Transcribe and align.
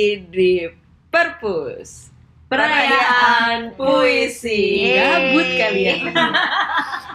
lagi 0.00 0.24
di 0.32 0.64
Perpus 1.12 2.08
Perayaan 2.48 3.76
Puisi 3.76 4.96
Gabut 4.96 5.44
kalian 5.60 6.08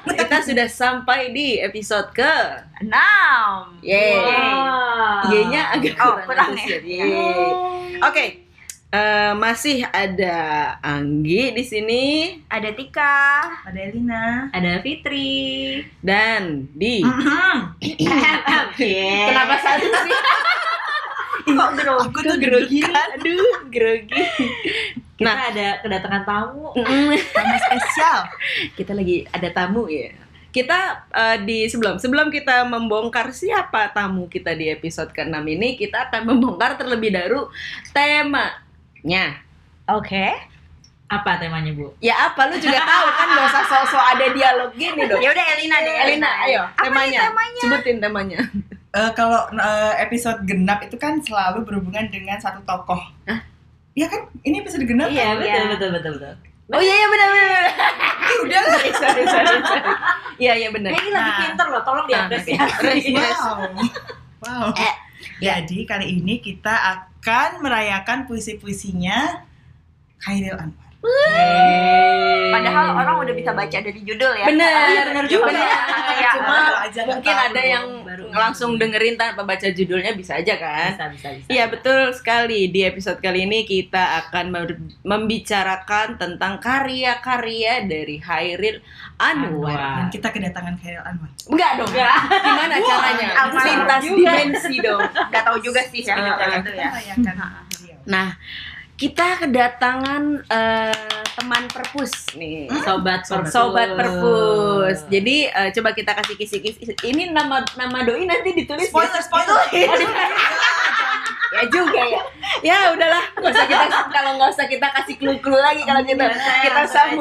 Kita 0.06 0.38
sudah 0.46 0.70
sampai 0.70 1.34
di 1.34 1.58
episode 1.58 2.14
ke 2.14 2.34
Enam. 2.78 3.74
Yeay 3.82 4.22
Wow. 4.22 5.34
Y-nya 5.34 5.74
agak 5.74 5.98
Oh, 5.98 6.22
kurang, 6.30 6.54
ya? 6.62 6.78
Yeay. 6.78 7.98
Oke 8.06 8.26
eh, 8.94 9.34
masih 9.34 9.82
ada 9.90 10.78
Anggi 10.86 11.58
di 11.58 11.64
sini 11.66 12.04
Ada 12.46 12.70
Tika. 12.78 13.50
Ada 13.66 13.80
Elina. 13.82 14.54
Ada 14.54 14.78
Fitri. 14.86 15.82
dan 16.06 16.70
di 16.78 17.02
Kenapa 17.02 18.78
Kenapa 19.34 19.56
satu 19.58 19.90
sih? 19.90 20.14
kok 21.48 21.70
grogi? 21.76 22.04
Aku 22.04 22.20
tuh 22.20 22.38
grogi. 22.38 22.80
Aduh, 22.82 23.58
grogi. 23.70 24.24
Kita 25.16 25.24
Nah. 25.24 25.48
ada 25.48 25.80
kedatangan 25.80 26.24
tamu. 26.24 26.76
Tamu 26.76 27.56
spesial. 27.56 28.20
kita 28.74 28.92
lagi 28.92 29.24
ada 29.30 29.48
tamu 29.50 29.88
ya. 29.88 30.12
Kita 30.50 30.80
eh, 31.10 31.38
di 31.42 31.68
sebelum 31.68 31.96
sebelum 31.96 32.28
kita 32.28 32.64
membongkar 32.64 33.32
siapa 33.32 33.92
tamu 33.92 34.26
kita 34.26 34.52
di 34.52 34.68
episode 34.68 35.12
ke-6 35.12 35.36
ini, 35.46 35.76
kita 35.76 36.08
akan 36.08 36.28
membongkar 36.28 36.76
terlebih 36.76 37.12
dahulu 37.12 37.48
temanya. 37.92 39.40
Oke. 39.86 40.32
Apa 41.06 41.38
temanya, 41.38 41.70
Bu? 41.72 41.94
Ya 42.02 42.18
apa 42.26 42.50
lu 42.50 42.58
juga 42.58 42.82
tahu 42.82 43.08
kan 43.14 43.28
gak 43.30 43.46
usah 43.46 43.64
sok-sok 43.64 44.06
ada 44.10 44.26
dialog 44.34 44.72
gini 44.74 45.06
dong. 45.06 45.22
Ya 45.22 45.30
udah 45.32 45.46
Elina 45.54 45.78
deh. 45.80 45.96
Elina, 46.02 46.32
ayo 46.44 46.62
Apa 46.66 46.82
temanya. 46.82 47.20
temanya? 47.30 47.62
Sebutin 47.62 47.98
temanya. 48.02 48.40
Eh, 48.96 49.12
kalau 49.12 49.52
eh, 49.52 49.94
episode 50.00 50.40
genap 50.44 50.80
itu 50.82 50.96
kan 50.96 51.20
selalu 51.20 51.68
berhubungan 51.68 52.08
dengan 52.08 52.40
satu 52.40 52.64
tokoh. 52.64 53.04
Hah? 53.28 53.44
Iya 53.92 54.08
kan? 54.08 54.32
Ini 54.42 54.64
episode 54.64 54.84
genap 54.84 55.08
Iya, 55.08 55.24
kan? 55.26 55.36
betul, 55.38 55.52
Iya. 55.52 55.68
betul, 55.70 55.90
betul, 55.92 56.12
betul. 56.16 56.34
Oh 56.68 56.82
iya 56.82 56.96
iya 56.96 57.08
benar 57.08 57.28
benar. 57.30 57.48
benar. 57.52 57.66
Ih, 58.26 58.38
udah 58.48 58.58
lah. 58.58 58.72
sorry 58.74 58.92
sorry 58.92 59.24
sorry. 59.28 59.60
Iya 60.38 60.54
iya 60.58 60.70
benar. 60.72 60.90
Eh, 60.90 60.98
ini 60.98 61.12
lagi 61.12 61.28
Nah. 61.28 61.40
pinter 61.44 61.68
loh, 61.68 61.82
tolong 61.84 62.06
Nah, 62.06 62.10
diapresiasi. 62.26 63.12
Yes. 63.12 63.40
Wow. 64.42 64.72
Wow. 64.72 64.78
Eh. 64.78 64.94
Jadi 65.38 65.84
kali 65.84 66.06
ini 66.16 66.38
kita 66.38 66.70
akan 66.72 67.60
merayakan 67.60 68.26
puisi-puisinya 68.26 69.42
Khairil 70.18 70.54
Anwar. 70.54 70.86
Padahal 72.52 72.86
orang 72.96 73.16
udah 73.22 73.34
bisa 73.34 73.52
baca 73.52 73.78
dari 73.78 74.00
judul 74.00 74.32
ya. 74.36 74.46
Bener, 74.46 74.86
Iya, 74.88 75.02
bener 75.06 75.26
juga. 75.26 75.50
bener. 75.50 75.66
Iya. 76.14 76.30
Cuma 76.32 76.56
Baru 76.56 76.76
aja 76.80 77.00
nggak 77.00 77.08
mungkin 77.12 77.36
ada 77.36 77.62
yang. 77.64 77.86
Langsung 78.38 78.76
dengerin 78.76 79.16
tanpa 79.16 79.48
baca 79.48 79.68
judulnya 79.72 80.14
bisa 80.14 80.38
aja 80.38 80.56
kan? 80.60 80.92
bisa, 80.96 81.08
bisa, 81.12 81.28
bisa. 81.40 81.48
Iya 81.50 81.66
betul 81.72 82.12
sekali. 82.14 82.70
Di 82.70 82.86
episode 82.86 83.20
kali 83.24 83.48
ini 83.48 83.64
kita 83.64 84.28
akan 84.28 84.54
membicarakan 85.02 86.20
tentang 86.20 86.60
karya-karya 86.60 87.88
dari 87.88 88.20
Hairil 88.20 88.84
Anwar. 89.16 89.76
Anwar. 89.76 89.80
Dan 90.04 90.08
kita 90.12 90.28
kedatangan 90.30 90.76
Khairil 90.80 91.04
Anwar. 91.04 91.30
Enggak 91.48 91.72
dong. 91.80 91.92
Gimana 91.92 92.76
caranya? 92.80 93.30
aman 93.48 93.64
Lintas 93.66 94.02
dimensi 94.04 94.76
dong. 94.84 95.02
Gak 95.32 95.44
tahu 95.48 95.58
juga 95.64 95.82
sih 95.88 96.04
ya. 96.04 96.16
Ya. 96.16 96.62
beliau. 96.62 96.92
Nah, 98.06 98.28
kita 98.96 99.44
kedatangan 99.44 100.40
eh, 100.48 101.24
teman 101.36 101.68
perpus 101.68 102.32
nih. 102.40 102.72
Sobat 102.88 103.28
Sobat. 103.28 103.52
Sobat 103.52 103.90
perpus. 104.00 105.04
Jadi 105.12 105.52
eh, 105.52 105.70
coba 105.76 105.92
kita 105.92 106.16
kasih 106.16 106.36
kisi-kisi. 106.40 106.96
Ini 107.04 107.36
nama 107.36 107.60
nama 107.76 108.00
doi 108.08 108.24
nanti 108.24 108.56
ditulis 108.56 108.88
Spoiler, 108.88 109.20
ya? 109.20 109.24
spoiler. 109.28 109.68
Ditulis. 109.68 110.10
ya 111.56 111.64
juga 111.68 112.02
ya. 112.08 112.22
Ya 112.64 112.78
udahlah, 112.96 113.24
nggak 113.36 113.52
usah 113.52 113.68
kita 113.68 114.00
kalau 114.16 114.32
nggak 114.40 114.50
usah 114.56 114.66
kita 114.72 114.88
kasih 114.96 115.16
clue-clue 115.20 115.60
lagi 115.60 115.84
kalau 115.84 116.02
kita 116.08 116.32
kita 116.64 116.88
langsung 116.88 117.20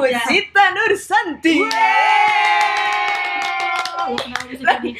Nursanti. 4.07 4.91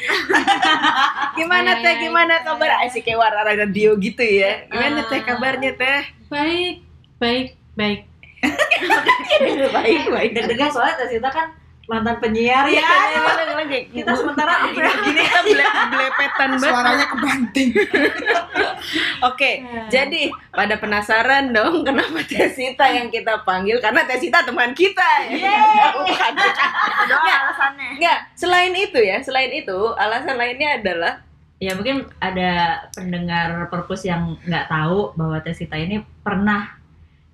Gimana 1.38 1.72
Hai, 1.72 1.84
teh? 1.84 1.94
hai. 1.94 2.02
Gimana 2.02 2.34
kabar? 2.42 2.70
Asik 2.82 3.04
kayak 3.04 3.20
warna 3.20 3.42
radio 3.46 3.94
gitu 3.96 4.24
ya. 4.24 4.66
Gimana 4.66 5.00
Ah. 5.02 5.08
teh 5.08 5.22
kabarnya 5.22 5.72
teh? 5.76 6.02
Baik, 6.28 6.76
baik, 7.18 7.48
baik. 7.74 8.00
baik, 9.76 10.04
baik. 10.08 10.30
Deg-degan 10.34 10.70
soalnya 10.70 10.96
Tasita 10.98 11.30
kan 11.30 11.48
mantan 11.86 12.18
penyiar 12.18 12.66
ya. 12.70 12.82
Kita 13.94 14.12
sementara 14.18 14.70
gini 14.70 14.82
gini 14.82 15.22
kita 15.22 15.40
bele 15.46 15.66
belepetan 15.66 16.50
banget. 16.58 16.72
Suaranya 16.74 17.06
kebanting. 17.10 17.70
Oke, 19.30 19.52
jadi 19.90 20.30
pada 20.54 20.76
penasaran 20.78 21.54
dong 21.54 21.86
kenapa 21.86 22.22
Tesita 22.26 22.86
yang 22.90 23.10
kita 23.10 23.46
panggil 23.46 23.78
karena 23.82 24.06
Tesita 24.06 24.46
teman 24.46 24.74
kita. 24.74 25.30
ya. 25.30 25.94
Bukan. 25.98 26.32
Nggak. 27.06 27.38
alasannya. 27.46 27.90
Enggak, 27.98 28.20
selain 28.34 28.74
itu 28.74 29.00
ya, 29.02 29.18
selain 29.22 29.52
itu 29.54 29.78
alasan 29.98 30.38
lainnya 30.38 30.82
adalah 30.82 31.26
Ya 31.56 31.72
mungkin 31.72 32.04
ada 32.20 32.84
pendengar 32.92 33.72
perpus 33.72 34.04
yang 34.04 34.36
nggak 34.44 34.68
tahu 34.68 35.16
bahwa 35.16 35.40
Tesita 35.40 35.80
ini 35.80 36.04
pernah 36.20 36.76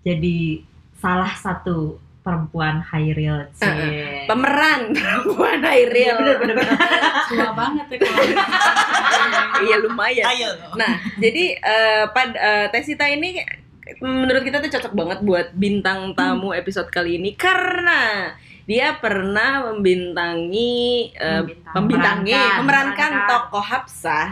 jadi 0.05 0.61
salah 1.01 1.33
satu 1.33 1.97
perempuan 2.21 2.81
Hairil. 2.81 3.49
Cie. 3.51 4.25
pemeran 4.25 4.91
perempuan 4.95 5.59
Hairil. 5.59 6.17
Tua 7.29 7.49
banget 7.51 7.85
ya 7.87 7.97
kalau 7.97 8.23
Iya 9.63 9.75
lumayan. 9.79 10.25
Ayo. 10.27 10.49
Nah, 10.73 10.91
jadi 11.15 11.43
eh, 11.55 12.03
pad 12.09 12.33
eh, 12.33 12.65
Tesita 12.69 13.05
ini 13.05 13.41
menurut 13.97 14.41
kita 14.41 14.57
tuh 14.57 14.69
cocok 14.69 14.93
banget 14.93 15.19
buat 15.21 15.47
bintang 15.51 16.13
tamu 16.13 16.49
episode 16.51 16.87
kali 16.87 17.17
ini 17.17 17.33
karena 17.33 18.31
dia 18.63 18.95
pernah 18.95 19.67
membintangi 19.67 20.73
eh, 21.11 21.41
Membintang- 21.41 21.73
membintangi 21.75 22.31
memerankan, 22.31 22.59
memerankan 22.61 23.11
memerankan. 23.11 23.29
tokoh 23.29 23.63
Hafsah 23.63 24.27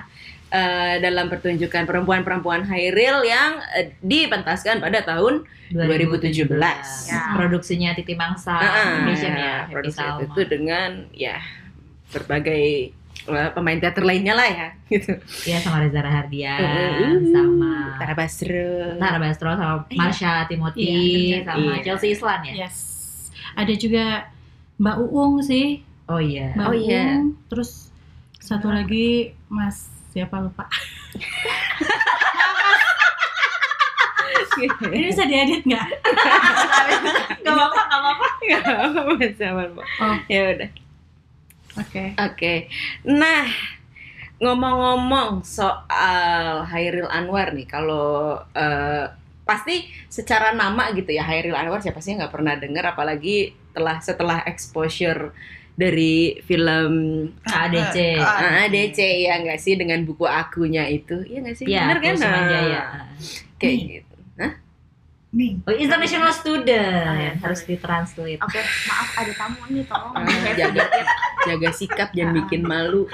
eh, 0.50 0.96
dalam 0.98 1.28
pertunjukan 1.28 1.84
perempuan-perempuan 1.84 2.66
Hairil 2.66 3.22
yang 3.24 3.58
eh, 3.72 3.94
dipentaskan 4.00 4.80
pada 4.80 5.02
tahun 5.02 5.46
2017. 5.70 6.50
Ya. 7.06 7.22
Produksinya 7.34 7.94
Titi 7.94 8.14
Mangsa 8.14 8.54
Ah, 8.54 8.98
Foundation 8.98 9.32
ya, 9.32 9.54
Happy 9.62 9.72
produksi 9.72 10.02
Salma. 10.02 10.26
itu 10.26 10.42
dengan 10.44 10.90
ya 11.12 11.38
berbagai 12.10 12.90
eh, 13.22 13.50
pemain 13.52 13.78
teater 13.78 14.02
lainnya 14.02 14.34
lah 14.34 14.48
ya 14.48 14.68
gitu. 14.88 15.14
Ya 15.46 15.58
sama 15.60 15.80
Reza 15.80 16.02
Rahardian, 16.02 16.58
Uh, 16.58 17.14
sama 17.30 17.74
Tara 18.02 18.14
Basro. 18.14 18.98
Tara 18.98 19.18
Basro, 19.18 19.52
sama 19.52 19.76
Iya. 19.86 20.00
Marsha 20.00 20.34
Timothy, 20.46 20.90
Iya, 21.30 21.40
sama 21.46 21.62
Iya. 21.78 21.84
Chelsea 21.84 22.10
Islan 22.12 22.42
ya. 22.44 22.54
Yes. 22.66 22.78
Ada 23.54 23.74
juga 23.76 24.06
Mbak 24.78 24.98
Uung 25.06 25.44
sih. 25.44 25.86
Oh 26.08 26.18
iya. 26.18 26.56
Mbak 26.56 26.66
Oh, 26.66 26.74
iya. 26.74 27.04
Uung. 27.14 27.38
Terus 27.48 27.94
satu 28.40 28.68
lagi 28.68 29.30
Mas 29.46 29.94
siapa 30.10 30.36
lupa. 30.42 30.66
Ini 34.60 35.06
bisa 35.08 35.24
diedit 35.24 35.64
nggak? 35.64 35.88
Gak 37.46 37.54
apa-apa, 37.54 37.82
gak 37.88 38.00
apa-apa. 38.04 38.26
Nggak 38.44 38.60
apa-apa, 38.92 39.26
sama, 39.40 39.64
Mbak. 39.72 39.88
Oh. 40.04 40.18
Ya 40.28 40.42
udah. 40.52 40.70
Oke. 41.80 42.04
Oke. 42.20 42.54
Nah, 43.08 43.48
ngomong-ngomong 44.44 45.48
soal 45.48 46.68
Hairil 46.68 47.08
Anwar 47.08 47.56
nih, 47.56 47.68
kalau 47.70 48.36
eh, 48.52 49.08
pasti 49.48 49.90
secara 50.12 50.54
nama 50.54 50.94
gitu 50.94 51.10
ya 51.10 51.26
Hairil 51.26 51.58
Anwar 51.58 51.82
siapa 51.82 52.04
sih 52.04 52.14
nggak 52.14 52.30
pernah 52.30 52.54
dengar 52.54 52.94
apalagi 52.94 53.58
telah 53.74 53.98
setelah 53.98 54.46
exposure 54.46 55.34
dari 55.80 56.36
film 56.44 56.92
ADC. 57.48 58.20
ah, 58.20 58.68
ADC 58.68 59.00
ya 59.00 59.40
nggak 59.40 59.60
sih? 59.64 59.80
Dengan 59.80 60.04
buku 60.04 60.28
akunya 60.28 60.84
itu. 60.92 61.24
Ya 61.24 61.40
nggak 61.40 61.56
sih? 61.56 61.66
Iya, 61.72 61.88
bener 61.88 62.00
kan? 62.04 62.16
Nah, 62.20 62.44
Jaya. 62.52 62.82
kayak 63.56 63.76
Nih. 63.80 63.88
gitu. 64.04 64.16
Nih. 65.30 65.62
Oh, 65.62 65.72
international 65.78 66.34
student. 66.34 67.06
Ah, 67.06 67.16
yang 67.32 67.38
harus 67.40 67.62
ditranslate. 67.64 68.42
Oke, 68.42 68.60
maaf 68.90 69.10
ada 69.14 69.34
tamu 69.38 69.62
nih 69.70 69.86
tolong. 69.86 70.14
Ah, 70.18 70.26
jaga 70.58 70.84
jaga 71.48 71.70
sikap 71.72 72.10
jangan 72.12 72.44
bikin 72.44 72.68
malu. 72.68 73.08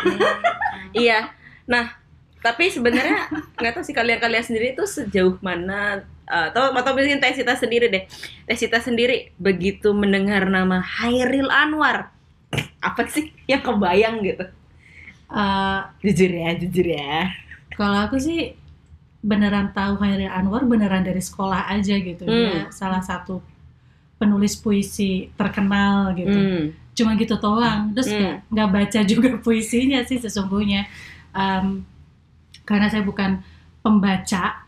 Iya. 0.96 1.28
Nah 1.68 1.92
tapi 2.40 2.72
sebenarnya 2.72 3.28
nggak 3.60 3.74
tahu 3.76 3.84
sih 3.84 3.92
kalian-kalian 3.92 4.46
sendiri 4.48 4.72
itu 4.80 4.88
sejauh 4.88 5.36
mana 5.44 6.08
eh, 6.24 6.46
atau 6.56 6.72
atau 6.72 6.92
mungkin 6.96 7.20
Tesita 7.20 7.52
sendiri 7.60 7.92
deh. 7.92 8.08
Tesita 8.48 8.80
sendiri 8.80 9.36
begitu 9.36 9.92
mendengar 9.92 10.48
nama 10.48 10.80
Hairil 10.80 11.52
Anwar 11.52 12.15
apa 12.80 13.02
sih 13.08 13.32
yang 13.46 13.62
kebayang 13.62 14.20
gitu 14.22 14.46
Eh, 15.26 15.80
jujur 16.06 16.30
ya 16.30 16.54
jujur 16.54 16.86
ya 16.86 17.28
kalau 17.74 18.06
aku 18.06 18.22
sih 18.22 18.54
beneran 19.20 19.74
tahu 19.74 19.98
Hairil 19.98 20.30
Anwar 20.30 20.62
beneran 20.64 21.02
dari 21.02 21.18
sekolah 21.18 21.66
aja 21.66 21.98
gitu. 21.98 22.24
Dia 22.24 22.70
salah 22.70 23.02
satu 23.02 23.42
penulis 24.16 24.54
puisi 24.54 25.34
terkenal 25.34 26.14
gitu. 26.14 26.30
Hmm. 26.30 26.66
Cuma 26.94 27.18
gitu 27.18 27.36
doang. 27.36 27.90
Terus 27.92 28.14
Hmm. 28.14 28.22
nggak 28.22 28.36
nggak 28.54 28.70
baca 28.70 29.00
juga 29.02 29.30
puisinya 29.44 30.06
sih 30.06 30.22
sesungguhnya. 30.22 30.86
Em, 31.34 31.82
karena 32.64 32.86
saya 32.88 33.02
bukan 33.02 33.42
pembaca 33.82 34.62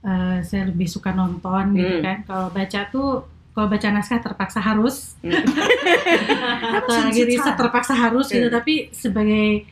eh, 0.00 0.38
saya 0.40 0.62
lebih 0.70 0.86
suka 0.86 1.10
nonton 1.10 1.74
gitu 1.74 1.98
Hmm. 1.98 2.04
kan 2.06 2.16
kalau 2.22 2.48
baca 2.48 2.80
tuh 2.88 3.26
kalau 3.58 3.66
baca 3.66 3.90
naskah 3.90 4.22
terpaksa 4.22 4.62
harus. 4.62 5.18
Hmm. 5.18 5.34
atau 6.78 6.94
lagi 6.94 7.26
riset 7.26 7.58
terpaksa 7.58 7.90
harus 7.98 8.30
gitu. 8.30 8.46
Hmm. 8.46 8.54
tapi 8.54 8.94
sebagai 8.94 9.66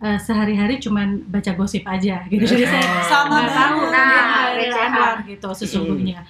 eh, 0.00 0.18
sehari-hari 0.24 0.80
cuman 0.80 1.28
baca 1.28 1.52
gosip 1.52 1.84
aja 1.84 2.24
gitu. 2.32 2.40
Jadi 2.40 2.64
saya 2.64 3.04
Sama 3.04 3.44
nggak 3.44 3.52
tahu 3.52 3.78
Nah. 3.92 4.16
Anwar 4.88 5.20
gitu 5.28 5.48
sesungguhnya. 5.52 6.24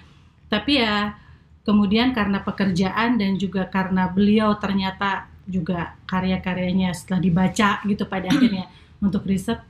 Tapi 0.50 0.82
ya 0.82 1.14
kemudian 1.62 2.10
karena 2.10 2.42
pekerjaan 2.42 3.14
dan 3.14 3.38
juga 3.38 3.70
karena 3.70 4.10
beliau 4.10 4.58
ternyata 4.58 5.30
juga 5.46 5.94
karya-karyanya 6.10 6.90
setelah 6.96 7.22
dibaca 7.22 7.78
gitu 7.86 8.04
pada 8.10 8.26
akhirnya 8.26 8.66
untuk 9.06 9.22
riset 9.22 9.62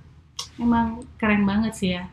emang 0.56 1.02
keren 1.18 1.42
banget 1.46 1.72
sih 1.74 1.90
ya 1.98 2.06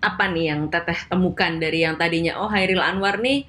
apa 0.00 0.32
nih 0.32 0.44
yang 0.52 0.60
teteh 0.72 0.96
temukan 1.12 1.60
dari 1.60 1.84
yang 1.84 1.96
tadinya 2.00 2.40
oh 2.40 2.48
Hairil 2.48 2.80
Anwar 2.80 3.20
nih 3.20 3.44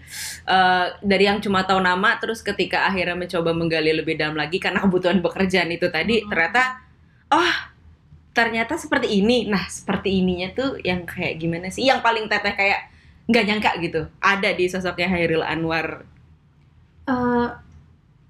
eh, 0.48 0.86
dari 1.00 1.24
yang 1.28 1.40
cuma 1.40 1.64
tahu 1.64 1.80
nama 1.80 2.20
terus 2.20 2.44
ketika 2.44 2.88
akhirnya 2.92 3.16
mencoba 3.16 3.52
menggali 3.56 3.92
lebih 3.96 4.20
dalam 4.20 4.36
lagi 4.36 4.60
karena 4.60 4.84
kebutuhan 4.84 5.24
pekerjaan 5.24 5.72
itu 5.72 5.88
tadi 5.88 6.24
Mhm. 6.24 6.28
ternyata 6.28 6.64
oh 7.32 7.54
ternyata 8.32 8.80
seperti 8.80 9.20
ini. 9.20 9.48
Nah 9.48 9.68
seperti 9.68 10.24
ininya 10.24 10.50
tuh 10.56 10.80
yang 10.84 11.04
kayak 11.04 11.36
gimana 11.42 11.68
sih? 11.68 11.84
Yang 11.88 12.00
paling 12.06 12.26
teteh 12.32 12.54
kayak 12.56 12.82
nggak 13.28 13.44
nyangka 13.48 13.72
gitu 13.84 14.02
ada 14.20 14.50
di 14.56 14.66
sosoknya 14.72 15.08
Hairil 15.12 15.44
Anwar. 15.44 16.04
Eh, 17.10 17.48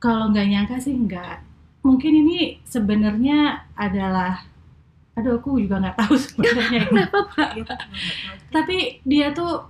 kalau 0.02 0.26
nggak 0.32 0.48
nyangka 0.52 0.76
sih 0.82 0.96
nggak. 0.98 1.38
Mungkin 1.86 2.14
ini 2.26 2.62
sebenarnya 2.66 3.66
adalah 3.78 4.46
aduh 5.22 5.38
aku 5.38 5.62
juga 5.62 5.78
nggak 5.78 5.98
tahu 6.02 6.14
sebenarnya 6.26 6.82
kenapa 6.90 7.42
gitu 7.54 7.74
tapi 8.50 8.78
dia 9.06 9.30
tuh 9.32 9.70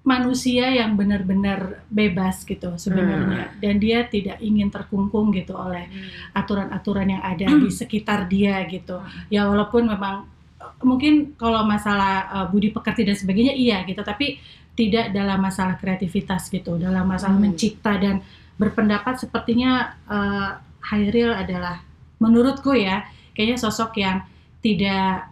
manusia 0.00 0.72
yang 0.72 0.96
benar-benar 0.96 1.84
bebas 1.92 2.40
gitu 2.48 2.72
sebenarnya. 2.80 3.52
Dan 3.60 3.76
dia 3.76 4.08
tidak 4.08 4.40
ingin 4.40 4.72
terkungkung 4.72 5.28
gitu 5.36 5.52
oleh 5.52 5.86
aturan-aturan 6.32 7.20
yang 7.20 7.22
ada 7.22 7.52
di 7.62 7.68
sekitar 7.68 8.24
dia 8.24 8.64
gitu. 8.64 8.96
Ya 9.28 9.44
walaupun 9.44 9.92
memang 9.92 10.24
eh, 10.56 10.72
mungkin 10.80 11.36
kalau 11.36 11.68
masalah 11.68 12.32
eh, 12.32 12.46
budi 12.48 12.72
pekerti 12.72 13.04
dan 13.04 13.16
sebagainya 13.16 13.52
iya 13.52 13.84
gitu. 13.84 14.00
Tapi 14.00 14.40
tidak 14.72 15.12
dalam 15.12 15.36
masalah 15.36 15.76
kreativitas 15.76 16.48
gitu 16.48 16.80
dalam 16.80 17.04
masalah 17.04 17.36
Hmm. 17.36 17.52
mencipta 17.52 18.00
dan 18.00 18.24
berpendapat. 18.56 19.20
Sepertinya 19.20 20.00
eh, 20.08 20.50
Hairil 20.80 21.36
adalah 21.36 21.84
menurutku 22.16 22.72
ya 22.72 23.04
kayaknya 23.36 23.60
sosok 23.60 24.00
yang 24.00 24.24
tidak 24.60 25.28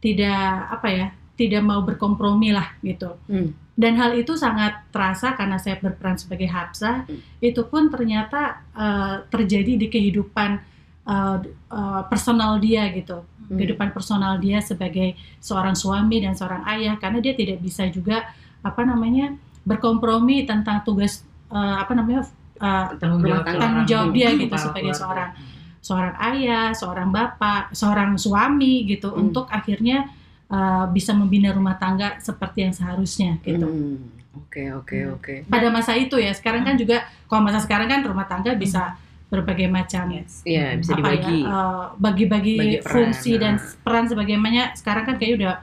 tidak 0.00 0.44
apa 0.70 0.88
ya 0.88 1.06
tidak 1.34 1.62
mau 1.62 1.80
berkompromi 1.80 2.50
lah 2.50 2.70
gitu 2.80 3.16
Hmm. 3.26 3.50
dan 3.74 3.92
hal 3.94 4.14
itu 4.14 4.34
sangat 4.34 4.86
terasa 4.88 5.34
karena 5.34 5.58
saya 5.58 5.76
berperan 5.76 6.14
sebagai 6.14 6.46
Hapsah 6.46 7.04
Hmm. 7.04 7.18
itu 7.40 7.62
pun 7.64 7.88
ternyata 7.88 8.62
eh, 8.70 9.14
terjadi 9.28 9.72
di 9.76 9.86
kehidupan 9.88 10.50
eh, 11.04 11.36
eh, 11.70 12.02
personal 12.06 12.56
dia 12.58 12.86
gitu 12.90 13.24
Hmm. 13.44 13.56
kehidupan 13.56 13.90
personal 13.90 14.38
dia 14.38 14.60
sebagai 14.60 15.12
seorang 15.38 15.74
suami 15.74 16.16
dan 16.18 16.32
seorang 16.32 16.64
ayah 16.66 16.96
karena 16.96 17.18
dia 17.18 17.32
tidak 17.32 17.60
bisa 17.60 17.84
juga 17.88 18.24
apa 18.60 18.80
namanya 18.82 19.36
berkompromi 19.62 20.44
tentang 20.44 20.80
tugas 20.80 21.20
eh, 21.50 21.76
apa 21.76 21.92
namanya 21.92 22.24
eh, 22.56 22.86
tanggung 22.96 23.20
jawab 23.20 23.42
tangga. 23.42 23.60
tanggung 23.60 23.84
jawab 23.84 24.08
dia 24.12 24.28
gitu 24.32 24.54
sebagai 24.54 24.92
keluarga. 24.92 25.00
seorang 25.02 25.30
seorang 25.84 26.16
ayah, 26.32 26.72
seorang 26.72 27.12
bapak, 27.12 27.76
seorang 27.76 28.16
suami 28.16 28.88
gitu 28.88 29.12
Hmm. 29.12 29.28
untuk 29.28 29.52
akhirnya 29.52 30.08
uh, 30.48 30.88
bisa 30.88 31.12
membina 31.12 31.52
rumah 31.52 31.76
tangga 31.76 32.16
seperti 32.18 32.64
yang 32.64 32.72
seharusnya 32.72 33.36
gitu. 33.44 33.68
Hmm. 33.68 34.00
oke 34.34 34.62
oke 34.80 34.96
Hmm. 34.96 35.14
oke 35.14 35.34
Pada 35.44 35.68
masa 35.68 35.92
itu 35.92 36.16
ya, 36.16 36.32
sekarang 36.32 36.64
kan 36.64 36.74
juga 36.74 37.04
kalau 37.28 37.44
masa 37.44 37.60
sekarang 37.60 37.84
kan 37.86 38.00
rumah 38.00 38.24
tangga 38.24 38.56
bisa 38.56 38.96
berbagai 39.28 39.66
macam 39.68 40.08
Yes. 40.08 40.40
Iya 40.42 40.78
bisa 40.78 40.94
apa 40.94 41.00
ya, 41.00 41.20
dibagi 41.20 41.38
uh, 41.42 41.84
bagi-bagi 42.00 42.54
Bagi 42.56 42.76
peran, 42.80 42.92
fungsi 43.12 43.32
dan 43.36 43.54
nah. 43.60 43.76
peran 43.82 44.04
sebagainya. 44.08 44.64
Sekarang 44.78 45.04
kan 45.04 45.20
kayak 45.20 45.32
udah 45.36 45.54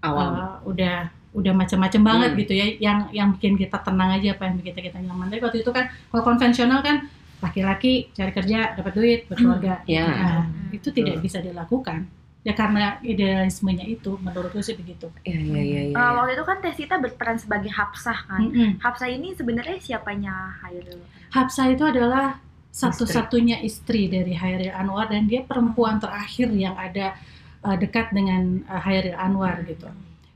awam 0.00 0.30
uh, 0.32 0.56
udah 0.64 0.96
udah 1.32 1.52
macam-macam 1.52 2.00
banget 2.04 2.30
Hmm. 2.32 2.40
gitu 2.40 2.52
ya 2.52 2.66
yang 2.78 2.98
yang 3.10 3.28
bikin 3.36 3.56
kita 3.56 3.80
tenang 3.80 4.16
aja 4.16 4.32
apa 4.32 4.48
yang 4.48 4.56
bikin 4.60 4.72
kita, 4.72 4.80
kita 4.92 4.98
nyaman 5.00 5.28
tapi 5.28 5.40
waktu 5.40 5.60
itu 5.60 5.70
kan 5.72 5.88
kalau 6.08 6.22
konvensional 6.24 6.80
kan 6.80 7.08
laki-laki 7.42 8.14
cari 8.14 8.30
kerja 8.30 8.78
dapat 8.78 8.92
duit 8.94 9.20
berkeluarga 9.26 9.82
ya 9.84 10.06
nah, 10.06 10.42
itu 10.70 10.94
tidak 10.94 11.18
Betul. 11.18 11.26
bisa 11.26 11.38
dilakukan 11.42 12.06
ya 12.42 12.54
karena 12.54 12.98
idealismenya 13.02 13.86
itu 13.86 14.18
menurutku 14.18 14.62
sih 14.62 14.74
begitu 14.78 15.10
Iya 15.26 15.38
iya 15.38 15.62
iya 15.62 15.80
iya. 15.90 15.94
Eh, 15.94 16.10
waktu 16.18 16.32
itu 16.38 16.44
kan 16.46 16.58
Tesita 16.58 16.98
berperan 16.98 17.38
sebagai 17.38 17.70
Hapsah 17.70 18.18
kan. 18.26 18.42
Mm-mm. 18.42 18.82
Hapsah 18.82 19.06
ini 19.06 19.30
sebenarnya 19.38 19.78
siapanya 19.78 20.58
Hairil? 20.58 20.98
Hapsah 21.30 21.70
itu 21.70 21.86
adalah 21.86 22.42
satu-satunya 22.74 23.62
istri 23.62 24.10
dari 24.10 24.34
Hairil 24.34 24.74
Anwar 24.74 25.06
dan 25.06 25.30
dia 25.30 25.46
perempuan 25.46 26.02
terakhir 26.02 26.50
yang 26.50 26.74
ada 26.74 27.14
uh, 27.62 27.76
dekat 27.78 28.10
dengan 28.10 28.64
uh, 28.66 28.80
Hairil 28.80 29.14
Anwar 29.14 29.62
gitu 29.62 29.86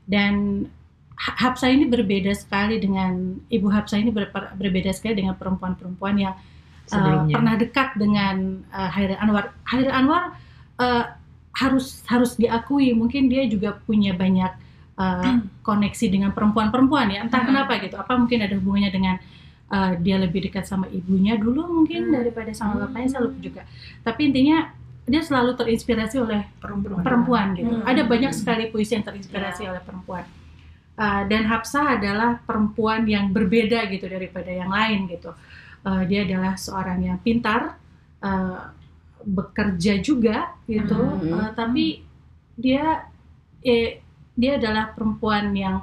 dan 0.07 0.63
Ha- 1.17 1.49
Hapsah 1.49 1.73
ini 1.73 1.89
berbeda 1.89 2.29
sekali 2.37 2.77
dengan 2.77 3.41
ibu 3.49 3.73
Hapsah 3.73 3.97
ini 3.97 4.13
berper- 4.13 4.53
berbeda 4.53 4.93
sekali 4.93 5.25
dengan 5.25 5.33
perempuan-perempuan 5.33 6.13
yang 6.13 6.37
uh, 6.87 6.91
Sebelumnya. 6.95 7.33
pernah 7.35 7.55
dekat 7.55 7.89
dengan 7.95 8.35
uh, 8.71 8.89
Hairil 8.89 9.19
Anwar. 9.19 9.51
Hairil 9.67 9.91
Anwar 9.91 10.23
uh, 10.79 11.03
harus 11.57 12.05
harus 12.05 12.37
diakui 12.37 12.93
mungkin 12.93 13.27
dia 13.27 13.43
juga 13.49 13.75
punya 13.81 14.13
banyak 14.13 14.51
uh, 14.95 15.41
koneksi 15.67 16.05
dengan 16.07 16.31
perempuan-perempuan 16.31 17.07
ya 17.11 17.19
entah 17.25 17.41
Hmm. 17.43 17.49
kenapa 17.49 17.77
gitu. 17.81 17.95
Apa 17.97 18.15
mungkin 18.15 18.39
ada 18.45 18.53
hubungannya 18.55 18.91
dengan 18.93 19.15
uh, 19.73 19.91
dia 19.99 20.21
lebih 20.21 20.47
dekat 20.47 20.63
sama 20.63 20.87
ibunya 20.89 21.35
dulu 21.35 21.65
mungkin 21.81 22.07
Hmm. 22.09 22.15
daripada 22.23 22.51
sama 22.53 22.85
bapaknya 22.85 23.09
saya 23.11 23.21
lupa 23.27 23.39
juga. 23.41 23.61
Tapi 24.05 24.21
intinya 24.31 24.69
dia 25.07 25.23
selalu 25.23 25.55
terinspirasi 25.55 26.19
oleh 26.19 26.43
perempuan. 26.59 26.99
perempuan 26.99 27.47
gitu. 27.55 27.73
Hmm. 27.79 27.87
Ada 27.87 28.03
banyak 28.03 28.31
sekali 28.35 28.67
puisi 28.69 28.95
yang 28.99 29.07
terinspirasi 29.07 29.63
oleh 29.65 29.79
perempuan. 29.79 30.27
Uh, 30.97 31.23
dan 31.29 31.45
Hafsah 31.45 31.95
adalah 31.95 32.41
perempuan 32.41 33.05
yang 33.05 33.29
berbeda 33.29 33.85
gitu 33.87 34.09
daripada 34.09 34.49
yang 34.49 34.67
lain 34.67 35.05
gitu. 35.07 35.29
Uh, 35.29 35.35
dia 36.05 36.23
adalah 36.27 36.53
seorang 36.55 36.99
yang 37.03 37.19
pintar, 37.19 37.75
uh, 38.21 38.71
bekerja 39.23 39.99
juga 39.99 40.55
gitu, 40.65 40.95
Hmm. 40.95 41.33
uh, 41.33 41.49
tapi 41.51 42.01
dia 42.55 43.05
eh, 43.61 43.99
dia 44.37 44.55
adalah 44.55 44.93
perempuan 44.93 45.51
yang 45.51 45.81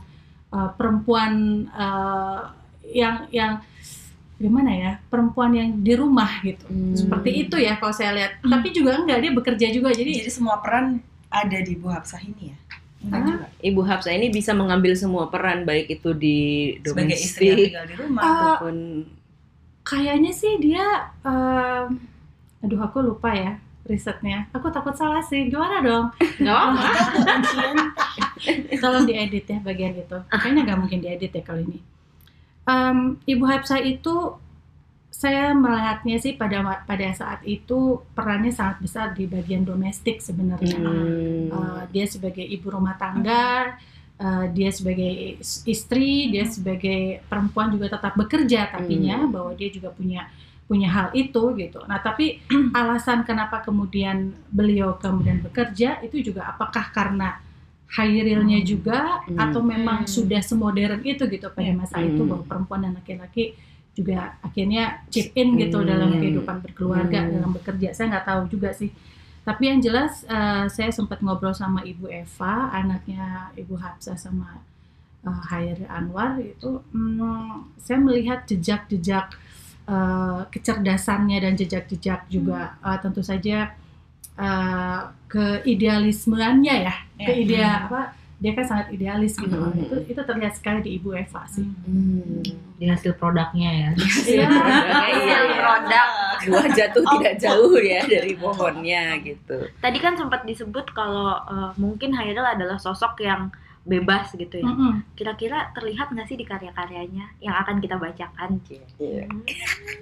uh, 0.50 0.70
perempuan 0.78 1.64
uh, 1.74 2.54
yang 2.86 3.26
yang 3.34 3.52
gimana 4.34 4.70
ya 4.74 4.92
perempuan 5.06 5.54
yang 5.54 5.68
di 5.78 5.94
rumah 5.94 6.42
gitu 6.42 6.66
Hmm. 6.66 6.94
seperti 6.94 7.46
itu 7.46 7.56
ya 7.58 7.78
kalau 7.78 7.94
saya 7.94 8.10
lihat 8.14 8.32
tapi 8.42 8.74
juga 8.74 8.98
enggak 8.98 9.18
dia 9.22 9.32
bekerja 9.34 9.66
juga 9.70 9.94
jadi 9.94 10.26
Jadi 10.26 10.30
semua 10.30 10.58
peran 10.58 10.98
ada 11.30 11.58
di 11.62 11.74
Bu 11.74 11.90
Hafsah 11.90 12.22
ini 12.22 12.54
ya. 12.54 12.58
Ah. 13.12 13.20
juga. 13.20 13.46
Ibu 13.60 13.80
Hafsah 13.84 14.12
ini 14.16 14.32
bisa 14.32 14.56
mengambil 14.56 14.96
semua 14.96 15.28
peran 15.28 15.68
baik 15.68 16.00
itu 16.00 16.10
di 16.16 16.38
Sebagai 16.80 17.18
istri 17.20 17.44
yang 17.46 17.58
domestik 17.58 17.68
tinggal 17.68 17.86
di 17.90 17.96
rumah. 18.00 18.22
Ah, 18.22 18.30
ataupun 18.32 18.76
kayaknya 19.84 20.32
sih 20.32 20.56
dia 20.58 21.12
em, 21.22 22.00
aduh 22.64 22.80
aku 22.80 23.04
lupa 23.04 23.30
ya 23.36 23.60
risetnya. 23.84 24.48
Aku 24.56 24.72
takut 24.72 24.96
salah 24.96 25.20
sih. 25.20 25.52
Gimana 25.52 25.84
dong? 25.84 26.08
Nggak 26.40 26.56
apa 26.56 26.84
tolong 28.82 29.04
diedit 29.04 29.44
ya 29.44 29.60
bagian 29.60 29.92
itu. 29.92 30.18
Kayaknya 30.32 30.60
nggak 30.72 30.80
mungkin 30.80 31.00
diedit 31.04 31.32
ya 31.32 31.42
kali 31.44 31.62
ini. 31.68 31.78
Em, 32.64 33.20
ibu 33.28 33.44
Hapsah 33.44 33.84
itu 33.84 34.40
saya 35.14 35.54
melihatnya 35.54 36.18
sih 36.18 36.34
pada 36.34 36.82
pada 36.82 37.08
saat 37.14 37.44
itu 37.46 38.02
perannya 38.18 38.50
sangat 38.50 38.82
besar 38.82 39.06
di 39.14 39.30
bagian 39.30 39.62
domestik 39.62 40.18
sebenarnya. 40.18 40.80
Hmm. 40.80 41.48
Uh, 41.54 41.82
dia 41.94 42.08
sebagai 42.08 42.42
ibu 42.42 42.66
rumah 42.72 42.98
tangga, 42.98 43.78
uh, 44.16 44.46
dia 44.48 44.70
sebagai 44.70 45.38
is- 45.38 45.62
istri, 45.64 46.30
dia 46.30 46.44
sebagai 46.44 47.22
perempuan 47.26 47.70
juga 47.70 47.90
tetap 47.90 48.14
bekerja 48.14 48.70
tapinya 48.70 49.24
Hmm. 49.24 49.30
bahwa 49.32 49.50
dia 49.54 49.68
juga 49.68 49.90
punya 49.90 50.26
punya 50.64 50.88
hal 50.88 51.08
itu 51.12 51.52
gitu. 51.54 51.84
Nah, 51.84 52.00
tapi 52.00 52.40
alasan 52.72 53.20
kenapa 53.22 53.60
kemudian 53.60 54.32
beliau 54.48 54.96
kemudian 54.96 55.44
bekerja 55.44 56.00
itu 56.00 56.24
juga 56.24 56.48
apakah 56.48 56.88
karena 56.88 57.36
Hairilnya 57.84 58.64
juga 58.64 59.22
Hmm. 59.28 59.38
atau 59.38 59.60
memang 59.62 60.02
Hmm. 60.02 60.10
sudah 60.10 60.40
semodern 60.40 61.04
itu 61.04 61.28
gitu 61.28 61.46
pada 61.52 61.68
Ya. 61.68 61.76
masa 61.76 62.00
itu 62.00 62.16
Hmm. 62.18 62.30
bahwa 62.32 62.44
perempuan 62.48 62.80
dan 62.82 62.92
laki-laki 62.96 63.54
juga 63.94 64.34
akhirnya 64.42 65.04
chip 65.06 65.30
in 65.36 65.54
gitu 65.54 65.78
Hmm. 65.78 65.86
dalam 65.86 66.10
kehidupan 66.18 66.58
berkeluarga 66.58 67.22
Hmm. 67.22 67.30
dalam 67.38 67.50
bekerja 67.54 67.94
saya 67.94 68.10
nggak 68.10 68.26
tahu 68.26 68.42
juga 68.50 68.74
sih 68.74 68.90
tapi 69.44 69.68
yang 69.68 69.80
jelas 69.84 70.24
eh, 70.24 70.66
saya 70.72 70.90
sempat 70.90 71.20
ngobrol 71.20 71.52
sama 71.52 71.84
ibu 71.84 72.08
Eva 72.08 72.72
anaknya 72.72 73.52
ibu 73.54 73.76
Hafsah 73.76 74.16
sama 74.16 74.60
uh, 75.24 75.88
Anwar 75.88 76.36
itu 76.40 76.80
hmm, 76.92 77.76
saya 77.80 77.98
melihat 78.00 78.44
jejak-jejak 78.48 79.26
eh, 79.88 80.40
kecerdasannya 80.52 81.38
dan 81.44 81.52
jejak-jejak 81.56 82.28
juga 82.28 82.76
Hmm. 82.80 82.88
eh, 82.92 82.98
tentu 83.00 83.20
saja 83.24 83.72
eh, 84.38 85.00
keidealismeannya 85.28 86.74
ya, 86.86 86.94
Ya. 87.20 87.26
ke 87.26 87.32
idea 87.38 87.70
apa 87.86 88.00
dia 88.38 88.52
kan 88.52 88.66
sangat 88.66 88.86
idealis 88.90 89.34
gitu. 89.34 89.54
Mhm. 89.54 89.86
Itu 89.86 89.96
itu 90.10 90.20
terlihat 90.20 90.54
sekali 90.54 90.82
di 90.82 90.90
Ibu 90.98 91.14
Eva 91.14 91.42
sih. 91.46 91.64
Hmm. 91.64 92.42
di 92.74 92.90
hasil 92.90 93.14
produknya 93.14 93.70
ya 93.70 93.90
Iya. 94.26 94.48
Iya, 95.14 95.38
iya. 95.46 95.56
produk. 95.62 96.08
Buah 96.44 96.66
jatuh 96.74 97.04
tidak 97.16 97.34
jauh 97.38 97.78
ya 97.78 98.02
dari 98.02 98.34
pohonnya 98.34 99.14
gitu. 99.22 99.70
Tadi 99.78 99.98
kan 100.02 100.18
sempat 100.18 100.42
disebut 100.42 100.90
kalau 100.90 101.38
eh, 101.46 101.70
mungkin 101.78 102.10
Hairil 102.12 102.42
adalah 102.44 102.76
sosok 102.76 103.22
yang 103.22 103.54
bebas 103.84 104.32
gitu 104.32 104.58
ya. 104.58 104.64
Mm-mm. 104.64 105.04
Kira-kira 105.12 105.70
terlihat 105.76 106.08
nggak 106.10 106.24
sih 106.24 106.40
di 106.40 106.42
karya-karyanya 106.42 107.36
yang 107.38 107.54
akan 107.62 107.78
kita 107.78 108.00
bacakan? 108.00 108.58
Iya. 108.96 109.28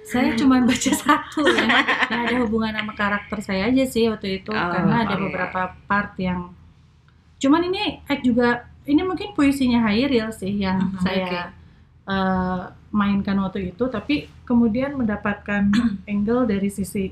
Saya 0.07 0.33
cuma 0.39 0.63
baca 0.63 0.91
satu 0.95 1.43
ya. 1.45 1.67
Yang 2.09 2.21
ada 2.31 2.35
hubungan 2.47 2.73
sama 2.73 2.93
karakter 2.95 3.37
saya 3.43 3.67
aja 3.67 3.83
sih 3.83 4.07
waktu 4.07 4.41
itu 4.41 4.51
Oh, 4.55 4.71
karena 4.71 5.03
ada 5.03 5.15
beberapa 5.19 5.61
part 5.85 6.15
yang 6.15 6.55
cuman 7.43 7.67
ini 7.67 7.99
eh, 8.07 8.19
juga 8.23 8.63
ini 8.87 9.03
mungkin 9.03 9.35
puisinya 9.35 9.83
Hairil 9.83 10.31
sih 10.31 10.55
yang 10.55 10.79
Mhm, 10.79 10.99
saya 11.03 11.51
eh, 12.07 12.61
mainkan 12.95 13.35
waktu 13.43 13.75
itu 13.75 13.83
tapi 13.91 14.31
kemudian 14.47 14.95
mendapatkan 14.95 15.67
angle 16.11 16.47
dari 16.47 16.71
sisi 16.71 17.11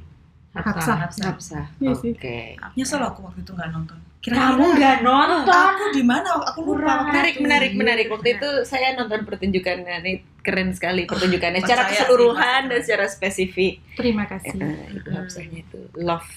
Hafsah. 0.51 1.07
Hafsah. 1.07 1.63
Iya. 1.79 1.95
Oke. 1.95 2.59
Nyesel 2.75 2.99
aku 2.99 3.23
waktu 3.23 3.39
itu 3.39 3.55
nggak 3.55 3.71
nonton. 3.71 3.95
kamu 4.21 4.77
nggak 4.77 4.97
nonton 5.01 5.47
Aku 5.49 5.95
di 5.95 6.03
mana? 6.03 6.37
Aku 6.43 6.61
lupa. 6.61 7.07
Menarik, 7.09 7.39
itu. 7.39 7.43
menarik, 7.47 7.71
menarik. 7.73 8.07
Waktu 8.11 8.35
itu 8.37 8.49
saya 8.67 8.93
nonton 8.93 9.23
pertunjukannya, 9.23 10.03
nih 10.03 10.15
keren 10.43 10.75
sekali 10.75 11.07
pertunjukannya. 11.07 11.63
Secara 11.63 11.87
percaya 11.87 11.95
sih, 11.95 11.97
keseluruhan 12.03 12.61
dan 12.67 12.79
secara 12.83 13.05
spesifik. 13.07 13.79
terima 13.95 14.27
kasih. 14.27 14.59
Eh, 14.59 14.99
itu 14.99 15.09
Hafsahnya 15.09 15.59
itu 15.63 15.79
love. 15.95 16.27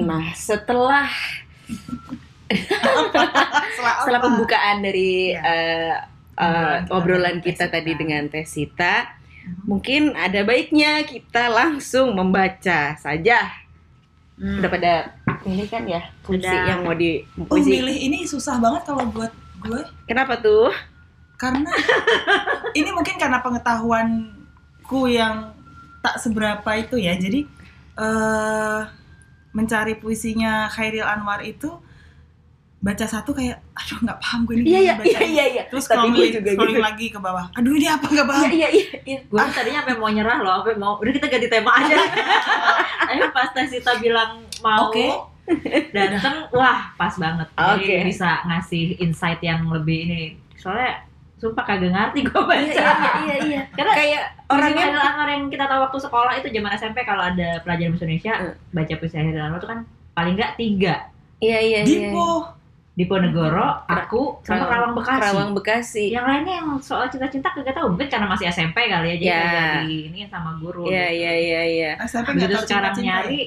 Nah, 0.00 0.32
setelah 0.32 1.06
Setelah 3.76 4.20
pembukaan 4.20 4.80
dari 4.80 5.32
Ya. 5.32 5.42
eh, 5.42 5.94
eh, 6.36 6.76
Obrolan 6.88 6.88
kita 6.88 6.94
obrolan 6.94 7.36
dengan 7.38 7.44
kita 7.44 7.64
Tesita. 7.64 7.74
tadi 7.74 7.92
dengan 7.94 8.22
Tesita, 8.26 8.94
Mhm. 9.38 9.62
mungkin 9.64 10.02
ada 10.12 10.40
baiknya 10.42 10.90
kita 11.02 11.48
langsung 11.48 12.12
membaca 12.12 12.94
saja. 12.94 13.38
Hmm. 14.34 14.60
Udah 14.60 14.70
pada 14.70 14.92
ini 15.42 15.66
kan 15.66 15.82
ya 15.82 15.98
puisi 16.20 16.46
Sudah. 16.46 16.64
yang 16.68 16.84
mau 16.84 16.94
di 16.94 17.26
Oh, 17.36 17.48
puisi. 17.48 17.74
milih 17.74 17.96
ini 17.98 18.22
susah 18.22 18.56
banget 18.56 18.86
kalau 18.86 19.08
buat 19.08 19.32
gue 19.58 19.82
Kenapa 20.06 20.38
tuh? 20.38 20.70
karena 21.34 21.66
ini 22.78 22.90
mungkin 22.90 23.14
karena 23.14 23.38
pengetahuanku 23.40 25.00
yang 25.06 25.54
tak 25.98 26.18
seberapa 26.18 26.70
itu 26.76 26.98
ya. 26.98 27.14
Jadi 27.14 27.46
eh 27.96 28.80
mencari 29.50 29.96
puisinya 29.96 30.68
Khairil 30.68 31.02
Anwar 31.02 31.42
itu 31.42 31.74
baca 32.78 33.02
satu 33.02 33.34
kayak 33.34 33.58
aduh 33.74 33.98
nggak 34.00 34.18
paham 34.18 34.40
gue 34.42 34.54
ini 34.56 34.66
Iya 34.68 34.80
iya 34.80 34.94
iya 35.02 35.20
iya 35.20 35.44
iya. 35.50 35.62
Terus 35.66 35.84
Tapi 35.84 35.98
gue 36.08 36.14
scrolling, 36.14 36.32
juga 36.32 36.50
scrolling 36.54 36.74
gitu. 36.74 36.86
lagi 36.86 37.06
ke 37.10 37.18
bawah. 37.18 37.44
Aduh 37.52 37.72
ini 37.74 37.86
apa 37.86 38.06
nggak 38.06 38.28
paham. 38.28 38.42
Iya 38.44 38.54
iya 38.54 38.68
iya. 38.70 38.86
iya. 39.04 39.18
gue 39.20 39.44
tadinya 39.50 39.78
sampai 39.82 39.96
mau 39.96 40.08
nyerah 40.08 40.38
loh 40.38 40.54
sampai 40.62 40.76
mau 40.76 40.92
udah 40.96 41.12
kita 41.12 41.26
ganti 41.26 41.48
tema 41.48 41.70
aja 41.74 41.96
tapi 43.08 43.24
pas 43.30 43.48
Tesita 43.50 43.92
bilang 43.98 44.30
mau 44.60 44.88
Oke. 44.88 45.10
dateng 45.90 46.46
wah 46.50 46.92
pas 46.94 47.14
banget 47.16 47.48
jadi 47.50 47.72
Oke. 47.74 47.96
bisa 48.04 48.44
ngasih 48.44 49.00
insight 49.00 49.40
yang 49.40 49.64
lebih 49.66 49.98
ini 50.04 50.20
soalnya 50.54 51.02
sumpah 51.34 51.64
kagak 51.64 51.88
ngerti 51.88 52.20
gue 52.22 52.36
baca 52.36 52.58
Iya 52.58 52.84
iya 52.84 52.92
iya 53.24 53.36
iya. 53.40 53.60
karena 53.72 53.92
Kayak 53.94 54.22
orangnya 54.46 54.84
orangnya 54.84 55.08
Anwar 55.08 55.28
yang 55.30 55.44
kita 55.48 55.64
tahu 55.64 55.80
waktu 55.82 55.98
sekolah 56.00 56.32
itu 56.36 56.48
zaman 56.50 56.72
SMP 56.74 56.98
kalau 57.02 57.22
ada 57.24 57.48
pelajaran 57.62 57.90
bahasa 57.90 58.04
Indonesia 58.04 58.32
Hmm. 58.34 58.54
baca 58.70 58.94
puisi 58.94 59.16
Hairil 59.16 59.40
Anwar 59.40 59.58
itu 59.58 59.68
kan 59.68 59.80
paling 60.12 60.34
nggak 60.34 60.52
tiga 60.54 60.94
Iya 61.38 61.58
iya 61.58 61.78
iya. 61.80 62.10
Dipo. 62.98 63.14
Diponegoro, 63.14 63.86
aku 63.86 64.42
sama 64.42 64.66
Kerawang 64.66 64.92
Bekasi. 64.92 65.14
Kerawang 65.16 65.50
Bekasi. 65.54 66.04
Yang 66.10 66.24
lainnya 66.26 66.54
yang 66.58 66.68
soal 66.78 67.06
cinta-cinta 67.06 67.46
kagak 67.48 67.70
tahu 67.72 67.94
mungkin 67.94 68.10
karena 68.10 68.26
masih 68.26 68.50
SMP 68.50 68.74
kali 68.84 69.06
ya 69.06 69.16
jadi 69.16 69.22
Ya. 69.24 69.38
kagak 69.38 69.78
di 69.86 69.96
ini 70.04 70.20
sama 70.26 70.50
guru. 70.58 70.82
Iya 70.84 71.06
gitu. 71.06 71.14
iya 71.16 71.32
iya 71.32 71.62
iya. 71.64 71.90
SMP 72.02 72.26
nggak 72.28 72.42
Begitu 72.42 72.52
tahu 72.52 72.66
sekarang 72.66 72.92
cinta-cinta 72.92 73.06
ya? 73.06 73.14
nyari 73.22 73.40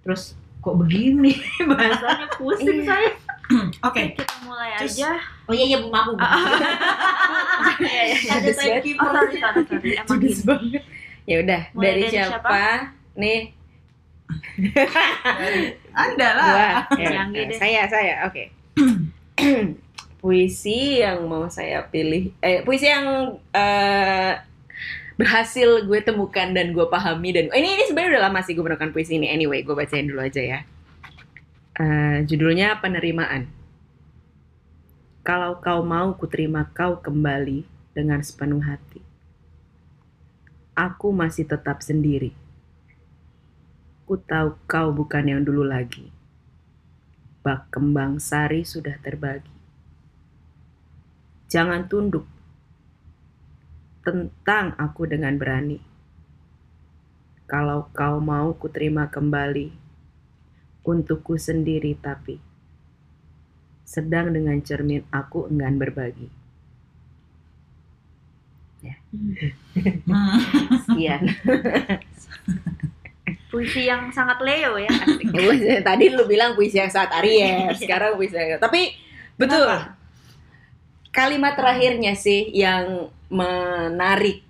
terus 0.00 0.22
kok 0.58 0.74
begini 0.76 1.32
bahasanya 1.70 2.26
pusing 2.34 2.66
Iya. 2.76 2.84
saya. 2.84 3.10
Oke. 3.88 4.02
Kita 4.12 4.34
mulai 4.42 4.70
Terus- 4.76 4.98
aja. 4.98 5.10
Oh 5.46 5.52
iya 5.52 5.64
iya 5.66 5.78
Bu 5.78 5.88
maaf 5.88 6.06
Bu. 6.08 6.18
Ah. 6.18 6.34
Iya 7.80 8.02
iya. 8.10 8.30
Ada 8.34 8.50
timekeeper. 8.52 9.00
Oh, 9.00 9.12
sorry, 9.14 9.36
sorry, 9.38 9.62
sorry. 9.64 9.90
Emang 9.96 10.18
gini. 10.18 10.42
banget. 10.42 10.82
Ya 11.24 11.36
udah, 11.38 11.62
dari, 11.72 11.86
dari 12.00 12.02
siapa? 12.10 12.28
siapa? 12.42 12.60
Nih, 13.14 13.40
Anda 15.92 16.28
lah. 16.32 16.48
gua. 16.48 16.98
Ya, 16.98 17.08
Yang 17.14 17.28
gede. 17.32 17.54
saya 17.56 17.82
saya. 17.86 18.14
Oke. 18.26 18.50
puisi 20.20 21.00
yang 21.00 21.24
mau 21.24 21.48
saya 21.48 21.80
pilih 21.88 22.36
eh 22.44 22.60
puisi 22.60 22.86
yang 22.86 23.40
eh, 23.56 24.36
berhasil 25.16 25.84
gue 25.84 26.00
temukan 26.00 26.48
dan 26.52 26.72
gue 26.72 26.86
pahami 26.88 27.32
dan 27.36 27.52
ini 27.52 27.76
ini 27.76 27.84
sebenarnya 27.88 28.16
udah 28.16 28.24
lama 28.28 28.40
sih 28.40 28.56
gue 28.56 28.64
menemukan 28.64 28.92
puisi 28.92 29.20
ini. 29.20 29.28
Anyway 29.28 29.60
gue 29.60 29.76
bacain 29.76 30.08
dulu 30.08 30.24
aja 30.24 30.40
ya. 30.40 30.60
Eh, 31.76 32.24
judulnya 32.24 32.80
penerimaan. 32.80 33.48
Kalau 35.20 35.60
kau 35.60 35.84
mau 35.84 36.16
kuterima 36.16 36.68
kau 36.72 37.00
kembali 37.04 37.68
dengan 37.92 38.24
sepenuh 38.24 38.64
hati. 38.64 39.04
Aku 40.72 41.12
masih 41.12 41.44
tetap 41.44 41.84
sendiri. 41.84 42.32
Ku 44.08 44.16
tahu 44.16 44.56
kau 44.64 44.88
bukan 44.96 45.24
yang 45.28 45.44
dulu 45.44 45.68
lagi 45.68 46.19
bak 47.40 47.72
kembang 47.72 48.20
sari 48.20 48.62
sudah 48.62 48.96
terbagi 49.00 49.56
jangan 51.50 51.90
tunduk 51.90 52.22
tentang 54.00 54.72
aku 54.80 55.04
dengan 55.04 55.36
berani. 55.36 55.76
Kalau 57.44 57.90
kau 57.92 58.22
mau 58.22 58.54
kuterima 58.54 59.10
kembali, 59.10 59.74
untukku 60.86 61.34
sendiri 61.34 61.98
tapi 61.98 62.38
sedang 63.82 64.30
dengan 64.30 64.62
cermin 64.62 65.02
aku 65.10 65.50
enggan 65.50 65.74
berbagi. 65.76 66.30
Hmm. 69.10 69.34
Sekian. 70.86 71.26
Puisi 73.50 73.84
yang 73.84 74.08
sangat 74.08 74.38
Leo 74.40 74.78
ya. 74.78 74.88
Tadi 75.88 76.04
lu 76.14 76.24
bilang 76.24 76.54
puisi 76.54 76.78
yang 76.78 76.88
saat 76.88 77.10
Aries, 77.18 77.74
sekarang 77.82 78.14
puisi 78.14 78.32
yang... 78.32 78.56
Tapi 78.56 78.94
betul. 79.34 79.66
Kenapa? 79.66 79.98
Kalimat 81.10 81.58
terakhirnya 81.58 82.14
sih 82.14 82.54
yang 82.54 83.10
menarik 83.26 84.46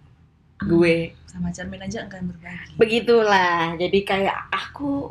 gue 0.60 1.16
Sama 1.24 1.48
cermin 1.48 1.80
aja 1.80 2.04
enggan 2.04 2.28
berbagi. 2.28 2.76
begitulah 2.76 3.72
jadi 3.76 3.98
kayak 4.04 4.36
aku 4.52 5.08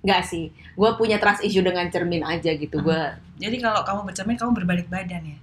nggak 0.00 0.22
sih 0.24 0.48
gue 0.48 0.90
punya 0.96 1.20
trust 1.20 1.44
issue 1.44 1.60
dengan 1.60 1.88
cermin 1.88 2.24
aja 2.24 2.52
gitu 2.54 2.80
gue 2.80 3.02
Jadi 3.36 3.56
kalau 3.60 3.84
kamu 3.84 4.00
bercermin 4.08 4.36
kamu 4.36 4.52
berbalik 4.54 4.86
badan 4.88 5.22
ya. 5.24 5.38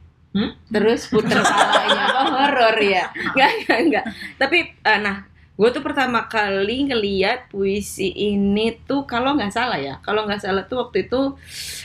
terus 0.67 1.07
puter 1.07 1.39
palanya 1.39 2.03
apa 2.09 2.21
horor 2.27 2.77
ya 2.81 3.05
nggak 3.37 3.51
nggak 3.61 3.79
nggak 3.87 4.05
tapi 4.35 4.57
eh, 4.73 4.99
nah 4.99 5.23
gue 5.55 5.69
tuh 5.69 5.79
pertama 5.79 6.25
kali 6.25 6.83
ngeliat 6.85 7.47
puisi 7.47 8.11
ini 8.11 8.75
tuh 8.81 9.03
kalau 9.03 9.33
nggak 9.33 9.49
salah 9.49 9.77
ya 9.77 9.95
kalau 9.99 10.23
nggak 10.23 10.39
salah 10.39 10.63
tuh 10.63 10.83
waktu 10.83 11.05
itu 11.05 11.39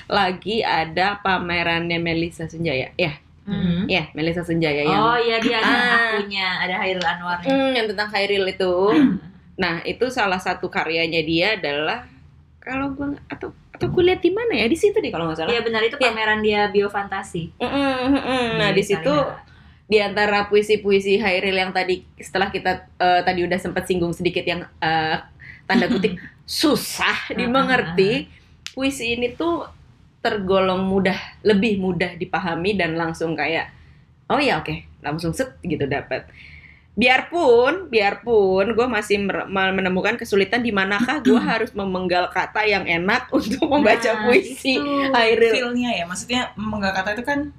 lagi 0.07 0.61
ada 0.61 1.19
pamerannya 1.19 1.97
Melisa 1.97 2.45
Sunjaya 2.45 2.91
ya 2.95 3.15
Hmm. 3.41 3.89
ya 3.89 4.07
Melisa 4.12 4.43
Sunjaya 4.43 4.85
yang 4.85 5.00
Oh 5.00 5.17
iya 5.17 5.39
dia 5.39 5.59
ada 5.59 5.67
Ah. 5.67 5.97
akunya, 6.12 6.61
ada 6.61 6.77
Hairil 6.77 7.03
Anwar. 7.03 7.41
Hmm, 7.41 7.73
yang 7.73 7.89
tentang 7.89 8.07
Khairil 8.09 8.47
itu 8.47 8.73
Nah, 9.57 9.83
itu 9.83 10.07
salah 10.09 10.39
satu 10.39 10.67
karyanya 10.67 11.21
dia 11.21 11.55
adalah 11.55 12.07
kalau 12.59 12.93
nggak- 12.93 13.27
atau 13.29 13.50
atau 13.71 13.87
gue 13.89 14.03
lihat 14.05 14.21
di 14.21 14.31
mana 14.31 14.55
ya 14.55 14.65
di 14.65 14.75
situ 14.75 14.95
deh 14.95 15.09
kalau 15.09 15.27
nggak 15.27 15.39
salah. 15.39 15.50
Iya 15.50 15.61
benar 15.61 15.83
itu 15.83 15.97
Iya. 15.97 16.05
pameran 16.07 16.41
dia 16.41 16.69
biofantasi. 16.69 17.57
Mm-mm, 17.57 17.93
mm-mm. 18.12 18.47
Nah, 18.57 18.69
Iya, 18.69 18.77
di 18.77 18.83
situ 18.83 19.15
di 19.91 19.99
antara 19.99 20.47
puisi-puisi 20.47 21.19
Hairil 21.19 21.59
yang 21.59 21.75
tadi 21.75 22.07
setelah 22.15 22.55
kita 22.55 22.87
eh, 22.95 23.21
tadi 23.27 23.43
udah 23.43 23.59
sempat 23.59 23.91
singgung 23.91 24.15
sedikit 24.15 24.47
yang 24.47 24.63
eh, 24.79 25.19
tanda 25.67 25.91
kutip 25.93 26.15
susah 26.47 27.35
dimengerti, 27.35 28.31
puisi 28.71 29.19
ini 29.19 29.35
tuh 29.35 29.67
tergolong 30.23 30.87
mudah, 30.87 31.19
lebih 31.43 31.83
mudah 31.83 32.15
dipahami 32.15 32.79
dan 32.79 32.95
langsung 32.95 33.35
kayak 33.35 33.75
oh 34.31 34.39
ya 34.39 34.63
oke, 34.63 34.87
langsung 35.03 35.35
set 35.35 35.59
gitu 35.67 35.91
dapat. 35.91 36.31
Biarpun, 36.95 37.87
biarpun 37.87 38.75
gue 38.75 38.87
masih 38.87 39.23
menemukan 39.51 40.19
kesulitan 40.19 40.63
di 40.63 40.71
manakah 40.71 41.19
gue 41.23 41.39
harus 41.51 41.75
memenggal 41.75 42.31
kata 42.31 42.63
yang 42.63 42.87
enak 42.87 43.27
untuk 43.39 43.67
membaca 43.67 44.11
Nah, 44.15 44.31
puisi 44.31 44.79
itu. 44.79 45.11
Hairil. 45.11 45.51
Feel-nya 45.51 45.99
ya, 45.99 46.05
maksudnya 46.07 46.55
menggal 46.55 46.95
kata 46.95 47.19
itu 47.19 47.27
kan 47.27 47.51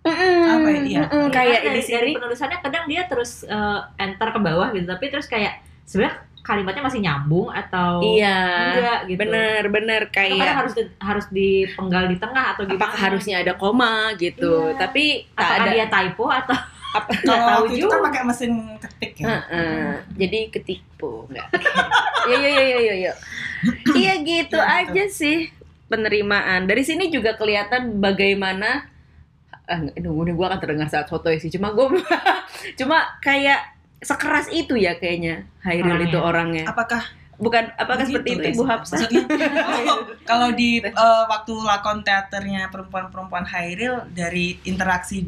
Mm-mm, 0.00 0.40
Apa 0.46 0.68
ya? 0.68 0.80
Iya. 0.80 1.00
mm-mm, 1.04 1.26
kayak 1.28 1.60
dari, 1.62 1.80
di 1.80 1.90
dari 1.90 2.10
penulisannya 2.12 2.58
kadang 2.60 2.84
dia 2.86 3.02
terus 3.04 3.42
eh, 3.42 3.80
enter 3.98 4.28
ke 4.30 4.38
bawah 4.38 4.68
gitu 4.70 4.86
tapi 4.86 5.04
terus 5.08 5.26
kayak 5.26 5.58
sebenarnya 5.82 6.16
kalimatnya 6.40 6.80
masih 6.80 7.00
nyambung 7.00 7.48
atau 7.50 8.00
Iya. 8.00 8.38
enggak 8.72 8.98
gitu. 9.06 9.18
Bener 9.20 9.62
bener 9.68 10.02
Atau 10.02 10.14
kadang 10.14 10.32
kayak 10.32 10.56
harus 10.56 10.72
harus 10.98 11.26
dipenggal 11.28 12.04
di 12.06 12.16
tengah 12.16 12.44
atau 12.52 12.62
gimana? 12.62 12.80
apakah 12.80 12.98
harusnya 13.02 13.36
ada 13.38 13.52
koma 13.52 13.92
gitu. 14.16 14.72
Iya. 14.72 14.78
Tapi 14.78 15.04
tak 15.30 15.50
ada. 15.58 15.68
dia 15.68 15.86
typo 15.86 16.24
atau 16.26 16.56
apa- 16.88 17.12
nggak 17.20 17.28
Kalau 17.28 17.44
tahu 17.44 17.60
waktu 17.60 17.74
itu 17.74 17.84
kan 17.84 17.92
juga. 17.92 18.06
pakai 18.08 18.22
mesin 18.24 18.52
ketik 18.78 19.12
ya. 19.14 19.26
Heeh. 19.28 19.86
Jadi 20.16 20.38
ketipu 20.48 21.12
enggak. 21.28 21.48
Iya 22.24 22.38
iya 22.38 22.62
iya 22.62 22.78
iya 22.78 22.94
iya. 22.96 23.12
Iya 23.90 24.12
gitu 24.22 24.56
Ya, 24.56 24.88
aja 24.88 25.04
sih 25.06 25.52
penerimaan. 25.84 26.64
Dari 26.64 26.80
sini 26.80 27.08
juga 27.08 27.34
kelihatan 27.34 27.98
bagaimana 27.98 28.88
ah, 29.68 29.80
aduh, 29.92 30.24
ini 30.24 30.32
gue 30.32 30.46
akan 30.48 30.60
terdengar 30.60 30.88
saat 30.88 31.06
foto 31.06 31.28
sih. 31.36 31.52
Cuma 31.52 31.76
gue 31.76 31.86
cuma 32.80 33.20
kayak 33.20 33.76
sekeras 34.00 34.48
itu 34.50 34.78
ya 34.78 34.96
kayaknya 34.96 35.46
Hairil 35.62 35.94
Orangnya. 35.94 36.08
itu 36.08 36.18
orangnya. 36.18 36.64
Apakah 36.70 37.02
Bukan 37.38 37.70
apakah 37.78 38.02
begitu, 38.02 38.18
seperti 38.18 38.30
itu? 38.34 38.48
Ibu 38.58 38.64
Hapsah? 38.66 38.98
Maksudnya, 38.98 39.22
oh, 39.94 39.98
kalau 40.26 40.50
di 40.58 40.82
eh, 40.82 41.24
waktu 41.30 41.54
lakon 41.54 42.02
teaternya 42.02 42.66
perempuan-perempuan 42.66 43.46
Hairil 43.46 44.10
dari 44.10 44.58
interaksi 44.66 45.22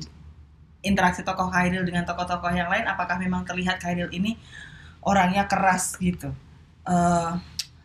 interaksi 0.83 1.23
tokoh 1.23 1.55
Hairil 1.55 1.87
dengan 1.87 2.03
tokoh-tokoh 2.03 2.51
yang 2.51 2.67
lain, 2.67 2.91
apakah 2.91 3.15
memang 3.15 3.47
terlihat 3.47 3.79
Hairil 3.87 4.11
ini 4.11 4.35
orangnya 5.07 5.47
keras 5.47 5.95
gitu? 6.03 6.35
Eh, 6.83 7.33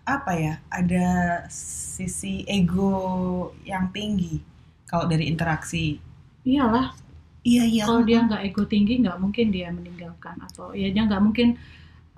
apa 0.10 0.32
ya? 0.34 0.58
Ada 0.74 1.46
sisi 1.54 2.42
ego 2.50 3.54
yang 3.62 3.94
tinggi 3.94 4.42
kalau 4.90 5.06
dari 5.06 5.30
interaksi. 5.30 6.02
Iyalah, 6.46 6.94
Iya 7.42 7.62
iya. 7.66 7.84
kalau 7.86 8.02
dia 8.02 8.22
nggak 8.22 8.42
ego 8.42 8.66
tinggi 8.66 9.02
nggak 9.02 9.18
mungkin 9.22 9.54
dia 9.54 9.70
meninggalkan 9.70 10.34
atau 10.42 10.74
ya 10.74 10.90
dia 10.90 11.06
nggak 11.06 11.22
mungkin 11.22 11.58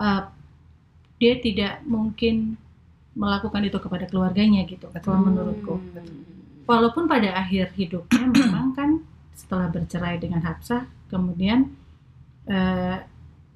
uh, 0.00 0.24
dia 1.20 1.36
tidak 1.36 1.84
mungkin 1.84 2.56
melakukan 3.12 3.60
itu 3.60 3.76
kepada 3.76 4.08
keluarganya 4.08 4.64
gitu 4.64 4.88
kalau 4.88 5.28
menurutku 5.28 5.76
walaupun 6.64 7.04
pada 7.04 7.36
akhir 7.36 7.76
hidupnya 7.76 8.24
memang 8.40 8.72
kan 8.72 8.90
setelah 9.36 9.68
bercerai 9.68 10.16
dengan 10.16 10.40
Hafsah 10.40 10.88
kemudian 11.12 11.76
uh, 12.48 12.96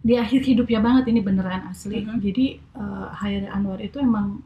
di 0.02 0.20
akhir 0.20 0.44
hidupnya 0.44 0.76
banget 0.76 1.08
ini 1.08 1.24
beneran 1.24 1.72
asli 1.72 2.04
Mhm. 2.04 2.20
jadi 2.20 2.46
uh, 2.76 3.16
Hairil 3.16 3.48
Anwar 3.48 3.80
itu 3.80 3.96
emang 3.96 4.44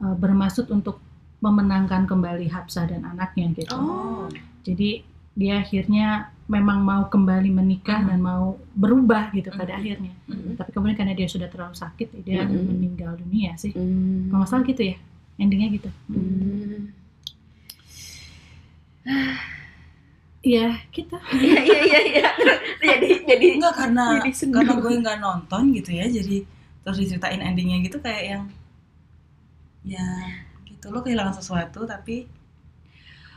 uh, 0.00 0.16
bermaksud 0.16 0.72
untuk 0.72 1.04
memenangkan 1.40 2.08
kembali 2.08 2.48
Hafsah 2.48 2.88
dan 2.88 3.04
anaknya 3.04 3.52
gitu 3.52 3.76
Oh. 3.76 4.24
jadi 4.64 5.04
dia 5.32 5.62
akhirnya 5.62 6.08
memang 6.46 6.82
mau 6.82 7.06
kembali 7.06 7.46
menikah 7.48 8.02
dan 8.02 8.18
mau 8.18 8.58
berubah 8.74 9.30
gitu 9.30 9.54
pada 9.54 9.78
akhirnya. 9.78 10.10
Mhm. 10.26 10.58
Tapi 10.58 10.70
kemudian 10.74 10.98
karena 10.98 11.14
dia 11.14 11.30
sudah 11.30 11.46
terlalu 11.46 11.78
sakit, 11.78 12.08
dia 12.26 12.42
Mhm. 12.42 12.66
meninggal 12.66 13.14
dunia 13.14 13.54
sih. 13.54 13.70
Hmm. 13.70 14.26
Kalau 14.28 14.42
nggak 14.42 14.50
salah 14.50 14.64
gitu 14.66 14.82
ya, 14.82 14.96
endingnya 15.36 15.68
gitu. 15.70 15.90
Hmm. 16.10 16.90
Iya, 20.40 20.72
gitu. 20.90 21.16
Iya 21.36 21.60
iya 21.60 21.80
iya 21.84 22.00
iya. 22.02 22.28
Jadi 22.80 23.08
jadi 23.28 23.46
Enggak 23.60 23.74
karena 23.76 24.04
Jadi 24.18 24.30
sendu. 24.32 24.56
karena 24.56 24.74
gue 24.74 24.92
nggak 24.98 25.18
nonton 25.20 25.62
gitu 25.76 25.90
ya, 25.92 26.08
jadi 26.08 26.36
terus 26.80 26.96
diceritain 26.96 27.44
endingnya 27.44 27.84
gitu 27.84 28.00
kayak 28.00 28.24
yang 28.24 28.42
ya 29.84 30.00
gitu 30.64 30.88
lo 30.88 31.04
kehilangan 31.04 31.36
sesuatu 31.36 31.84
tapi 31.84 32.24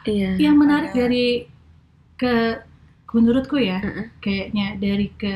iya. 0.08 0.40
Yang 0.40 0.56
menarik 0.56 0.92
Ada- 0.92 1.00
dari 1.04 1.28
ke 2.24 2.36
menurutku 3.12 3.60
ya, 3.60 3.84
Heeh. 3.84 4.06
kayaknya 4.24 4.80
dari 4.80 5.12
ke 5.12 5.36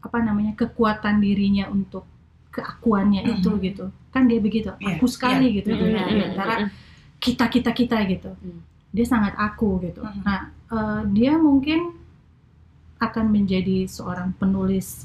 apa 0.00 0.18
namanya 0.24 0.56
kekuatan 0.56 1.20
dirinya 1.20 1.68
untuk 1.68 2.08
keakuannya 2.50 3.20
Mhm. 3.22 3.32
itu 3.36 3.50
gitu. 3.60 3.84
Kan 4.10 4.26
dia 4.26 4.40
begitu, 4.40 4.72
Iya, 4.80 4.96
aku 4.98 5.06
sekali 5.06 5.60
gitu 5.60 5.70
Mm, 5.70 5.78
di, 5.78 5.84
mm, 5.86 6.06
di 6.08 6.14
mm, 6.18 6.28
antara 6.34 6.54
mm, 6.64 6.68
kita 7.20 7.46
kita 7.46 7.70
kita 7.70 7.96
gitu 8.08 8.32
Hmm. 8.32 8.64
dia 8.90 9.06
sangat 9.06 9.36
aku 9.36 9.76
gitu 9.84 10.00
Mhm. 10.02 10.20
nah 10.24 10.40
eh, 10.72 11.02
dia 11.12 11.36
mungkin 11.36 11.92
akan 12.98 13.26
menjadi 13.28 13.84
seorang 13.86 14.32
penulis 14.34 15.04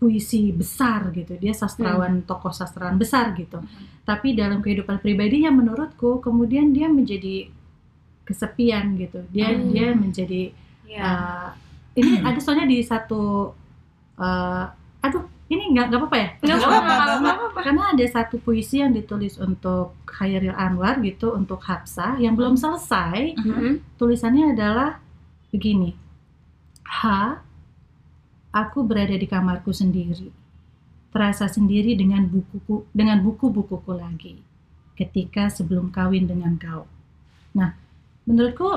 puisi 0.00 0.50
besar 0.50 1.14
gitu 1.14 1.38
dia 1.38 1.54
sastrawan 1.54 2.26
tokoh 2.26 2.50
sastrawan 2.50 2.98
besar 2.98 3.30
gitu 3.38 3.62
tapi 4.02 4.34
dalam 4.34 4.58
kehidupan 4.58 4.98
pribadinya 4.98 5.54
menurutku 5.54 6.18
kemudian 6.18 6.74
dia 6.74 6.90
menjadi 6.90 7.52
kesepian 8.22 8.94
gitu. 8.96 9.22
Dia 9.30 9.50
Hmm. 9.52 9.70
dia 9.70 9.86
menjadi 9.92 10.42
Iya. 10.86 11.00
eh, 11.00 11.48
ini 11.98 12.20
ada 12.20 12.38
soalnya 12.38 12.68
di 12.68 12.78
satu 12.84 13.52
eh, 14.16 14.64
aduh 15.02 15.24
ini 15.48 15.68
nggak 15.76 15.86
nggak 15.92 16.00
apa-apa 16.00 16.16
ya? 16.16 16.28
Nggak 16.40 16.58
apa-apa, 16.64 17.60
karena 17.60 17.82
ada 17.92 18.04
satu 18.08 18.40
puisi 18.40 18.80
yang 18.80 18.96
ditulis 18.96 19.36
untuk 19.36 19.92
Khairil 20.08 20.56
Anwar 20.56 20.96
gitu 21.04 21.36
untuk 21.36 21.60
Hafsah 21.60 22.16
yang 22.16 22.32
belum 22.32 22.56
selesai. 22.56 23.36
Mm-mm. 23.36 23.84
tulisannya 24.00 24.56
adalah 24.56 24.96
begini. 25.52 25.92
H 26.88 27.02
aku 28.52 28.84
berada 28.84 29.12
di 29.12 29.24
kamarku 29.28 29.72
sendiri. 29.72 30.32
Terasa 31.12 31.44
sendiri 31.48 31.92
dengan 31.92 32.24
bukuku 32.24 32.88
dengan 32.96 33.20
buku-bukuku 33.20 33.92
lagi. 33.92 34.40
Ketika 34.96 35.52
sebelum 35.52 35.92
kawin 35.92 36.24
dengan 36.24 36.56
kau. 36.56 36.88
Nah 37.52 37.76
menurutku 38.24 38.68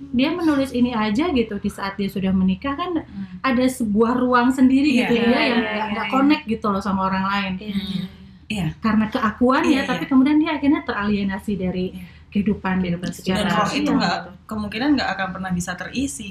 dia 0.00 0.32
menulis 0.32 0.72
ini 0.72 0.96
aja 0.96 1.28
gitu 1.28 1.60
di 1.60 1.68
saat 1.68 2.00
dia 2.00 2.08
sudah 2.08 2.32
menikah 2.32 2.72
kan 2.72 3.04
ada 3.44 3.64
sebuah 3.68 4.16
ruang 4.16 4.48
sendiri 4.48 4.88
Iya, 4.88 5.00
gitu 5.04 5.14
iya, 5.14 5.24
dia 5.28 5.28
yang 5.28 5.44
iya, 5.44 5.54
nggak 5.60 5.76
iya, 5.76 5.92
nggak 5.92 6.06
iya. 6.08 6.12
connect 6.12 6.44
gitu 6.48 6.66
loh 6.72 6.80
sama 6.80 7.00
orang 7.06 7.24
lain 7.28 7.52
Iya. 8.50 8.66
karena 8.82 9.06
keakuannya 9.06 9.78
Iya, 9.78 9.82
tapi 9.86 10.04
iya. 10.04 10.10
kemudian 10.10 10.36
dia 10.40 10.50
akhirnya 10.56 10.80
teralienasi 10.82 11.52
dari 11.54 11.86
Iya. 11.92 12.04
kehidupan 12.32 12.80
Kehidupan 12.80 13.10
secara 13.12 13.44
dan 13.44 13.52
ruang 13.52 13.70
itu 13.70 13.90
iya, 13.92 13.98
nggak 14.00 14.16
gitu. 14.16 14.30
kemungkinan 14.48 14.88
nggak 14.96 15.10
akan 15.14 15.28
pernah 15.36 15.50
bisa 15.52 15.72
terisi 15.76 16.28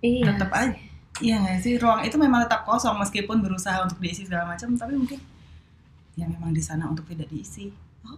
Iya. 0.00 0.24
tetap 0.32 0.50
aja 0.56 0.74
iya 1.20 1.36
nggak 1.36 1.58
sih 1.60 1.76
ruang 1.76 2.00
itu 2.00 2.16
memang 2.16 2.48
tetap 2.48 2.64
kosong 2.64 2.96
meskipun 2.96 3.44
berusaha 3.44 3.76
untuk 3.84 4.00
diisi 4.00 4.24
segala 4.24 4.56
macam 4.56 4.72
tapi 4.72 4.96
mungkin 4.96 5.20
ya 6.16 6.24
memang 6.24 6.56
di 6.56 6.64
sana 6.64 6.88
untuk 6.88 7.04
tidak 7.04 7.28
diisi 7.28 7.68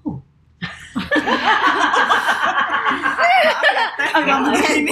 oh 0.06 0.22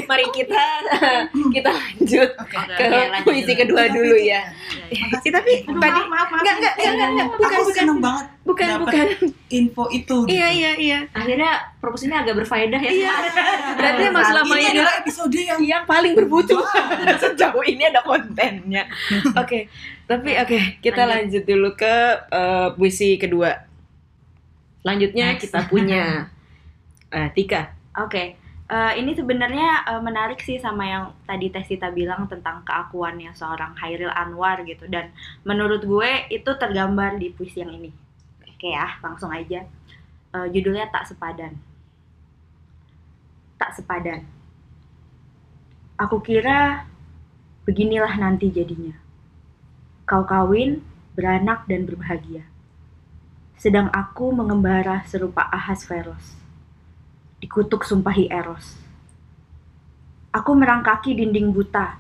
mari 0.07 0.27
kita 0.31 0.63
kita 1.57 1.71
lanjut 1.71 2.31
oke 2.39 2.57
Oke, 2.57 2.75
ke 2.77 2.85
Oke, 2.87 2.99
lanjut 3.11 3.25
puisi 3.27 3.53
dulu. 3.53 3.61
kedua 3.63 3.83
dulu 3.91 4.17
ya. 4.17 4.43
Makasih. 4.87 5.31
Tapi 5.35 5.53
Aduh, 5.67 5.81
tadi 5.83 6.01
maaf, 6.07 6.29
maaf, 6.29 6.29
enggak 6.41 6.55
enggak 6.57 6.75
enggak 6.77 6.93
enggak, 6.93 7.09
enggak. 7.11 7.29
bukan 7.37 7.57
aku 7.57 7.65
bukan 7.67 7.87
banget 7.99 8.27
bukan 8.47 8.69
bukan. 8.87 9.07
info 9.51 9.85
itu 9.91 10.17
gitu. 10.27 10.31
Iya 10.31 10.49
iya 10.55 10.71
iya. 10.79 10.99
akhirnya 11.11 11.51
perpus 11.83 12.07
ini 12.07 12.15
agak 12.15 12.35
berfaedah 12.39 12.81
ya. 12.81 12.91
Iya. 12.95 13.15
Berarti 13.75 14.03
emang 14.07 14.25
selama 14.25 14.55
ini 14.55 14.63
ini 14.63 14.69
adalah 14.79 14.95
episode 15.03 15.35
yang 15.35 15.61
yang 15.63 15.83
paling 15.85 16.13
bermutu 16.15 16.55
Wow. 16.57 17.19
sejauh 17.23 17.65
ini 17.67 17.83
ada 17.91 18.01
kontennya. 18.07 18.87
Oke, 19.43 19.67
tapi 20.07 20.31
oke 20.39 20.79
kita 20.81 21.03
lanjut. 21.05 21.43
dulu 21.43 21.75
ke 21.75 21.95
eh, 22.31 22.69
puisi 22.79 23.19
kedua. 23.19 23.67
Lanjutnya 24.87 25.35
Next. 25.35 25.51
kita 25.51 25.67
punya 25.67 26.31
eh, 27.11 27.29
Tika. 27.35 27.75
Oke, 27.99 28.39
eh, 28.67 28.93
ini 28.99 29.15
sebenarnya 29.15 29.87
eh, 29.87 30.03
menarik 30.03 30.43
sih 30.43 30.59
sama 30.59 30.85
yang 30.87 31.05
tadi 31.23 31.51
Tesita 31.51 31.91
bilang 31.95 32.27
tentang 32.27 32.67
keakuannya 32.67 33.31
seorang 33.35 33.79
Hairil 33.79 34.11
Anwar 34.11 34.67
gitu 34.67 34.91
dan 34.91 35.15
menurut 35.47 35.87
gue 35.87 36.11
itu 36.31 36.51
tergambar 36.59 37.19
di 37.19 37.31
puisi 37.31 37.63
yang 37.63 37.75
ini. 37.75 37.91
Oke 38.47 38.75
ya, 38.75 38.99
langsung 39.03 39.31
aja. 39.31 39.63
Eh, 40.35 40.47
judulnya 40.51 40.91
Tak 40.91 41.07
Sepadan. 41.07 41.55
Tak 43.57 43.73
sepadan. 43.73 44.21
Aku 45.97 46.21
kira 46.21 46.85
beginilah 47.65 48.13
nanti 48.21 48.53
jadinya. 48.53 48.93
Kau 50.05 50.29
kawin, 50.29 50.85
beranak 51.17 51.65
dan 51.65 51.89
berbahagia. 51.89 52.45
Sedang 53.57 53.89
aku 53.97 54.29
mengembara 54.29 55.01
serupa 55.09 55.49
Ahasveros 55.49 56.46
dikutuk 57.47 57.87
sumpahi 57.87 58.27
Eros. 58.27 58.75
Aku 60.35 60.51
merangkaki 60.59 61.15
dinding 61.15 61.55
buta, 61.55 61.95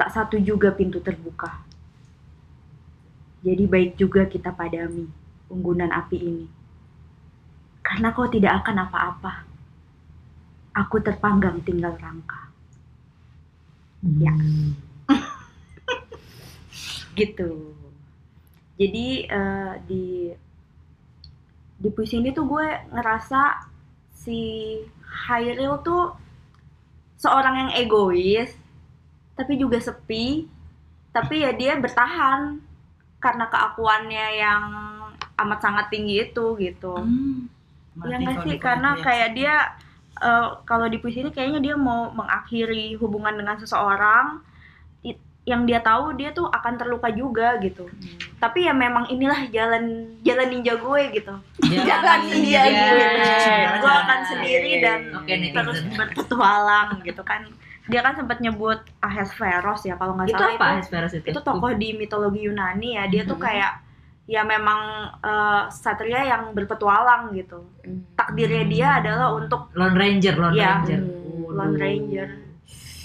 tak 0.00 0.08
satu 0.08 0.40
juga 0.40 0.72
pintu 0.72 1.04
terbuka. 1.04 1.60
Jadi 3.44 3.68
baik 3.68 4.00
juga 4.00 4.24
kita 4.24 4.56
padami 4.56 5.04
unggunan 5.52 5.92
api 5.92 6.16
ini. 6.16 6.48
Karena 7.84 8.08
kau 8.16 8.24
tidak 8.32 8.64
akan 8.64 8.88
apa-apa. 8.88 9.44
Aku 10.80 10.96
terpanggang 11.04 11.60
tinggal 11.60 11.92
rangka. 12.00 12.48
Ya. 14.16 14.32
Gitu. 17.20 17.76
Jadi 18.80 19.28
eh, 19.28 19.72
di 19.84 20.32
di 21.80 21.88
puisi 21.92 22.16
ini 22.16 22.32
tuh 22.32 22.48
gue 22.48 22.64
ngerasa 22.92 23.69
si 24.20 24.40
Hairil 25.28 25.80
tuh 25.80 26.12
seorang 27.16 27.68
yang 27.68 27.70
egois 27.80 28.52
tapi 29.36 29.56
juga 29.56 29.80
sepi 29.80 30.44
tapi 31.10 31.42
ya 31.42 31.50
dia 31.56 31.80
bertahan 31.80 32.60
karena 33.20 33.44
keakuannya 33.48 34.26
yang 34.36 34.64
amat 35.40 35.58
sangat 35.64 35.86
tinggi 35.88 36.28
itu 36.28 36.46
gitu 36.60 36.94
Hmm. 37.00 37.48
ya 38.06 38.16
nggak 38.22 38.46
sih 38.46 38.56
karena 38.56 38.94
ya. 38.96 39.02
kayak 39.02 39.30
dia 39.34 39.54
eh, 40.22 40.48
kalau 40.62 40.86
di 40.86 40.96
puisi 41.02 41.26
ini 41.26 41.34
kayaknya 41.34 41.60
dia 41.60 41.74
mau 41.76 42.12
mengakhiri 42.14 42.94
hubungan 43.00 43.34
dengan 43.34 43.56
seseorang 43.58 44.40
yang 45.42 45.64
dia 45.64 45.80
tahu 45.80 46.14
dia 46.14 46.30
tuh 46.30 46.46
akan 46.46 46.76
terluka 46.76 47.08
juga 47.08 47.56
gitu 47.58 47.88
tapi 48.36 48.64
ya 48.64 48.72
memang 48.72 49.08
inilah 49.08 49.48
jalan 49.48 49.84
jalan 50.20 50.46
ninja 50.48 50.74
gue 50.74 51.00
gitu 51.12 51.32
Jalan 51.64 52.20
India 52.30 52.60
gue. 52.62 52.76
Jalan 52.76 53.76
gue 53.76 53.82
Jalan. 53.82 54.04
akan 54.04 54.18
sendiri 54.26 54.72
dan 54.78 54.98
Oke, 55.14 55.32
netizen. 55.32 55.56
terus 55.56 55.78
berpetualang 55.90 57.00
gitu 57.02 57.22
kan 57.22 57.48
dia 57.84 58.00
kan 58.00 58.14
sempat 58.14 58.38
nyebut 58.38 58.78
Ahasveros 59.00 59.82
ya 59.82 59.96
kalau 59.96 60.14
nggak 60.14 60.28
itu 60.28 60.36
salah 60.36 60.54
apa 60.54 60.66
itu 60.68 60.78
Hesperus 60.78 61.12
itu? 61.16 61.26
itu 61.26 61.40
tokoh 61.40 61.72
di 61.74 61.88
mitologi 61.92 62.40
Yunani 62.42 62.94
ya 62.94 63.04
dia 63.06 63.22
tuh 63.24 63.34
Mhm. 63.34 63.42
kayak 63.42 63.72
ya 64.24 64.42
memang 64.44 64.80
eh, 65.18 65.62
satria 65.68 66.22
yang 66.22 66.52
berpetualang 66.52 67.32
gitu 67.32 67.66
takdirnya 68.14 68.64
dia 68.64 68.88
adalah 69.00 69.34
untuk 69.34 69.72
Lone 69.72 69.96
Ranger, 69.96 70.34
Lone 70.36 70.54
Iya. 70.54 70.68
Ranger. 70.70 71.00
Hmm. 71.00 71.50
Lone 71.50 71.76
Ranger 71.76 72.28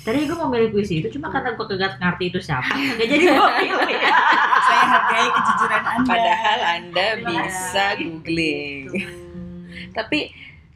Tadi 0.06 0.20
gue 0.24 0.38
mau 0.38 0.48
milih 0.48 0.70
puisi 0.70 1.02
itu 1.02 1.10
cuma 1.12 1.28
karena 1.28 1.58
gue 1.58 1.66
kagak 1.66 1.98
ngerti 1.98 2.24
itu 2.30 2.40
siapa. 2.40 2.70
Gak 3.02 3.08
jadi 3.10 3.24
gue 3.26 3.50
pilih. 3.58 3.98
saya 4.66 4.84
hargai 4.88 5.28
kejujuran 5.28 5.84
anda 5.84 6.06
Padahal 6.08 6.60
Anda 6.62 7.06
Iya. 7.06 7.16
bisa 7.18 7.86
googling. 7.98 8.86
Tapi 9.92 10.20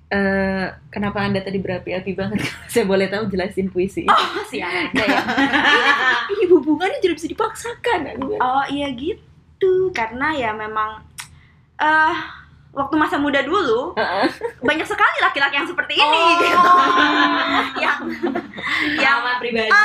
eh, 0.10 0.65
kenapa 0.89 1.22
Anda 1.22 1.39
tadi 1.39 1.58
berapi-api 1.58 2.12
banget? 2.13 2.42
Saya 2.74 2.86
boleh 2.86 3.06
tahu 3.06 3.30
jelasin 3.30 3.70
puisi. 3.70 4.06
oh 4.06 4.42
siapa 4.46 4.89
Kayak, 4.92 5.24
ini 6.32 6.46
hubungannya 6.50 6.98
jadi 6.98 7.13
bisa 7.13 7.30
dipaksakan. 7.30 8.18
oh 8.18 8.65
iya 8.68 8.89
gitu 8.92 9.94
karena 9.94 10.34
ya 10.34 10.52
memang 10.52 11.06
eh 11.78 12.15
waktu 12.80 12.96
masa 12.96 13.20
muda 13.20 13.44
dulu 13.44 13.92
banyak 14.63 14.88
sekali 14.88 15.18
laki-laki 15.20 15.56
yang 15.60 15.68
seperti 15.68 15.94
ini 15.94 16.08
Oh. 16.08 16.39
gitu 16.39 16.72
yang 17.84 18.00
yang 18.96 19.20
pribadi 19.39 19.68
ah 19.68 19.84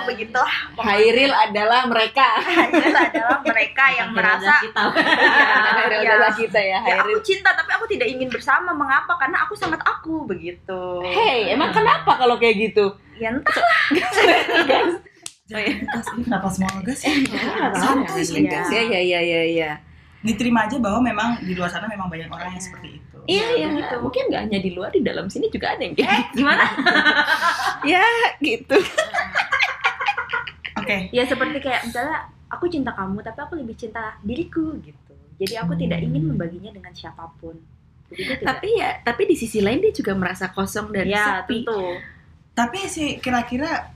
ya. 0.00 0.04
begitulah 0.04 0.54
Hairil 0.76 1.32
adalah 1.32 1.88
mereka. 1.88 2.40
itu 2.40 2.88
adalah 2.92 3.40
mereka 3.40 3.84
yang 3.92 4.08
merasa 4.12 4.60
kita. 4.60 4.82
Hairil 5.80 6.00
ya, 6.00 6.10
adalah 6.12 6.32
kita 6.32 6.60
ya, 6.60 6.68
ya 6.68 6.78
Hairil. 6.84 7.16
aku 7.16 7.24
cinta 7.24 7.50
tapi 7.52 7.70
aku 7.72 7.86
tidak 7.88 8.08
ingin 8.08 8.28
bersama 8.28 8.72
mengapa 8.72 9.16
karena 9.16 9.44
aku 9.44 9.56
sangat 9.56 9.80
aku 9.80 10.24
begitu 10.24 11.00
Hey, 11.04 11.52
emang 11.52 11.72
kenapa 11.72 12.16
kalau 12.16 12.36
kayak 12.36 12.60
gitu? 12.60 12.92
ya 13.16 13.30
entah 13.34 13.54
Jangan 15.44 15.76
kenapa 16.24 16.48
semua 16.48 16.70
ngegas 16.80 17.00
ya? 17.04 17.12
Santai 17.76 18.24
sih. 18.24 18.42
Gas 18.42 18.68
ya, 18.72 18.80
ya, 18.80 19.00
ya, 19.02 19.20
ya, 19.20 19.42
ya. 19.44 19.70
Diterima 20.24 20.64
aja 20.64 20.80
bahwa 20.80 21.04
memang 21.04 21.28
di 21.44 21.52
luar 21.52 21.68
sana 21.68 21.84
memang 21.84 22.08
banyak 22.08 22.32
orang 22.32 22.56
yang 22.56 22.64
seperti 22.64 22.96
itu. 22.96 23.18
Iya, 23.28 23.44
Ya, 23.56 23.68
ya, 23.68 23.68
gitu. 23.76 23.96
Mungkin 24.00 24.22
nggak 24.32 24.42
hanya 24.48 24.58
di 24.60 24.70
luar, 24.72 24.90
di 24.92 25.00
dalam 25.04 25.28
sini 25.28 25.52
juga 25.52 25.76
ada 25.76 25.82
yang 25.84 25.92
kayak 25.96 26.32
gitu. 26.32 26.40
gimana 26.40 26.64
Ya, 27.92 28.04
gitu. 28.40 28.76
Oke, 30.80 31.08
ya 31.12 31.24
seperti 31.24 31.60
kayak 31.60 31.88
misalnya 31.88 32.28
aku 32.50 32.68
cinta 32.68 32.92
kamu 32.92 33.20
tapi 33.24 33.38
aku 33.40 33.54
lebih 33.56 33.76
cinta 33.76 34.14
diriku 34.20 34.76
gitu 34.84 35.14
jadi 35.40 35.66
aku 35.66 35.74
tidak 35.74 36.00
ingin 36.06 36.30
membaginya 36.30 36.70
dengan 36.70 36.92
siapa 36.94 37.26
pun 37.42 37.58
Begitu? 38.04 38.44
Tapi 38.46 38.68
ya, 38.78 39.00
tapi 39.00 39.26
di 39.26 39.34
sisi 39.34 39.58
lain 39.64 39.80
dia 39.80 39.90
juga 39.90 40.12
merasa 40.14 40.52
kosong 40.52 40.92
dan 40.92 41.08
ya 41.08 41.42
sepi. 41.42 41.64
tentu 41.66 41.98
tapi 42.54 42.86
sih 42.86 43.18
kira-kira 43.18 43.90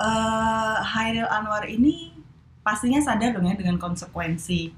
eh 0.00 0.76
Hairil 0.82 1.28
Anwar 1.30 1.68
ini 1.70 2.10
pastinya 2.64 2.98
sadar 2.98 3.30
dong 3.36 3.46
ya 3.46 3.54
dengan 3.54 3.78
konsekuensi. 3.78 4.72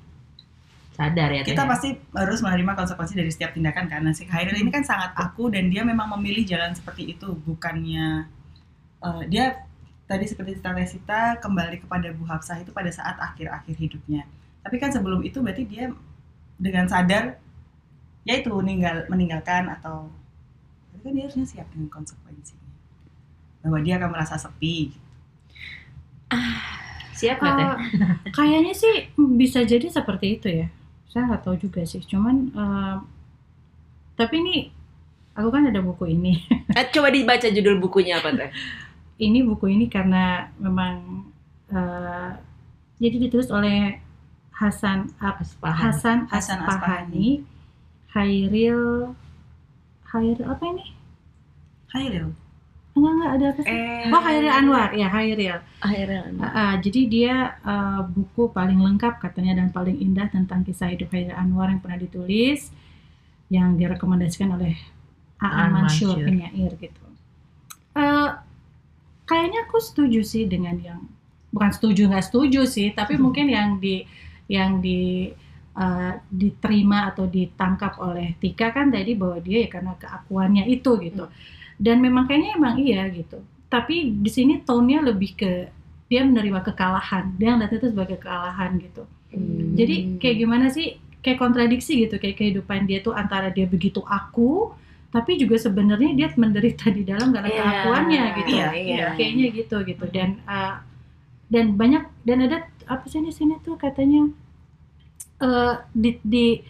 Sadar 0.92 1.32
ya. 1.32 1.42
Kita 1.42 1.64
Teh. 1.64 1.68
pasti 1.68 1.88
harus 2.12 2.40
menerima 2.44 2.72
konsekuensi 2.76 3.16
dari 3.16 3.30
setiap 3.32 3.56
tindakan 3.56 3.88
karena 3.88 4.10
si 4.12 4.28
Hairil 4.28 4.60
ini 4.60 4.68
kan 4.68 4.84
sangat 4.84 5.16
aku 5.16 5.48
dan 5.48 5.72
dia 5.72 5.80
memang 5.88 6.12
memilih 6.20 6.44
jalan 6.44 6.76
seperti 6.76 7.16
itu 7.16 7.32
bukannya 7.32 8.28
eh, 9.00 9.22
dia 9.32 9.64
tadi 10.04 10.28
seperti 10.28 10.60
Tata 10.60 10.84
Sita 10.84 11.40
kembali 11.40 11.80
kepada 11.80 12.12
Bu 12.12 12.28
Hafsah 12.28 12.60
itu 12.60 12.76
pada 12.76 12.92
saat 12.92 13.16
akhir-akhir 13.16 13.74
hidupnya. 13.80 14.28
Tapi 14.60 14.76
kan 14.76 14.92
sebelum 14.92 15.24
itu 15.24 15.40
berarti 15.40 15.64
dia 15.64 15.88
dengan 16.60 16.84
sadar 16.86 17.40
ya 18.22 18.38
itu 18.38 18.52
meninggal 18.52 19.08
meninggalkan 19.08 19.72
atau 19.72 20.12
berarti 20.92 21.02
kan 21.02 21.12
dia 21.16 21.24
harusnya 21.26 21.46
siap 21.48 21.66
dengan 21.72 21.88
konsekuensinya 21.88 22.70
bahwa 23.64 23.78
dia 23.80 23.96
akan 23.96 24.10
merasa 24.12 24.36
sepi. 24.36 24.92
Siap 27.16 27.38
nggak 27.38 27.54
teh? 27.54 27.66
Eh, 28.28 28.32
kayaknya 28.34 28.74
sih 28.74 29.08
bisa 29.16 29.62
jadi 29.62 29.86
seperti 29.86 30.26
itu 30.36 30.48
ya. 30.50 30.68
Saya 31.12 31.28
nggak 31.28 31.44
tahu 31.44 31.60
juga 31.60 31.84
sih. 31.84 32.00
Cuman 32.00 32.48
eh, 32.56 32.96
tapi 34.16 34.40
ini 34.40 34.56
aku 35.36 35.48
kan 35.52 35.68
ada 35.68 35.84
buku 35.84 36.08
ini. 36.08 36.40
Eh, 36.72 36.88
coba 36.88 37.12
dibaca 37.12 37.52
judul 37.52 37.76
bukunya 37.76 38.16
apa 38.16 38.32
teh? 38.32 38.48
ini 39.22 39.44
buku 39.46 39.70
ini 39.70 39.86
karena 39.86 40.50
memang 40.58 41.24
eh, 41.70 42.30
jadi 42.98 43.16
ditulis 43.28 43.52
oleh 43.54 44.02
Hasan 44.50 45.10
Aspahan. 45.18 45.90
Hasan 45.90 46.18
Hasan 46.30 46.58
Aspahani, 46.66 47.42
Hairil 48.14 49.14
Hairil 50.10 50.46
apa 50.46 50.64
ini? 50.70 50.86
Hairil. 51.94 52.34
Enggak 52.92 53.12
enggak 53.16 53.32
ada 53.32 53.46
apa 53.48 53.60
sih? 53.64 53.72
eh 53.72 54.12
Oh 54.12 54.20
Hairil 54.20 54.52
Anwar 54.52 54.88
ya 54.92 55.08
Hairil. 55.08 55.58
Akhirnya. 55.80 56.20
Ah, 56.44 56.46
ah, 56.46 56.72
jadi 56.76 57.00
dia 57.08 57.34
eh, 57.64 58.00
buku 58.04 58.52
paling 58.52 58.76
lengkap 58.76 59.16
katanya 59.16 59.64
dan 59.64 59.72
paling 59.72 59.96
indah 59.96 60.28
tentang 60.28 60.60
kisah 60.66 60.92
hidup 60.92 61.08
Hairil 61.08 61.32
Anwar 61.32 61.72
yang 61.72 61.80
pernah 61.80 61.96
ditulis 61.96 62.68
yang 63.48 63.76
direkomendasikan 63.80 64.52
oleh 64.56 64.76
Aan 65.40 65.72
Mansur 65.74 66.20
penyair 66.20 66.72
gitu. 66.76 67.04
Eh, 67.96 68.30
kayaknya 69.28 69.68
aku 69.68 69.80
setuju 69.80 70.20
sih 70.24 70.44
dengan 70.48 70.76
yang 70.80 71.00
bukan 71.52 71.70
setuju 71.72 72.08
nggak 72.08 72.24
setuju 72.28 72.64
sih, 72.68 72.92
tapi 72.92 73.16
mungkin 73.20 73.48
yang 73.48 73.80
di 73.80 74.04
yang 74.52 74.84
di 74.84 75.32
eh, 75.76 76.12
diterima 76.28 77.08
atau 77.12 77.24
ditangkap 77.24 77.96
oleh 78.04 78.36
Tika 78.36 78.68
kan 78.72 78.92
tadi 78.92 79.16
bahwa 79.16 79.40
dia 79.40 79.64
ya 79.64 79.68
karena 79.72 79.92
keakuannya 79.96 80.64
itu 80.68 80.92
gitu. 81.00 81.24
Dan 81.78 82.00
memang 82.00 82.28
kayaknya 82.28 82.50
emang 82.56 82.74
iya 82.80 83.06
gitu. 83.12 83.40
Tapi 83.68 84.12
di 84.20 84.30
sini 84.30 84.60
tone-nya 84.64 85.00
lebih 85.04 85.36
ke 85.36 85.52
dia 86.08 86.22
menerima 86.24 86.60
kekalahan. 86.60 87.32
Dia 87.40 87.56
ngeliat 87.56 87.72
itu 87.72 87.88
sebagai 87.88 88.20
kekalahan 88.20 88.76
gitu. 88.80 89.04
Hmm. 89.32 89.72
jadi 89.72 90.20
kayak 90.20 90.36
gimana 90.44 90.68
sih? 90.68 91.00
Kayak 91.24 91.40
kontradiksi 91.40 92.04
gitu. 92.04 92.20
Kayak 92.20 92.36
kehidupan 92.36 92.84
dia 92.84 93.00
tuh 93.00 93.16
antara 93.16 93.48
dia 93.48 93.64
begitu 93.64 94.04
aku 94.04 94.76
tapi 95.12 95.36
juga 95.36 95.60
sebenarnya 95.60 96.16
dia 96.16 96.28
menderita 96.32 96.88
di 96.88 97.04
dalam 97.04 97.36
karena 97.36 97.52
Iya. 97.52 97.60
keakuannya 97.60 98.22
gitu. 98.32 98.52
Iya, 98.56 98.68
iya. 98.72 99.06
kayaknya 99.12 99.46
gitu 99.52 99.76
gitu. 99.84 100.04
Dan 100.08 100.40
uh, 100.48 100.80
dan 101.52 101.76
banyak 101.76 102.08
dan 102.24 102.48
ada 102.48 102.64
apa 102.88 103.04
sih 103.12 103.20
di 103.20 103.28
sini 103.28 103.60
tuh 103.60 103.76
katanya 103.76 104.32
uh, 105.44 105.84
di, 105.92 106.16
di 106.24 106.64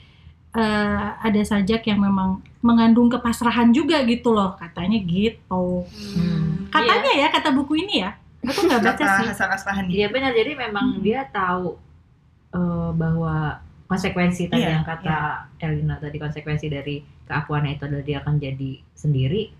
uh, 0.53 1.19
ada 1.19 1.43
sajak 1.43 1.83
yang 1.85 1.99
memang 1.99 2.29
mengandung 2.61 3.09
kepasrahan 3.09 3.71
juga 3.71 4.01
gitu 4.03 4.31
loh 4.31 4.55
katanya 4.55 4.99
gitu 4.99 5.85
Hmm. 6.15 6.69
katanya 6.69 7.11
ya 7.17 7.29
kata 7.29 7.51
buku 7.51 7.77
ini 7.79 8.01
ya 8.01 8.15
aku 8.43 8.61
nggak 8.65 8.83
baca 8.83 9.05
sih 9.19 9.27
Hasan 9.29 9.51
Asfahani. 9.51 9.91
Iya 9.95 10.11
benar. 10.11 10.33
Jadi 10.33 10.53
memang 10.55 10.99
Hmm. 10.99 11.01
dia 11.01 11.23
tahu 11.29 11.79
eh, 12.53 12.91
bahwa 12.93 13.57
konsekuensi 13.87 14.49
tadi 14.49 14.61
Iya, 14.61 14.77
yang 14.77 14.85
kata 14.85 15.17
Elina 15.59 15.97
tadi 15.97 16.17
konsekuensi 16.17 16.67
dari 16.67 17.01
keakuannya 17.23 17.77
itu 17.77 17.85
adalah 17.85 18.03
dia 18.03 18.19
akan 18.19 18.37
jadi 18.37 18.71
sendiri 18.93 19.53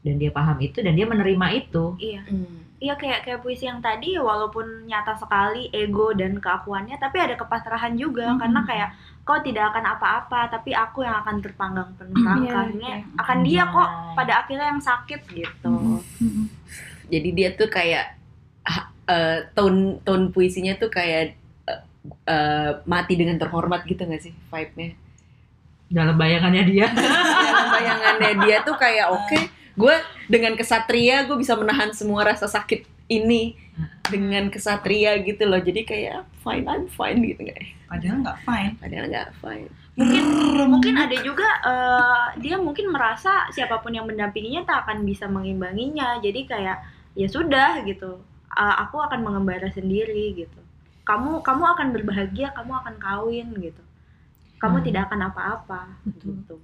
dan 0.00 0.16
dia 0.16 0.30
paham 0.30 0.58
itu 0.58 0.78
dan 0.78 0.94
dia 0.94 1.04
menerima 1.04 1.46
itu. 1.54 1.94
iya 1.98 2.22
Hmm. 2.24 2.64
Iya 2.76 2.94
kayak 2.94 3.24
kayak 3.24 3.40
puisi 3.40 3.64
yang 3.64 3.80
tadi 3.80 4.16
walaupun 4.16 4.84
nyata 4.84 5.16
sekali 5.16 5.70
ego 5.70 6.12
dan 6.12 6.36
keakuannya 6.36 6.96
tapi 6.96 7.16
ada 7.16 7.32
kepasrahan 7.34 7.94
juga 7.94 8.28
Mhm. 8.28 8.38
karena 8.40 8.60
kayak 8.62 8.88
kau 9.24 9.40
tidak 9.40 9.72
akan 9.72 9.84
apa-apa 9.96 10.52
tapi 10.52 10.76
aku 10.76 11.00
yang 11.00 11.16
akan 11.24 11.40
terpanggang 11.40 11.88
penuh 11.96 12.12
Iya, 12.12 12.28
langkahnya 12.28 12.92
iya. 13.00 13.16
akan 13.16 13.38
dia 13.40 13.62
kok 13.72 13.88
pada 14.12 14.32
akhirnya 14.44 14.66
yang 14.76 14.82
sakit 14.84 15.20
gitu. 15.32 15.74
Mm-mm. 16.20 16.46
Jadi 17.08 17.28
dia 17.32 17.48
tuh 17.56 17.68
kayak 17.72 18.20
ah, 18.68 18.92
eh, 19.08 19.48
tone 19.56 20.04
tone 20.04 20.28
puisinya 20.28 20.76
tuh 20.76 20.92
kayak 20.92 21.40
eh, 21.64 21.80
eh, 22.28 22.70
mati 22.84 23.16
dengan 23.16 23.40
terhormat 23.40 23.88
gitu 23.88 24.04
gak 24.04 24.20
sih 24.20 24.36
vibe-nya? 24.52 24.92
Dalam 25.88 26.20
bayangannya 26.20 26.62
dia. 26.68 26.86
Dalam 27.48 27.68
bayangannya 27.72 28.32
dia 28.44 28.56
tuh 28.60 28.76
kayak 28.76 29.08
oke, 29.08 29.38
gue 29.80 29.94
dengan 30.28 30.52
kesatria 30.52 31.24
gue 31.24 31.36
bisa 31.40 31.56
menahan 31.56 31.96
semua 31.96 32.28
rasa 32.28 32.44
sakit 32.44 32.84
ini 33.08 33.56
dengan 34.06 34.46
kesatria 34.48 35.18
gitu 35.20 35.44
loh. 35.44 35.58
Jadi 35.58 35.82
kayak 35.82 36.24
fine 36.40 36.64
I'm 36.64 36.84
fine 36.86 37.18
gitu 37.20 37.40
nggak? 37.42 37.62
Padahal 37.88 38.16
nggak 38.20 38.38
fine. 38.42 38.72
Padahal 38.78 39.04
nggak 39.08 39.28
fine. 39.38 39.66
Mungkin 39.94 40.24
mungkin 40.66 40.94
ada 40.96 41.16
juga 41.22 41.48
eh, 41.62 42.24
dia 42.38 42.58
mungkin 42.58 42.90
merasa 42.90 43.46
siapa 43.50 43.78
pun 43.78 43.90
yang 43.90 44.06
mendampinginya 44.06 44.62
tak 44.64 44.86
akan 44.86 45.02
bisa 45.02 45.26
mengimbanginya. 45.26 46.18
Jadi 46.18 46.46
kayak 46.46 46.78
ya 47.14 47.26
sudah 47.26 47.82
gitu. 47.82 48.18
Eh, 48.54 48.76
aku 48.80 48.98
akan 48.98 49.20
mengembara 49.22 49.66
sendiri 49.68 50.34
gitu. 50.34 50.60
kamu 51.04 51.44
kamu 51.44 51.64
akan 51.68 51.88
berbahagia 51.92 52.48
kamu 52.56 52.80
akan 52.80 52.96
kawin 52.96 53.52
gitu 53.60 53.82
kamu 54.56 54.80
Hmm. 54.80 54.86
tidak 54.88 55.02
akan 55.04 55.20
apa-apa 55.28 56.00
gitu 56.08 56.56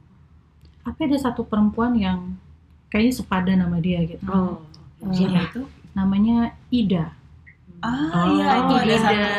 Tapi 0.81 1.01
ada 1.05 1.19
satu 1.21 1.45
perempuan 1.45 1.93
yang 1.93 2.41
kayaknya 2.89 3.21
sepadan 3.21 3.61
sama 3.61 3.85
dia 3.85 4.01
gitu. 4.01 4.25
Oh. 4.25 4.65
Eh, 5.05 5.13
Siapa 5.13 5.45
itu? 5.45 5.61
Namanya 5.93 6.37
Ida. 6.69 7.17
Ah, 7.81 8.13
Oh, 8.13 8.37
iya 8.37 8.61
itu 8.61 8.75
ada 8.75 8.85
Ida. 8.85 8.97
satu. 8.99 9.17
ya, 9.17 9.33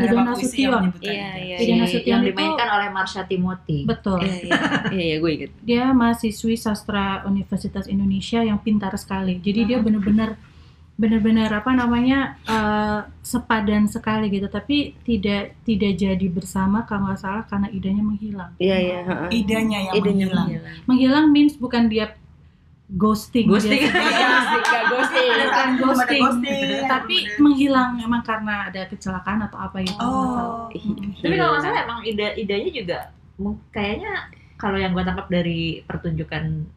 Ida 0.00 0.18
Nasution. 0.24 0.80
Iya, 0.80 0.88
itu. 0.88 1.04
iya, 1.04 1.28
Ida 1.54 1.60
Si- 1.68 1.76
Nasution 1.76 2.08
yang 2.08 2.22
itu- 2.22 2.28
dimainkan 2.32 2.68
oleh 2.70 2.88
Marsha 2.88 3.22
Timothy. 3.22 3.78
Betul. 3.84 4.18
Iya, 4.18 4.36
iya, 4.40 4.56
iya, 4.94 5.04
iya, 5.04 5.16
gue 5.18 5.30
inget. 5.30 5.50
Dia 5.60 5.84
mahasiswi 5.92 6.56
sastra 6.56 7.04
Universitas 7.22 7.84
Indonesia 7.86 8.40
yang 8.40 8.56
pintar 8.58 8.96
sekali. 8.96 9.36
Jadi 9.38 9.60
dia 9.66 9.78
benar-benar 9.78 10.40
benar-benar 10.92 11.48
apa 11.54 11.72
namanya 11.72 12.36
eh, 12.42 12.98
sepadan 13.20 13.84
sekali 13.86 14.28
gitu. 14.30 14.46
Tapi 14.46 14.96
tidak 15.02 15.60
tidak 15.62 15.92
jadi 15.94 16.26
bersama 16.28 16.84
kalau 16.84 17.08
nggak 17.08 17.18
salah 17.18 17.44
karena 17.44 17.68
idanya 17.68 18.02
menghilang. 18.02 18.50
Iya, 18.56 18.76
iya. 18.78 18.98
heeh. 19.02 19.28
Idanya 19.34 19.78
yang 19.82 19.94
Idenya 19.94 20.26
menghilang. 20.26 20.46
menghilang. 20.48 20.74
Menghilang 20.86 21.26
means 21.28 21.54
bukan 21.56 21.88
dia 21.88 22.16
ghosting. 22.96 23.46
Ghosting. 23.48 23.82
Iya, 23.92 24.28
nggak 24.60 24.84
ghosting. 24.92 25.30
Bukan 25.32 25.68
ghosting. 25.80 26.22
ghosting. 26.22 26.58
Tapi 26.88 27.16
ada- 27.24 27.40
menghilang 27.40 27.90
memang 27.96 28.22
karena 28.24 28.68
ada 28.68 28.84
kecelakaan 28.88 29.44
atau 29.48 29.58
apa 29.58 29.76
gitu. 29.80 29.96
Oh. 30.00 30.68
Tapi 31.20 31.34
kalau 31.36 31.56
nggak 31.56 31.62
salah 31.64 31.80
emang 31.84 32.00
ide 32.04 32.36
idenya 32.36 32.70
juga 32.70 33.00
kayaknya 33.74 34.30
kalau 34.60 34.78
yang 34.78 34.94
gue 34.94 35.02
tangkap 35.02 35.26
dari 35.26 35.82
pertunjukan 35.82 36.68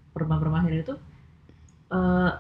akhir 0.58 0.74
itu 0.82 0.96
eh, 1.94 2.32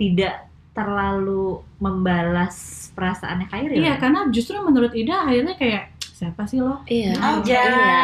tidak 0.00 0.50
terlalu 0.72 1.60
membalas 1.82 2.88
perasaannya 2.96 3.46
Khairil. 3.50 3.78
Iya, 3.78 3.98
kan? 3.98 4.08
karena 4.08 4.20
justru 4.32 4.56
menurut 4.62 4.94
Ida 4.94 5.28
akhirnya 5.28 5.54
kayak 5.58 5.99
siapa 6.20 6.44
sih 6.44 6.60
lo? 6.60 6.84
Iya. 6.84 7.16
Aja. 7.16 7.60
Iya. 7.64 8.00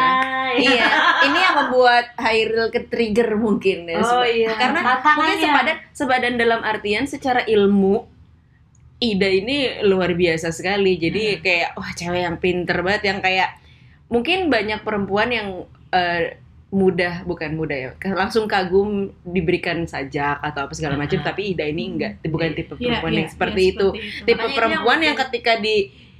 Iya, 0.57 0.85
ini 1.23 1.37
yang 1.37 1.55
membuat 1.59 2.17
Hairil 2.17 2.67
ke 2.67 2.81
trigger 2.83 3.37
mungkin 3.37 3.85
ya. 3.85 4.01
Oh 4.01 4.25
iya. 4.25 4.57
Karena 4.57 4.79
mungkin 4.81 4.97
Tantangannya. 5.05 5.43
sepadan 5.43 5.77
sepadan 5.93 6.33
dalam 6.35 6.61
artian 6.63 7.05
secara 7.05 7.45
ilmu 7.45 8.09
Ida 8.97 9.29
ini 9.29 9.57
luar 9.85 10.17
biasa 10.17 10.49
sekali. 10.49 10.97
Jadi 10.97 11.37
kayak 11.37 11.77
wah 11.77 11.93
cewek 11.93 12.25
yang 12.25 12.37
pinter 12.37 12.81
banget 12.81 13.03
yang 13.05 13.19
kayak 13.21 13.53
mungkin 14.09 14.49
banyak 14.49 14.81
perempuan 14.81 15.29
yang 15.29 15.47
eh, 15.91 16.41
mudah 16.67 17.23
bukan 17.23 17.53
mudah 17.53 17.77
ya 17.77 17.89
langsung 18.11 18.43
kagum 18.43 19.07
diberikan 19.23 19.85
sajak 19.85 20.41
atau 20.41 20.67
apa 20.67 20.73
segala 20.73 20.97
macam 20.97 21.21
Ah. 21.21 21.31
tapi 21.31 21.53
Ida 21.53 21.63
ini 21.63 21.83
enggak 21.93 22.19
bukan 22.25 22.51
tipe 22.51 22.73
Iya, 22.75 22.99
perempuan 22.99 23.13
iya, 23.13 23.19
yang 23.21 23.29
seperti 23.29 23.61
iya, 23.61 23.71
itu 23.71 23.87
seperti 23.87 24.25
tipe 24.25 24.33
Makanya 24.33 24.49
itu 24.49 24.57
perempuan 24.57 24.83
yang 24.89 25.05
yang 25.05 25.15
mungkin- 25.15 25.31
ketika 25.31 25.53
di 25.61 25.75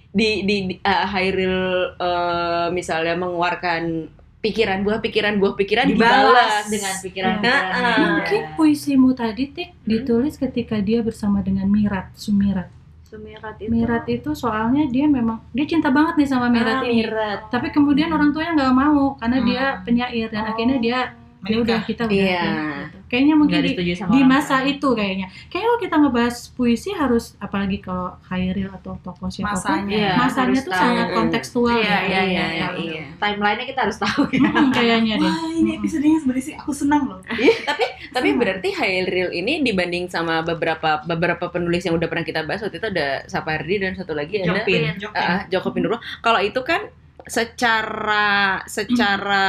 di 0.09 0.43
di, 0.43 0.55
di 0.65 0.75
uh, 0.79 1.07
Hairil 1.07 1.57
uh, 1.95 2.67
misalnya 2.69 3.15
mengeluarkan 3.15 4.07
pikiran 4.37 4.85
buah 4.85 4.99
pikiran 4.99 5.37
buah 5.37 5.53
pikiran 5.55 5.85
dibalas 5.85 6.23
dibalas 6.23 6.63
dengan 6.69 6.93
pikiran 7.01 7.33
Nah, 7.41 7.61
ah. 7.67 7.97
Mungkin 8.15 8.41
puisimu 8.53 9.11
tadi 9.11 9.49
Tik 9.49 9.69
ditulis 9.83 10.37
ketika 10.37 10.77
dia 10.77 11.01
bersama 11.01 11.41
dengan 11.41 11.67
Mirat, 11.67 12.13
Sumirat. 12.15 12.69
Sumirat 13.03 13.55
itu 13.57 13.71
Mirat 13.71 14.03
itu 14.05 14.29
soalnya 14.35 14.83
dia 14.87 15.07
memang 15.07 15.39
dia 15.51 15.63
cinta 15.63 15.87
banget 15.89 16.19
nih 16.19 16.29
sama 16.29 16.47
Mirat 16.47 16.79
Ah, 16.79 16.85
ini. 16.85 17.03
Mirat. 17.03 17.39
Tapi 17.49 17.71
kemudian 17.71 18.11
orang 18.11 18.31
tuanya 18.31 18.51
nggak 18.55 18.75
mau 18.75 19.15
karena 19.15 19.37
dia 19.43 19.63
Hmm. 19.73 19.83
penyair 19.83 20.27
dan 20.29 20.43
akhirnya 20.45 20.77
dia 20.77 20.99
ya 21.47 21.57
udah 21.57 21.79
kita 21.83 22.01
udah 22.05 22.15
Iya. 22.17 22.27
ya, 22.27 22.43
gitu. 22.43 22.97
Kayaknya 23.07 23.35
mungkin 23.39 23.57
di, 23.63 23.71
di 23.71 23.93
orang 24.03 24.27
masa 24.27 24.55
tua. 24.59 24.67
itu 24.67 24.89
kayaknya. 24.91 25.27
Kayaknya 25.47 25.67
kalau 25.67 25.79
kita 25.79 25.95
ngebahas 25.95 26.35
puisi 26.51 26.89
harus 26.91 27.25
apalagi 27.39 27.77
kalau 27.79 28.19
Khairil 28.27 28.67
atau 28.67 28.99
tokoh 28.99 29.31
siapa 29.31 29.55
pun 29.55 29.63
Masanya. 29.63 29.95
Iya, 29.95 30.11
masanya 30.19 30.59
tuh 30.59 30.73
tahu. 30.75 30.83
sangat 30.83 31.07
kontekstual 31.15 31.71
Iya, 31.71 31.87
ya. 31.87 31.87
iya, 31.87 32.03
iya, 32.03 32.21
iya, 32.27 32.45
iya. 32.51 32.67
iya. 32.75 33.03
Timeline-nya 33.15 33.65
kita 33.65 33.79
harus 33.87 33.97
tahu 33.97 34.27
ya. 34.27 34.43
Hmm, 34.43 34.69
kayaknya 34.75 35.13
deh. 35.17 35.31
Wah, 35.31 35.51
ini 35.55 35.71
episodenya 35.79 36.19
sebenarnya 36.19 36.45
sih 36.51 36.55
aku 36.59 36.71
senang 36.75 37.03
loh. 37.07 37.19
tapi 37.69 37.85
tapi 38.11 38.29
berarti 38.35 38.69
Hairil 38.75 39.29
ini 39.31 39.63
dibanding 39.63 40.11
sama 40.11 40.43
beberapa 40.43 40.99
beberapa 41.07 41.47
penulis 41.47 41.87
yang 41.87 41.95
udah 41.95 42.11
pernah 42.11 42.27
kita 42.27 42.43
bahas 42.43 42.59
waktu 42.59 42.75
itu 42.75 42.87
ada 42.91 43.23
Sapardi 43.25 43.75
dan 43.79 43.95
satu 43.95 44.11
lagi 44.11 44.43
ada 44.43 44.51
Jopin. 44.51 44.99
Jokpin. 44.99 45.15
Ah, 45.15 45.47
Joko 45.47 45.71
Pinurbo. 45.71 45.95
Kalau 46.19 46.43
itu 46.43 46.59
kan 46.59 46.91
secara 47.23 48.63
secara 48.65 49.45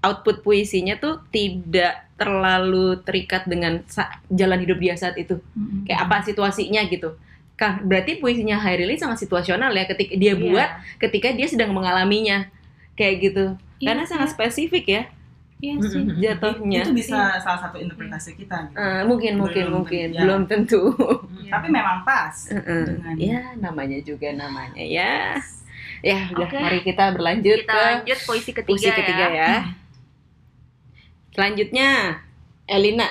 output 0.00 0.40
puisinya 0.40 0.96
tuh 0.96 1.20
tidak 1.28 2.08
terlalu 2.16 3.00
terikat 3.04 3.44
dengan 3.48 3.80
jalan 4.28 4.60
hidup 4.60 4.78
dia 4.80 4.94
saat 4.96 5.16
itu. 5.16 5.40
Mm-mm. 5.56 5.84
Kayak 5.88 6.00
apa 6.08 6.16
situasinya 6.24 6.80
gitu. 6.88 7.16
Kan 7.56 7.84
berarti 7.84 8.20
puisinya 8.20 8.56
Hairil 8.56 8.88
ini 8.88 9.00
sangat 9.00 9.20
situasional 9.20 9.72
ya 9.72 9.84
ketika 9.84 10.16
dia 10.16 10.32
buat 10.36 10.68
ketika 10.96 11.32
dia 11.32 11.48
sedang 11.48 11.72
mengalaminya. 11.76 12.48
Kayak 12.96 13.14
gitu. 13.20 13.44
Iya, 13.80 13.86
Karena 13.92 14.04
sangat 14.04 14.36
spesifik 14.36 14.84
ya 14.84 15.02
Iya 15.60 15.74
sih. 15.84 16.04
Jatuhnya. 16.24 16.80
Itu 16.88 16.96
bisa 16.96 17.36
salah 17.36 17.60
satu 17.60 17.76
interpretasi 17.76 18.32
kita. 18.32 18.72
Gitu. 18.72 18.80
Eh, 18.80 19.02
mungkin 19.04 19.32
mungkin 19.36 19.64
Belum 19.68 19.76
mungkin 19.84 20.06
tentu, 20.08 20.16
ya. 20.16 20.20
belum 20.24 20.42
tentu. 20.48 20.82
Tapi 21.52 21.66
memang 21.68 22.00
pas. 22.00 22.32
Heeh. 22.48 22.84
Dengan- 22.96 23.18
ya 23.20 23.40
namanya 23.60 24.00
juga 24.00 24.32
namanya 24.32 24.80
ya. 24.80 25.36
Ya 26.00 26.32
udah 26.32 26.48
mari 26.48 26.80
kita 26.80 27.12
berlanjut 27.12 27.60
kita 27.60 27.68
ke 27.68 27.76
lanjut 27.76 28.18
puisi 28.24 28.50
ketiga, 28.56 28.72
puisi 28.72 28.88
ketiga 28.88 29.26
ya. 29.28 29.36
ya. 29.36 29.48
Selanjutnya 31.32 32.18
Elina 32.66 33.06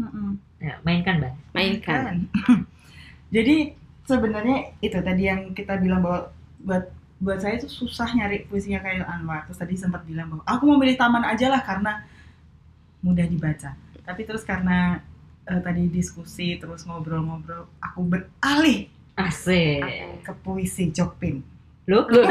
Mm-mm. 0.00 0.40
Ya, 0.60 0.76
mainkan, 0.84 1.20
Bang. 1.20 1.36
mainkan. 1.56 2.00
Kan. 2.04 2.18
Jadi 3.34 3.72
sebenarnya 4.04 4.76
itu 4.80 4.96
tadi 5.00 5.22
yang 5.24 5.52
kita 5.52 5.76
bilang 5.80 6.04
bahwa 6.04 6.28
buat 6.60 6.84
buat 7.20 7.36
saya 7.40 7.60
itu 7.60 7.68
susah 7.68 8.12
nyari 8.16 8.44
puisinya 8.48 8.80
Khairil 8.80 9.04
Anwar. 9.04 9.44
Terus 9.48 9.60
tadi 9.60 9.76
sempat 9.76 10.04
bilang 10.04 10.28
bahwa 10.28 10.42
aku 10.44 10.62
mau 10.68 10.76
milih 10.80 10.96
taman 10.96 11.24
aja 11.24 11.48
lah 11.48 11.60
karena 11.64 12.04
mudah 13.00 13.24
dibaca. 13.24 13.72
Tapi 14.04 14.20
terus 14.24 14.44
karena 14.44 15.00
eh, 15.48 15.60
tadi 15.60 15.88
diskusi 15.88 16.56
terus 16.56 16.84
ngobrol-ngobrol, 16.84 17.68
aku 17.80 18.00
beralih 18.04 18.88
Asik. 19.16 19.80
ke 20.24 20.32
puisi 20.40 20.88
Jokpin. 20.92 21.40
Lu? 21.88 22.04
Lu. 22.08 22.24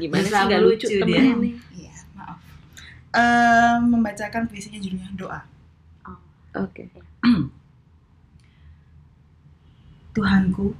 Gimana 0.00 0.22
Bisa 0.22 0.38
sih 0.38 0.46
nggak 0.48 0.60
lucu, 0.62 0.86
lucu 0.86 0.96
dia. 1.06 1.22
maaf. 1.22 1.73
Membacakan 3.84 4.50
puisinya 4.50 4.82
judulnya 4.82 5.10
Doa. 5.14 5.40
Oke. 6.54 6.90
Tuhanku, 10.14 10.70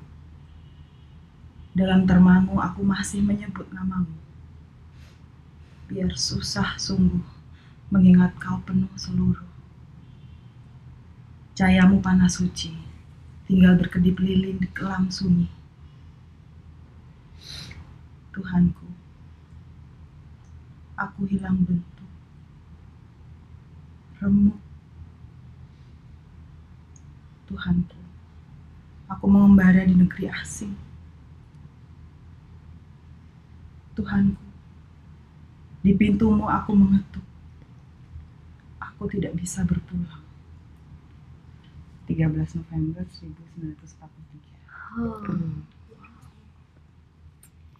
dalam 1.74 2.06
termamu 2.06 2.62
aku 2.62 2.86
masih 2.86 3.18
menyebut 3.18 3.66
namamu. 3.74 4.14
Biar 5.90 6.14
susah 6.14 6.78
sungguh 6.78 7.34
mengingat 7.90 8.34
kau 8.38 8.58
penuh 8.62 8.90
seluruh. 8.94 9.46
Cahayamu 11.54 12.02
panas 12.02 12.42
suci, 12.42 12.74
tinggal 13.46 13.78
berkedip 13.78 14.18
lilin 14.18 14.58
di 14.58 14.66
kelam 14.74 15.06
sunyi. 15.06 15.46
Tuhanku, 18.34 18.90
aku 20.98 21.22
hilang 21.30 21.62
bentuk, 21.62 21.93
remuk. 24.24 24.56
Tuhanku, 27.44 28.00
aku 29.04 29.24
mengembara 29.28 29.84
di 29.84 29.92
negeri 29.92 30.32
asing. 30.32 30.72
Tuhanku, 33.92 34.40
di 35.84 35.92
pintumu 35.92 36.48
aku 36.48 36.72
mengetuk. 36.72 37.20
Aku 38.80 39.04
tidak 39.12 39.36
bisa 39.36 39.60
berpulang. 39.68 40.24
13 42.08 42.32
November 42.56 43.04
1943. 43.04 44.96
Hmm. 44.96 45.68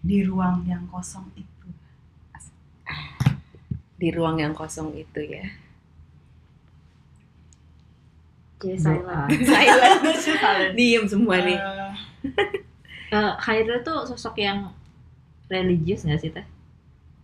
Di 0.04 0.20
ruang 0.28 0.68
yang 0.68 0.84
kosong 0.92 1.32
itu. 1.32 1.68
Di 3.96 4.12
ruang 4.12 4.36
yang 4.36 4.52
kosong 4.52 4.92
itu 4.92 5.20
ya. 5.24 5.63
Jadi 8.64 8.78
silent. 8.78 9.28
Silent. 10.26 10.72
Diem 10.72 11.04
semua 11.04 11.36
nih. 11.38 11.58
Eh, 11.58 11.92
Eh, 13.12 13.32
Khairil 13.38 13.78
tuh 13.80 14.02
sosok 14.04 14.34
yang 14.36 14.74
religius 15.46 16.02
nggak 16.02 16.18
sih, 16.18 16.30
Teh? 16.30 16.42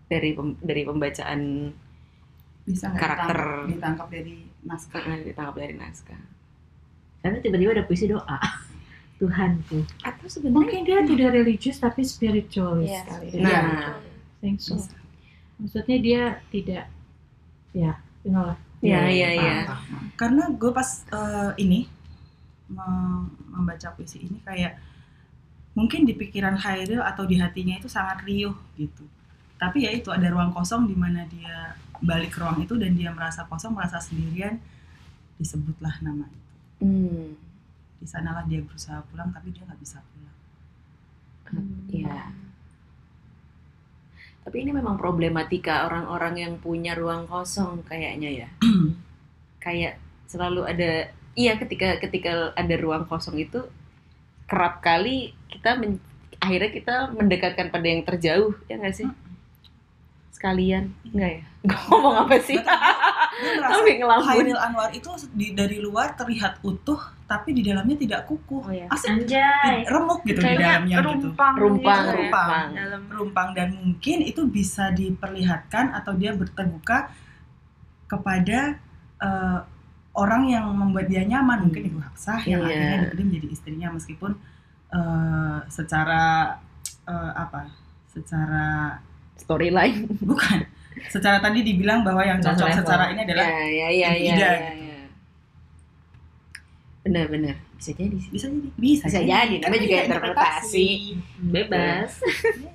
Dari 0.06 0.30
pem- 0.32 0.60
dari 0.60 0.82
pembacaan 0.84 1.40
bisa 2.62 2.92
Karakter. 2.92 3.66
ditangkap, 3.66 3.66
ditangkap 3.66 4.08
dari 4.08 4.34
naskah. 4.62 5.02
eh, 5.02 5.24
ditangkap 5.24 5.56
dari 5.56 5.74
naskah. 5.74 6.20
Karena 7.18 7.38
tiba-tiba 7.38 7.70
ada 7.74 7.84
puisi 7.84 8.06
doa. 8.06 8.38
Tuhanku. 9.18 9.82
Atau 10.00 10.26
sebenarnya 10.28 10.54
Mungkin 10.54 10.80
dia 10.82 10.98
tidak 11.02 11.30
religius 11.34 11.76
tapi 11.76 12.00
spiritualis 12.00 12.88
Iya, 12.88 13.02
kali. 13.04 13.26
Iya. 13.34 13.42
Nah, 13.42 13.98
think 14.38 14.56
so. 14.56 14.78
Maksudnya 15.58 15.96
dia 15.98 16.22
tidak 16.48 16.86
ya, 17.72 17.98
you 18.22 18.30
know 18.30 18.46
lah. 18.46 18.58
Ya 18.80 19.04
Iya, 19.06 19.08
ya 19.08 19.30
ya. 19.36 19.56
Karena 20.16 20.48
gue 20.52 20.70
pas 20.72 20.88
eh, 21.08 21.50
ini 21.58 21.84
mem- 22.68 23.28
membaca 23.50 23.88
puisi 23.92 24.20
ini 24.20 24.40
kayak 24.40 24.78
mungkin 25.72 26.02
di 26.02 26.12
pikiran 26.12 26.56
Khairil 26.56 26.98
atau 27.00 27.24
di 27.24 27.38
hatinya 27.38 27.78
itu 27.78 27.86
sangat 27.86 28.26
riuh 28.26 28.54
gitu 28.74 29.06
tapi 29.54 29.84
ya 29.84 29.92
itu 29.92 30.08
ada 30.08 30.24
ruang 30.26 30.50
kosong 30.50 30.88
di 30.88 30.96
mana 30.96 31.28
dia 31.28 31.76
balik 32.00 32.32
ke 32.32 32.40
ruang 32.40 32.58
itu 32.58 32.74
dan 32.74 32.96
dia 32.96 33.12
merasa 33.12 33.44
kosong 33.44 33.76
merasa 33.76 34.00
sendirian 34.00 34.56
disebutlah 35.36 36.00
nama 36.00 36.26
itu 36.26 36.48
Hmm. 36.80 37.36
di 38.00 38.06
sanalah 38.08 38.48
dia 38.48 38.64
berusaha 38.64 39.04
pulang 39.12 39.28
tapi 39.30 39.52
dia 39.52 39.62
nggak 39.62 39.78
bisa 39.78 40.00
pulang 40.00 40.36
Iya. 41.86 42.30
Tapi 44.40 44.56
ini 44.64 44.72
memang 44.72 44.96
problematika 44.96 45.84
orang-orang 45.84 46.34
yang 46.38 46.54
punya 46.56 46.96
ruang 46.96 47.28
kosong 47.28 47.84
kayaknya 47.84 48.46
ya. 48.46 48.48
Kayak 49.60 50.00
selalu 50.26 50.64
ada 50.64 50.90
iya 51.36 51.54
ketika 51.56 52.00
ketika 52.00 52.50
ada 52.52 52.74
ruang 52.76 53.04
kosong 53.04 53.38
itu 53.38 53.60
kerap 54.44 54.80
kali 54.80 55.30
kita 55.46 55.76
men- 55.76 56.02
akhirnya 56.40 56.70
kita 56.72 56.94
mendekatkan 57.12 57.68
pada 57.68 57.86
yang 57.86 58.02
terjauh 58.02 58.56
ya 58.66 58.76
nggak 58.76 58.96
sih? 58.96 59.08
Sekalian 60.32 60.96
enggak 61.06 61.30
ya? 61.38 61.42
Ngomong 61.68 62.24
apa 62.24 62.36
sih? 62.40 62.56
Tapi 63.60 64.00
ngelamun. 64.00 64.52
Anwar 64.56 64.88
itu 64.92 65.08
di, 65.32 65.52
dari 65.52 65.80
luar 65.80 66.12
terlihat 66.12 66.60
utuh 66.60 66.98
tapi 67.24 67.54
di 67.54 67.62
dalamnya 67.62 67.94
tidak 67.94 68.26
kukuh 68.26 68.66
Oh, 68.66 68.72
iya. 68.74 68.90
asik 68.90 69.22
Anjay. 69.22 69.86
remuk 69.86 70.26
gitu 70.26 70.42
di 70.42 70.50
Kayaknya 70.50 70.66
dalamnya 70.82 70.96
gitu 70.98 71.06
rumpang, 71.30 71.54
Rumpang, 71.54 72.00
gitu 72.02 72.10
ya. 72.10 72.16
rumpang. 72.18 72.66
Dalam 72.74 73.02
perumpang 73.06 73.48
dan 73.54 73.68
mungkin 73.78 74.18
itu 74.26 74.42
bisa 74.50 74.90
diperlihatkan 74.90 75.94
atau 75.94 76.12
dia 76.18 76.34
terbuka 76.34 77.06
kepada 78.10 78.82
eh, 79.20 79.58
orang 80.12 80.42
yang 80.44 80.66
membuat 80.70 81.06
dia 81.06 81.22
nyaman 81.22 81.64
mungkin 81.64 81.86
ibu 81.86 81.98
Hafsah 81.98 82.42
yang 82.44 82.60
Iya. 82.60 82.68
akhirnya 82.68 82.98
dipilih 83.06 83.24
menjadi 83.26 83.46
istrinya 83.48 83.88
meskipun 83.90 84.32
eh, 84.90 85.58
secara 85.68 86.56
eh, 87.06 87.32
apa 87.34 87.70
secara 88.10 88.98
Storyline. 89.36 90.04
bukan 90.20 90.66
secara 91.08 91.38
tadi 91.38 91.62
dibilang 91.62 92.02
bahwa 92.02 92.20
yang 92.20 92.36
cocok 92.38 92.66
selevel. 92.66 92.80
secara 92.82 93.04
ini 93.08 93.20
adalah 93.22 93.46
Ya, 93.46 93.56
ya, 93.64 93.88
ya, 93.88 93.88
ya, 93.88 94.10
Ida 94.12 94.36
ya, 94.36 94.50
gitu. 94.74 94.84
ya. 94.84 94.98
Benar-benar 97.00 97.56
bisa 97.74 97.96
jadi 97.96 98.12
sih. 98.12 98.28
bisa 98.28 98.46
jadi 98.52 98.68
bisa, 98.76 99.04
Bisa 99.08 99.20
jadi, 99.24 99.54
namanya 99.56 99.80
juga 99.80 99.96
iya, 99.96 100.04
interpretasi. 100.04 100.88
Bebas. 101.40 102.12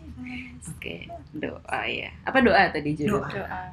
Oke, 0.73 0.95
doa 1.31 1.79
ya. 1.85 2.09
Apa 2.25 2.41
doa 2.41 2.63
tadi 2.73 2.97
judul? 2.97 3.21
Doa. 3.21 3.69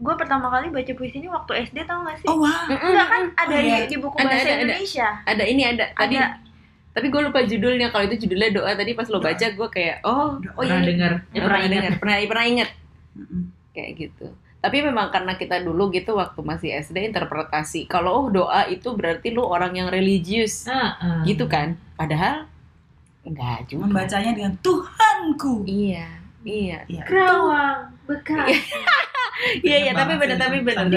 Gue 0.00 0.14
pertama 0.16 0.48
kali 0.48 0.68
baca 0.68 0.88
puisi 0.90 1.16
ini 1.18 1.28
waktu 1.28 1.52
SD 1.62 1.84
tau 1.84 2.00
gak 2.00 2.16
sih? 2.16 2.26
oh 2.26 2.40
wah 2.40 2.64
Enggak 2.66 3.06
kan 3.06 3.22
ada 3.36 3.52
Oh, 3.52 3.60
iya. 3.60 3.76
di, 3.80 3.86
di 3.86 3.96
buku 3.96 4.16
Ada, 4.16 4.24
bahasa 4.26 4.40
ada, 4.40 4.48
ada. 4.50 4.62
Indonesia. 4.64 5.08
Ada 5.22 5.44
ini 5.44 5.62
ada 5.62 5.84
tadi. 5.92 6.16
Ada. 6.16 6.26
Tapi 6.90 7.06
gue 7.06 7.20
lupa 7.22 7.40
judulnya. 7.40 7.86
Kalau 7.88 8.04
itu 8.04 8.16
judulnya 8.18 8.50
doa 8.50 8.72
tadi 8.72 8.92
pas 8.92 9.06
lo 9.06 9.18
baca 9.18 9.46
gue 9.46 9.68
kayak 9.70 9.96
oh 10.02 10.18
oh 10.32 10.32
Pernah 10.56 10.72
iya 10.74 10.88
dengar. 10.88 11.12
pernah, 11.22 11.30
Ya, 11.30 11.40
pernah 11.44 11.60
dengar 11.62 11.92
pernah 11.94 12.16
pernah 12.24 12.44
ingat 12.46 12.70
Mm-mm. 13.12 13.42
kayak 13.70 13.90
gitu. 13.96 14.26
Tapi 14.58 14.76
memang 14.82 15.08
karena 15.08 15.32
kita 15.34 15.56
dulu 15.58 15.88
gitu 15.88 16.12
waktu 16.12 16.40
masih 16.40 16.68
SD 16.76 16.96
interpretasi 17.06 17.84
kalau 17.86 18.12
oh 18.14 18.26
doa 18.26 18.64
itu 18.66 18.88
berarti 18.90 19.30
lu 19.30 19.40
orang 19.42 19.72
yang 19.74 19.88
religius 19.88 20.64
Ah, 20.64 20.96
ah. 20.96 21.22
gitu 21.22 21.44
kan. 21.44 21.76
Padahal 21.94 22.48
enggak 23.22 23.68
juga. 23.68 23.84
membacanya 23.84 24.32
dengan 24.32 24.52
Tuhanku 24.58 25.64
Iya. 25.64 26.08
Iya. 26.40 26.78
Iya. 26.86 27.02
Kerawang 27.04 27.92
bekas. 28.06 28.48
Iya 29.66 29.76
iya 29.88 29.92
tapi 29.96 30.20
benar 30.20 30.36
tapi 30.36 30.58
benar. 30.60 30.88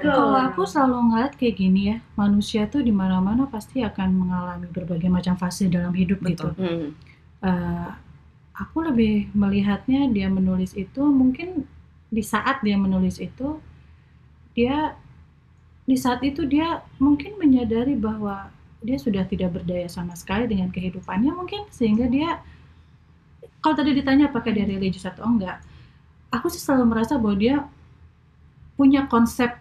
Kalau 0.00 0.36
aku 0.36 0.62
selalu 0.64 0.98
ngeliat 1.12 1.32
kayak 1.36 1.56
gini 1.56 1.80
ya, 1.94 1.96
manusia 2.16 2.64
tuh 2.66 2.80
di 2.80 2.92
mana-mana 2.92 3.44
pasti 3.48 3.84
akan 3.84 4.08
mengalami 4.16 4.66
berbagai 4.72 5.10
macam 5.12 5.36
fase 5.36 5.68
dalam 5.68 5.92
hidup 5.92 6.20
gitu. 6.24 6.52
Betul. 6.52 6.64
Hmm. 6.64 6.88
Eh, 7.40 7.90
aku 8.60 8.84
lebih 8.84 9.32
melihatnya 9.32 10.12
dia 10.12 10.28
menulis 10.28 10.76
itu 10.76 11.00
mungkin 11.00 11.64
di 12.12 12.20
saat 12.20 12.60
dia 12.60 12.76
menulis 12.76 13.16
itu 13.16 13.56
dia 14.52 14.92
di 15.88 15.96
saat 15.96 16.20
itu 16.20 16.44
dia 16.44 16.84
mungkin 17.00 17.40
menyadari 17.40 17.96
bahwa 17.96 18.52
dia 18.84 19.00
sudah 19.00 19.24
tidak 19.24 19.56
berdaya 19.56 19.88
sama 19.88 20.12
sekali 20.12 20.44
dengan 20.48 20.68
kehidupannya 20.68 21.32
mungkin 21.32 21.64
sehingga 21.72 22.08
dia 22.08 22.44
kalau 23.60 23.76
tadi 23.76 23.96
ditanya 23.96 24.28
apakah 24.28 24.52
dia 24.52 24.64
religius 24.68 25.08
atau 25.08 25.24
enggak 25.24 25.60
aku 26.30 26.46
sih 26.48 26.58
selalu 26.58 26.84
merasa 26.88 27.18
bahwa 27.18 27.36
dia 27.36 27.56
punya 28.74 29.04
konsep 29.06 29.60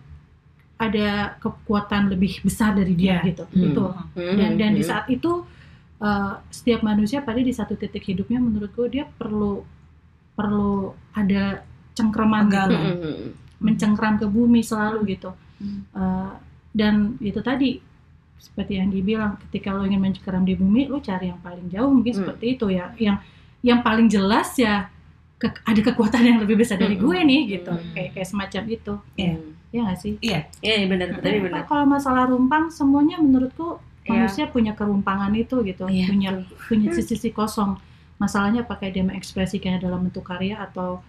ada 0.80 1.36
kekuatan 1.44 2.08
lebih 2.08 2.40
besar 2.40 2.72
dari 2.72 2.96
dia 2.96 3.20
Iya. 3.20 3.36
gitu 3.36 3.44
Hmm. 3.52 3.64
itu 3.68 3.84
Hmm. 4.16 4.36
dan 4.40 4.52
dan 4.56 4.72
di 4.72 4.84
Hmm. 4.84 4.90
saat 4.90 5.06
itu 5.12 5.44
uh, 6.00 6.40
setiap 6.48 6.80
manusia 6.82 7.20
pada 7.20 7.38
di 7.38 7.52
satu 7.52 7.76
titik 7.76 8.08
hidupnya 8.08 8.40
menurutku 8.40 8.88
dia 8.88 9.04
perlu 9.06 9.68
perlu 10.34 10.96
ada 11.12 11.68
cengkraman 11.94 12.48
gitu 12.48 12.76
hmm. 12.80 13.28
mencengkram 13.60 14.16
ke 14.16 14.26
bumi 14.26 14.64
selalu 14.64 15.16
gitu 15.16 15.36
Hmm. 15.60 15.84
Uh, 15.92 16.32
dan 16.72 17.20
itu 17.20 17.44
tadi 17.44 17.84
seperti 18.40 18.80
yang 18.80 18.88
dibilang 18.88 19.36
ketika 19.44 19.76
lo 19.76 19.84
ingin 19.84 20.00
mencengkram 20.00 20.48
di 20.48 20.56
bumi 20.56 20.88
lo 20.88 21.04
cari 21.04 21.28
yang 21.28 21.44
paling 21.44 21.68
jauh 21.68 21.92
mungkin 21.92 22.16
Hmm. 22.16 22.20
seperti 22.24 22.46
itu 22.56 22.72
ya 22.72 22.96
yang 22.96 23.20
yang 23.60 23.84
paling 23.84 24.08
jelas 24.08 24.56
ya 24.56 24.88
ke- 25.40 25.64
ada 25.64 25.82
kekuatan 25.82 26.22
yang 26.22 26.38
lebih 26.38 26.60
besar 26.60 26.76
dari 26.76 26.94
Hmm. 26.94 27.04
gue 27.06 27.18
nih 27.24 27.42
gitu. 27.50 27.72
Hmm. 27.72 27.92
kayak 27.96 28.10
kayak 28.14 28.28
semacam 28.28 28.64
itu. 28.68 28.94
Iya. 29.16 29.34
ya 29.70 29.80
nggak 29.86 30.00
sih? 30.00 30.14
Iya, 30.20 30.40
Iya 30.60 30.76
iya, 30.76 30.88
benar 30.88 31.08
tapi 31.16 31.46
benar. 31.46 31.62
kalau 31.64 31.86
masalah 31.86 32.26
rumpang 32.26 32.68
semuanya 32.70 33.18
menurutku 33.18 33.78
Iya. 34.02 34.26
manusia 34.26 34.46
punya 34.46 34.74
kerumpangan 34.74 35.30
itu 35.34 35.62
gitu. 35.62 35.86
Iya, 35.86 36.10
punya 36.10 36.30
punya 36.66 36.90
sisi-sisi 36.92 37.30
kosong. 37.30 37.78
Masalahnya 38.18 38.66
pakai 38.66 38.90
dia 38.90 39.02
mengekspresikannya 39.02 39.78
dalam 39.80 40.04
bentuk 40.04 40.26
karya 40.26 40.58
atau 40.60 41.06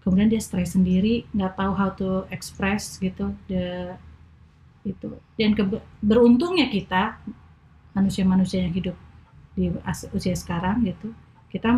kemudian 0.00 0.30
dia 0.30 0.38
stres 0.38 0.72
sendiri 0.72 1.26
nggak 1.30 1.52
tahu 1.52 1.72
how 1.74 1.90
to 1.90 2.08
express 2.30 2.94
gitu. 2.96 3.34
The 3.46 3.98
itu. 4.82 5.18
Dan 5.34 5.52
kebe- 5.52 5.82
beruntungnya 5.98 6.70
kita 6.70 7.18
manusia-manusia 7.90 8.62
yang 8.62 8.70
hidup 8.70 8.96
di 9.52 9.66
usia 10.12 10.32
sekarang 10.32 10.86
gitu. 10.86 11.10
Kita 11.48 11.74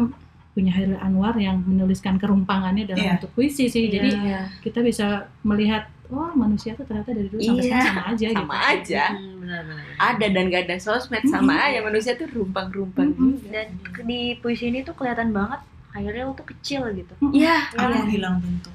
punya 0.58 0.74
Hairil 0.74 0.98
Anwar 0.98 1.38
yang 1.38 1.62
menuliskan 1.62 2.18
kerumpangannya 2.18 2.82
dalam 2.84 2.98
Iya. 2.98 3.12
bentuk 3.14 3.30
puisi 3.32 3.70
sih 3.70 3.86
jadi 3.86 4.10
Iya. 4.10 4.40
kita 4.58 4.82
bisa 4.82 5.06
melihat 5.40 5.86
oh 6.08 6.34
manusia 6.34 6.74
tuh 6.74 6.82
ternyata 6.82 7.12
dari 7.12 7.28
dulu 7.28 7.38
sampai 7.38 7.62
Iya, 7.62 7.78
sekarang 7.78 7.86
sama 7.86 8.02
aja 8.08 8.26
sama 8.26 8.42
gitu 8.42 8.66
aja. 8.66 9.04
Hmm, 9.08 9.34
benar-benar. 9.38 9.84
Ada 10.00 10.26
dan 10.26 10.44
gak 10.48 10.62
ada 10.64 10.76
sosmed 10.78 11.24
sama 11.24 11.54
aja 11.62 11.78
manusia 11.80 12.12
tuh 12.12 12.26
rumpang-rumpang 12.26 13.08
Mm-mm. 13.08 13.38
juga. 13.38 13.48
Dan 13.54 13.66
di 14.02 14.20
puisi 14.34 14.64
ini 14.66 14.82
tuh 14.82 14.92
kelihatan 14.92 15.30
banget 15.30 15.60
Hairil 15.88 16.34
tuh 16.34 16.42
kecil 16.44 16.82
gitu. 16.92 17.14
Iya. 17.30 17.70
aku 17.72 18.10
hilang 18.10 18.40
bentuk. 18.40 18.74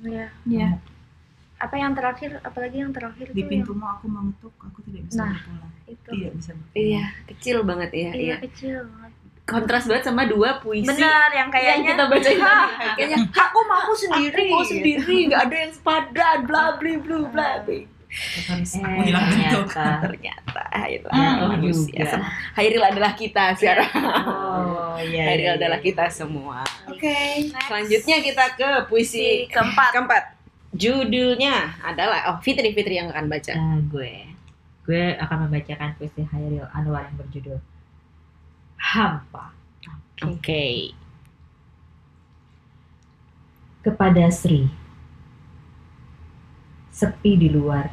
Iya. 0.00 0.26
ya 0.46 0.68
Apa 1.58 1.76
yang 1.76 1.92
terakhir? 1.92 2.40
Apalagi 2.40 2.80
yang 2.80 2.88
terakhir 2.88 3.28
Di 3.30 3.44
pintumu 3.44 3.84
aku 3.84 4.08
mengetuk, 4.08 4.54
aku 4.56 4.80
tidak 4.82 5.04
bisa 5.04 5.20
Nah. 5.20 5.36
berpulang. 5.36 5.68
yang 5.76 5.90
itu. 5.90 6.08
Tidak 6.08 6.32
bisa 6.34 6.50
berpulang. 6.54 6.80
Iya, 6.80 7.02
kecil 7.28 7.56
banget 7.60 7.90
ya. 7.92 7.98
Iya, 8.00 8.12
Iya. 8.16 8.36
kecil 8.40 8.76
banget. 8.88 9.12
Kontras 9.50 9.84
banget 9.84 10.04
sama 10.04 10.22
dua 10.24 10.50
puisi 10.56 10.86
Benar, 10.86 11.28
yang 11.28 11.34
yang 11.36 11.48
kayaknya 11.50 11.84
kita 11.88 12.04
baca 12.06 12.22
tadi. 12.30 12.40
Kayaknya 12.96 13.18
aku 13.28 13.58
mau 13.66 13.90
sendiri. 13.92 14.38
aku 14.40 14.44
mau 14.48 14.62
sendiri, 14.62 15.16
nggak 15.26 15.42
ada 15.42 15.56
yang 15.58 15.72
sepadan, 15.72 16.36
bla 16.44 16.64
bla 16.72 16.92
bla 16.96 17.18
bla. 17.26 17.48
aku 17.54 17.74
Eh, 18.10 19.06
hilang 19.06 19.22
bentuk. 19.28 19.70
ternyata. 19.70 19.86
Ternyata 20.02 20.62
Hairil 20.72 21.06
Ah, 21.08 21.30
adalah 21.30 21.48
manusia. 21.54 21.94
juga. 22.02 22.18
Hairil 22.52 22.82
adalah 22.84 23.12
kita 23.14 23.44
sekarang. 23.54 23.90
Oh, 24.26 24.98
iya. 24.98 25.24
Hairil 25.30 25.46
iya, 25.46 25.52
adalah 25.54 25.78
iya. 25.78 25.86
kita 25.86 26.04
semua. 26.10 26.58
Oke. 26.86 27.46
Selanjutnya 27.70 28.16
kita 28.18 28.44
ke 28.54 28.68
puisi 28.86 29.46
Puisi 29.46 29.46
keempat. 29.46 29.90
keempat. 29.94 30.22
Judulnya 30.74 31.54
adalah 31.80 32.30
oh 32.30 32.38
Fitri 32.40 32.70
Fitri 32.70 32.94
yang 32.96 33.10
akan 33.10 33.26
baca. 33.26 33.54
Nah, 33.54 33.78
gue 33.84 34.26
gue 34.82 35.14
akan 35.14 35.46
membacakan 35.46 35.94
puisi 35.94 36.22
Hairil 36.24 36.66
Anwar 36.72 37.06
yang 37.06 37.14
berjudul 37.16 37.58
Hampa 38.80 39.52
Oke. 40.24 40.96
kepada 43.84 44.24
Sri. 44.32 44.72
Sepi 46.88 47.36
di 47.36 47.52
luar. 47.52 47.92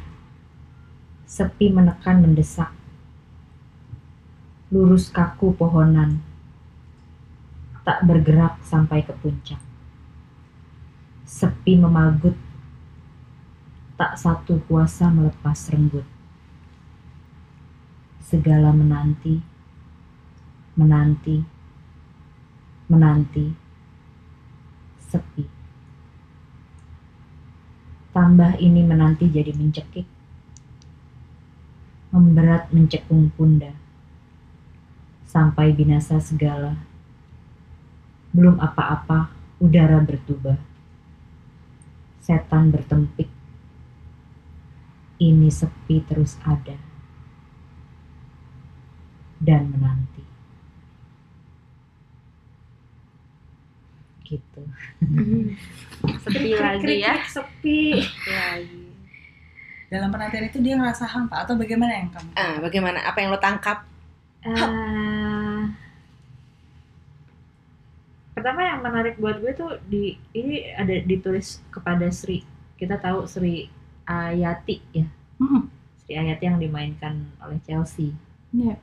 Sepi 1.28 1.68
menekan 1.68 2.24
mendesak. 2.24 2.72
Lurus 4.72 5.12
kaku 5.12 5.52
pohonan. 5.52 6.24
Tak 7.84 8.08
bergerak 8.08 8.56
sampai 8.64 9.04
ke 9.04 9.12
puncak. 9.12 9.60
Sepi 11.28 11.76
memagut. 11.76 12.36
Tak 14.00 14.16
satu 14.16 14.64
kuasa 14.64 15.12
melepas 15.12 15.68
renggut. 15.68 16.08
Segala 18.24 18.72
menanti, 18.72 19.57
menanti, 20.78 21.42
menanti, 22.86 23.50
sepi. 25.02 25.42
Tambah 28.14 28.62
ini 28.62 28.86
menanti 28.86 29.26
jadi 29.26 29.50
mencekik, 29.58 30.06
memberat 32.14 32.70
mencekung 32.70 33.34
pundak. 33.34 33.74
sampai 35.28 35.76
binasa 35.76 36.16
segala. 36.24 36.72
Belum 38.32 38.56
apa-apa, 38.56 39.28
udara 39.60 40.00
bertubah. 40.00 40.56
Setan 42.24 42.72
bertempik. 42.72 43.28
Ini 45.20 45.52
sepi 45.52 46.00
terus 46.08 46.40
ada. 46.40 46.80
Dan 49.36 49.68
menanti. 49.68 50.17
Gitu. 54.28 54.60
Sepi 56.20 56.52
lagi 56.52 56.94
ya. 57.00 57.24
Sepi. 57.24 57.96
Sepi 57.96 58.28
lagi. 58.28 58.84
Dalam 59.88 60.12
penantian 60.12 60.52
itu 60.52 60.60
dia 60.60 60.76
ngerasa 60.76 61.08
hampa 61.08 61.48
atau 61.48 61.56
bagaimana 61.56 61.96
yang 61.96 62.12
kamu? 62.12 62.30
Ah, 62.36 62.60
bagaimana? 62.60 63.00
Apa 63.08 63.24
yang 63.24 63.32
lo 63.32 63.40
tangkap? 63.40 63.88
Eh, 64.44 65.62
pertama 68.38 68.62
yang 68.62 68.78
menarik 68.86 69.18
buat 69.18 69.42
gue 69.42 69.50
tuh 69.50 69.82
di 69.90 70.14
ini 70.30 70.70
ada 70.78 70.94
ditulis 71.02 71.58
kepada 71.74 72.06
Sri 72.14 72.46
kita 72.78 72.94
tahu 73.02 73.26
Sri 73.26 73.66
Ayati 74.06 74.78
ya 74.94 75.10
Mm-mm. 75.42 75.66
Sri 75.98 76.14
Ayati 76.14 76.46
yang 76.46 76.62
dimainkan 76.62 77.26
oleh 77.42 77.58
Chelsea 77.66 78.14
Iya. 78.54 78.78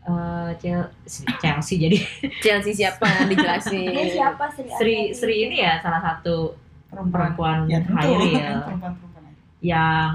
Eh, 0.00 0.50
Chelsea, 0.56 1.28
Chelsea 1.38 1.76
jadi 1.76 1.98
Chelsea 2.40 2.72
siapa? 2.72 3.28
Dijelasin. 3.28 3.84
Dia 3.92 4.06
siapa 4.08 4.48
Sri? 4.48 4.68
Sri? 4.72 4.96
Sri 5.12 5.36
ini 5.44 5.60
ya 5.60 5.76
salah 5.76 6.00
satu 6.00 6.56
Perempuan. 6.88 7.36
perempuan 7.36 7.58
Ya 7.68 7.78
Perempuan-perempuan 7.84 9.22
aja. 9.28 9.36
yang 9.60 10.14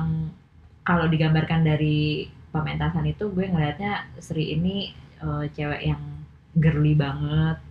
kalau 0.82 1.06
digambarkan 1.06 1.62
dari 1.62 2.26
pementasan 2.50 3.06
itu 3.06 3.30
gue 3.30 3.46
ngelihatnya 3.46 4.10
Sri 4.18 4.58
ini 4.58 4.90
eh, 5.22 5.46
cewek 5.54 5.82
yang 5.86 6.02
girly 6.58 6.98
banget 6.98 7.62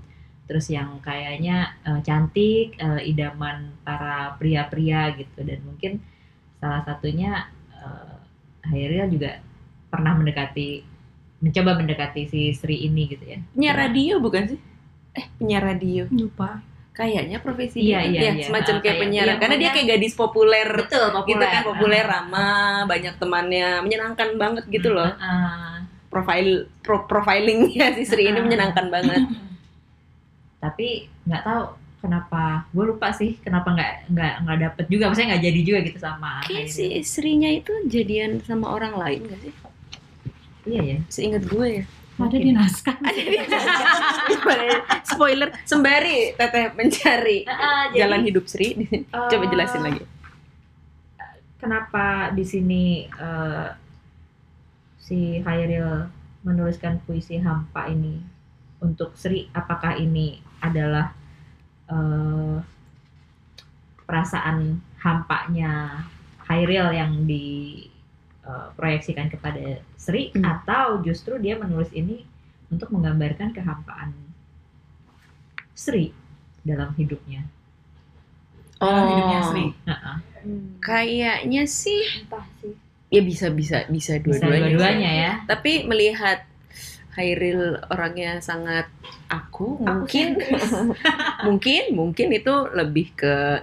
terus 0.46 0.70
yang 0.70 1.02
kayaknya 1.02 1.74
eh, 1.82 1.98
cantik 2.06 2.78
eh, 2.78 3.00
idaman 3.10 3.74
para 3.82 4.38
pria-pria 4.38 5.10
gitu 5.18 5.42
dan 5.42 5.58
mungkin 5.66 5.98
salah 6.62 6.86
satunya 6.86 7.50
eh, 7.74 8.14
Hairil 8.70 9.10
juga 9.10 9.42
pernah 9.90 10.14
mendekati 10.14 10.93
mencoba 11.45 11.76
mendekati 11.76 12.24
si 12.24 12.40
Sri 12.51 12.82
ini 12.82 13.05
gitu 13.07 13.20
ya 13.22 13.38
Penyiar 13.53 13.76
radio 13.78 14.16
bukan 14.16 14.42
sih? 14.49 14.61
Eh, 15.12 15.26
penyiar 15.36 15.62
radio. 15.62 16.09
Lupa. 16.09 16.59
Kayaknya 16.90 17.38
profesi 17.38 17.84
Iya, 17.84 18.01
dia. 18.03 18.09
iya, 18.09 18.20
Ya, 18.20 18.32
iya. 18.32 18.45
semacam 18.45 18.70
Ah, 18.70 18.80
kayak 18.80 18.86
kayak- 18.88 19.01
penyiar. 19.03 19.26
iya, 19.26 19.34
Karena 19.36 19.57
dia 19.57 19.70
kayak 19.70 19.88
gadis 19.92 20.14
populer. 20.14 20.68
betul 20.74 21.07
populer 21.12 21.28
Gitu 21.28 21.45
kan 21.45 21.62
populer 21.64 22.05
ramah, 22.05 22.82
banyak 22.84 23.14
temannya, 23.16 23.68
menyenangkan 23.80 24.28
banget 24.34 24.64
gitu 24.68 24.90
loh. 24.90 25.11
Ah, 25.14 25.82
Profile 26.07 26.70
pro, 26.78 27.05
profilingnya 27.05 27.90
si 27.92 28.03
Sri 28.05 28.24
ini 28.24 28.38
Ah. 28.38 28.42
menyenangkan 28.42 28.86
banget. 28.88 29.22
tapi 30.61 30.88
nggak 31.24 31.42
tahu 31.42 31.62
kenapa 32.01 32.42
gue 32.70 32.84
lupa 32.86 33.09
sih 33.11 33.36
kenapa 33.38 33.68
nggak 33.70 33.92
nggak 34.09 34.34
nggak 34.40 34.59
dapet 34.62 34.84
juga 34.88 35.05
maksudnya 35.07 35.28
nggak 35.30 35.45
jadi 35.45 35.61
juga 35.61 35.78
gitu 35.82 35.99
sama 35.99 36.30
Kayak 36.40 36.68
si 36.68 36.84
istrinya 36.95 37.49
itu 37.49 37.72
jadian 37.86 38.40
sama 38.40 38.70
orang 38.70 38.95
lain 38.95 39.20
gak 39.26 39.40
sih? 39.40 39.53
Iya 40.64 40.82
ya 40.82 40.98
Seingat 41.08 41.44
gue 41.48 41.82
ya. 41.82 41.84
Ada 42.14 42.36
di 42.38 42.50
naskah. 42.54 42.94
Ada 43.02 43.20
di 43.26 43.38
Spoiler, 45.10 45.50
sembari 45.66 46.30
Teteh 46.38 46.70
mencari 46.78 47.42
jalan 47.90 48.22
hidup 48.22 48.46
Sri. 48.46 48.86
Coba 49.10 49.44
jelasin 49.50 49.82
lagi. 49.82 50.02
kenapa 51.58 52.28
di 52.36 52.44
sini 52.44 53.08
eh, 53.08 53.68
si 55.00 55.40
Hairil 55.40 56.12
menuliskan 56.44 57.00
puisi 57.08 57.40
hampa 57.40 57.88
ini 57.88 58.20
untuk 58.84 59.16
Sri 59.16 59.48
apakah 59.56 59.96
ini 59.96 60.44
adalah 60.60 61.08
eh, 61.88 62.56
perasaan 64.04 64.76
hampanya 65.00 66.04
Hairil 66.44 66.92
yang 66.92 67.24
diproyeksikan 68.45 69.32
kepada 69.32 69.80
Sri 69.97 70.28
Hmm. 70.30 70.45
atau 70.45 71.01
justru 71.01 71.40
dia 71.40 71.57
menulis 71.57 71.88
ini 71.90 72.28
untuk 72.68 72.92
menggambarkan 72.92 73.51
kehampaan 73.51 74.12
Sri 75.72 76.12
dalam 76.61 76.92
hidupnya. 76.95 77.49
Dalam 78.76 79.05
hidupnya 79.09 79.40
Sri. 79.42 79.64
Heeh. 79.88 80.16
Hmm. 80.45 80.66
Kayaknya 80.78 81.64
sih 81.64 82.05
Entah 82.20 82.45
sih. 82.61 82.76
ya 83.09 83.20
bisa 83.24 83.49
bisa 83.49 83.88
bisa 83.88 84.20
dua-duanya. 84.20 84.76
dua-duanya 84.76 85.11
ya. 85.11 85.32
Tapi 85.49 85.88
melihat 85.88 86.45
Hairil 87.14 87.78
orangnya 87.88 88.42
sangat 88.42 88.90
aku, 89.30 89.78
mungkin 89.78 90.34
mungkin 91.47 91.82
mungkin 91.95 92.28
itu 92.28 92.55
lebih 92.74 93.14
ke 93.14 93.62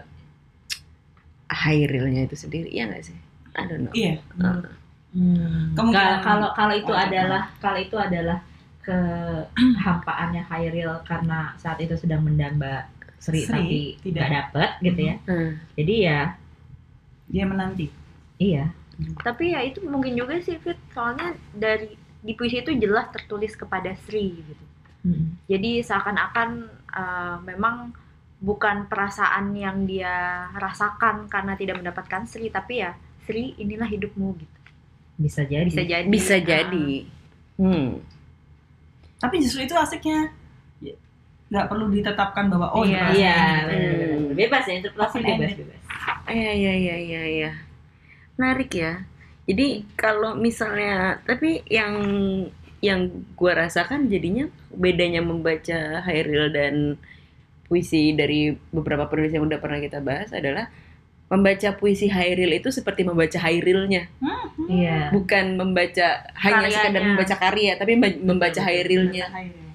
Hairilnya 1.51 2.25
itu 2.25 2.39
sendiri 2.39 2.71
ya 2.71 2.87
nggak 2.87 3.03
sih? 3.03 3.17
I 3.53 3.63
don't 3.65 3.83
know. 3.83 3.93
Iya. 3.93 4.13
menurut- 4.33 4.79
Hmm. 5.11 5.75
Kemungkinan- 5.75 6.23
Kalau 6.23 6.49
kalau 6.55 6.71
itu 6.71 6.87
Oh, 6.87 6.95
adalah 6.95 7.43
kalau 7.59 7.75
itu 7.75 7.99
adalah 7.99 8.39
kehampaannya 8.81 10.43
Hairil 10.43 11.03
karena 11.03 11.51
saat 11.55 11.77
itu 11.77 11.93
sedang 11.95 12.23
mendamba 12.23 12.87
Sri, 13.19 13.43
Sri, 13.43 13.51
tapi 13.51 13.79
tidak. 14.01 14.27
dapet 14.31 14.69
gitu 14.81 15.01
ya. 15.03 15.15
Hmm. 15.27 15.51
Jadi 15.75 15.95
ya 16.01 16.21
Dia 17.27 17.45
menanti. 17.45 17.87
iya. 18.37 18.71
Tapi 19.17 19.51
ya 19.51 19.59
itu 19.61 19.83
mungkin 19.83 20.15
juga 20.15 20.39
sih 20.39 20.55
Fit. 20.57 20.75
Soalnya 20.89 21.31
dari 21.51 21.91
di 22.17 22.33
puisi 22.33 22.59
itu 22.59 22.71
jelas 22.73 23.07
tertulis 23.09 23.53
kepada 23.53 23.91
Sri 23.97 24.41
gitu. 24.41 24.65
Hmm. 25.03 25.35
Jadi 25.45 25.79
seakan-akan 25.81 26.49
eh, 26.91 27.35
memang 27.45 27.95
bukan 28.39 28.85
perasaan 28.85 29.53
yang 29.53 29.85
dia 29.85 30.11
rasakan 30.53 31.27
karena 31.27 31.53
tidak 31.53 31.77
mendapatkan 31.77 32.25
Sri, 32.25 32.47
tapi 32.47 32.79
ya 32.79 32.91
Sri 33.23 33.53
inilah 33.55 33.85
hidupmu 33.85 34.35
gitu. 34.35 34.57
Bisa 35.17 35.41
jadi. 35.43 35.67
Bisa 35.67 35.83
jadi. 35.83 36.07
Bisa 36.07 36.35
Ah. 36.35 36.41
jadi. 36.41 36.87
Hmm. 37.55 38.01
Tapi 39.17 39.35
justru 39.37 39.63
itu 39.63 39.75
asiknya 39.75 40.33
ya, 40.81 40.97
nggak 41.47 41.67
perlu 41.69 41.89
ditetapkan 41.89 42.49
bahwa 42.49 42.73
oh 42.73 42.81
Iya. 42.81 43.13
Iya, 43.13 43.39
benar. 43.69 44.33
bebas 44.33 44.63
ya 44.65 44.73
interpretasi 44.81 45.17
bebas 45.21 45.51
bebas. 45.53 45.79
Iya 46.25 46.51
iya 46.51 46.73
iya 46.73 46.95
iya 46.97 47.21
iya. 47.27 47.51
Menarik 48.35 48.71
ya. 48.73 49.05
Jadi 49.45 49.85
kalau 49.93 50.33
misalnya 50.33 51.21
tapi 51.21 51.61
yang 51.67 51.93
yang 52.81 53.05
gua 53.35 53.67
rasakan 53.67 54.09
jadinya 54.09 54.49
bedanya 54.73 55.21
membaca 55.21 56.01
Hairil 56.01 56.49
dan 56.49 56.97
puisi 57.69 58.11
dari 58.11 58.51
beberapa 58.73 59.05
penulis 59.05 59.31
yang 59.31 59.45
udah 59.45 59.61
pernah 59.61 59.77
kita 59.77 60.01
bahas 60.01 60.33
adalah 60.33 60.65
membaca 61.31 61.69
puisi 61.73 62.11
Hairil 62.11 62.51
itu 62.51 62.67
seperti 62.69 63.07
membaca 63.07 63.39
Hairilnya, 63.39 64.11
Iya. 64.67 65.09
bukan 65.09 65.55
membaca 65.55 66.27
hanya 66.35 66.67
Karyanya. 66.67 66.75
sekadar 66.75 67.03
membaca 67.07 67.35
karya, 67.39 67.71
tapi 67.79 67.91
memba- 67.95 68.19
membaca 68.19 68.59
betul. 68.59 68.69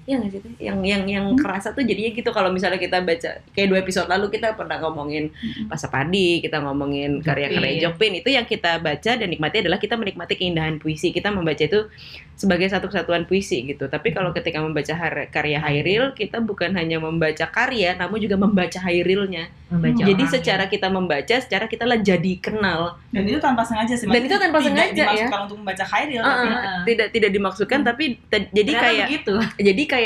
Iya 0.07 0.23
nggak 0.23 0.31
sih? 0.31 0.39
Yang 0.63 0.77
yang 0.87 1.03
yang 1.03 1.25
kerasa 1.35 1.75
tuh 1.75 1.83
jadinya 1.83 2.15
gitu 2.15 2.31
kalau 2.31 2.47
misalnya 2.47 2.79
kita 2.79 3.03
baca 3.03 3.43
kayak 3.51 3.67
dua 3.67 3.79
episode 3.83 4.07
lalu 4.07 4.31
kita 4.31 4.55
pernah 4.55 4.79
ngomongin 4.79 5.27
Pasapadi, 5.67 6.39
kita 6.39 6.63
ngomongin 6.63 7.19
karya-karya. 7.19 7.83
Jokpin 7.83 8.15
itu 8.15 8.31
yang 8.31 8.47
kita 8.47 8.79
baca 8.79 9.11
dan 9.19 9.27
nikmati 9.27 9.59
adalah 9.59 9.75
kita 9.77 9.99
menikmati 9.99 10.39
keindahan 10.39 10.79
puisi. 10.79 11.11
Kita 11.11 11.27
membaca 11.27 11.59
itu 11.59 11.91
sebagai 12.37 12.69
satu 12.69 12.87
kesatuan 12.87 13.27
puisi 13.27 13.65
gitu. 13.65 13.89
Tapi 13.89 14.13
kalau 14.13 14.31
ketika 14.31 14.61
membaca 14.61 14.93
karya 15.27 15.59
Hairil, 15.59 16.13
kita 16.13 16.37
bukan 16.39 16.71
hanya 16.77 17.01
membaca 17.01 17.49
karya, 17.49 17.97
namun 17.97 18.21
juga 18.21 18.37
membaca 18.37 18.77
Hairilnya. 18.77 19.49
Membaca 19.67 19.99
Jadi 19.99 20.23
orang, 20.23 20.31
secara 20.31 20.63
ya. 20.63 20.71
kita 20.71 20.87
membaca, 20.87 21.35
secara 21.43 21.65
kita 21.67 21.83
lah 21.83 21.99
jadi 21.99 22.33
kenal. 22.39 22.95
Dan 23.11 23.27
itu 23.27 23.41
tanpa 23.41 23.65
sengaja 23.65 23.97
sih. 23.97 24.07
Dan 24.07 24.23
itu 24.23 24.37
tanpa 24.39 24.61
tidak 24.63 24.69
sengaja, 24.71 24.93
ya. 24.93 25.03
dimaksudkan 25.03 25.41
untuk 25.49 25.57
membaca 25.59 25.83
Khairil. 25.83 26.21
Ah, 26.23 26.29
tapi 26.29 26.47
ah, 26.47 26.81
tidak 26.87 27.07
tidak 27.11 27.31
dimaksudkan, 27.33 27.79
Hmm. 27.83 27.89
tapi 27.89 28.03
jadi 28.29 28.71
Ternyata 28.71 28.85
kayak 28.85 29.07
begitu. 29.09 29.33
jadi 29.59 29.83
kayak 29.83 29.96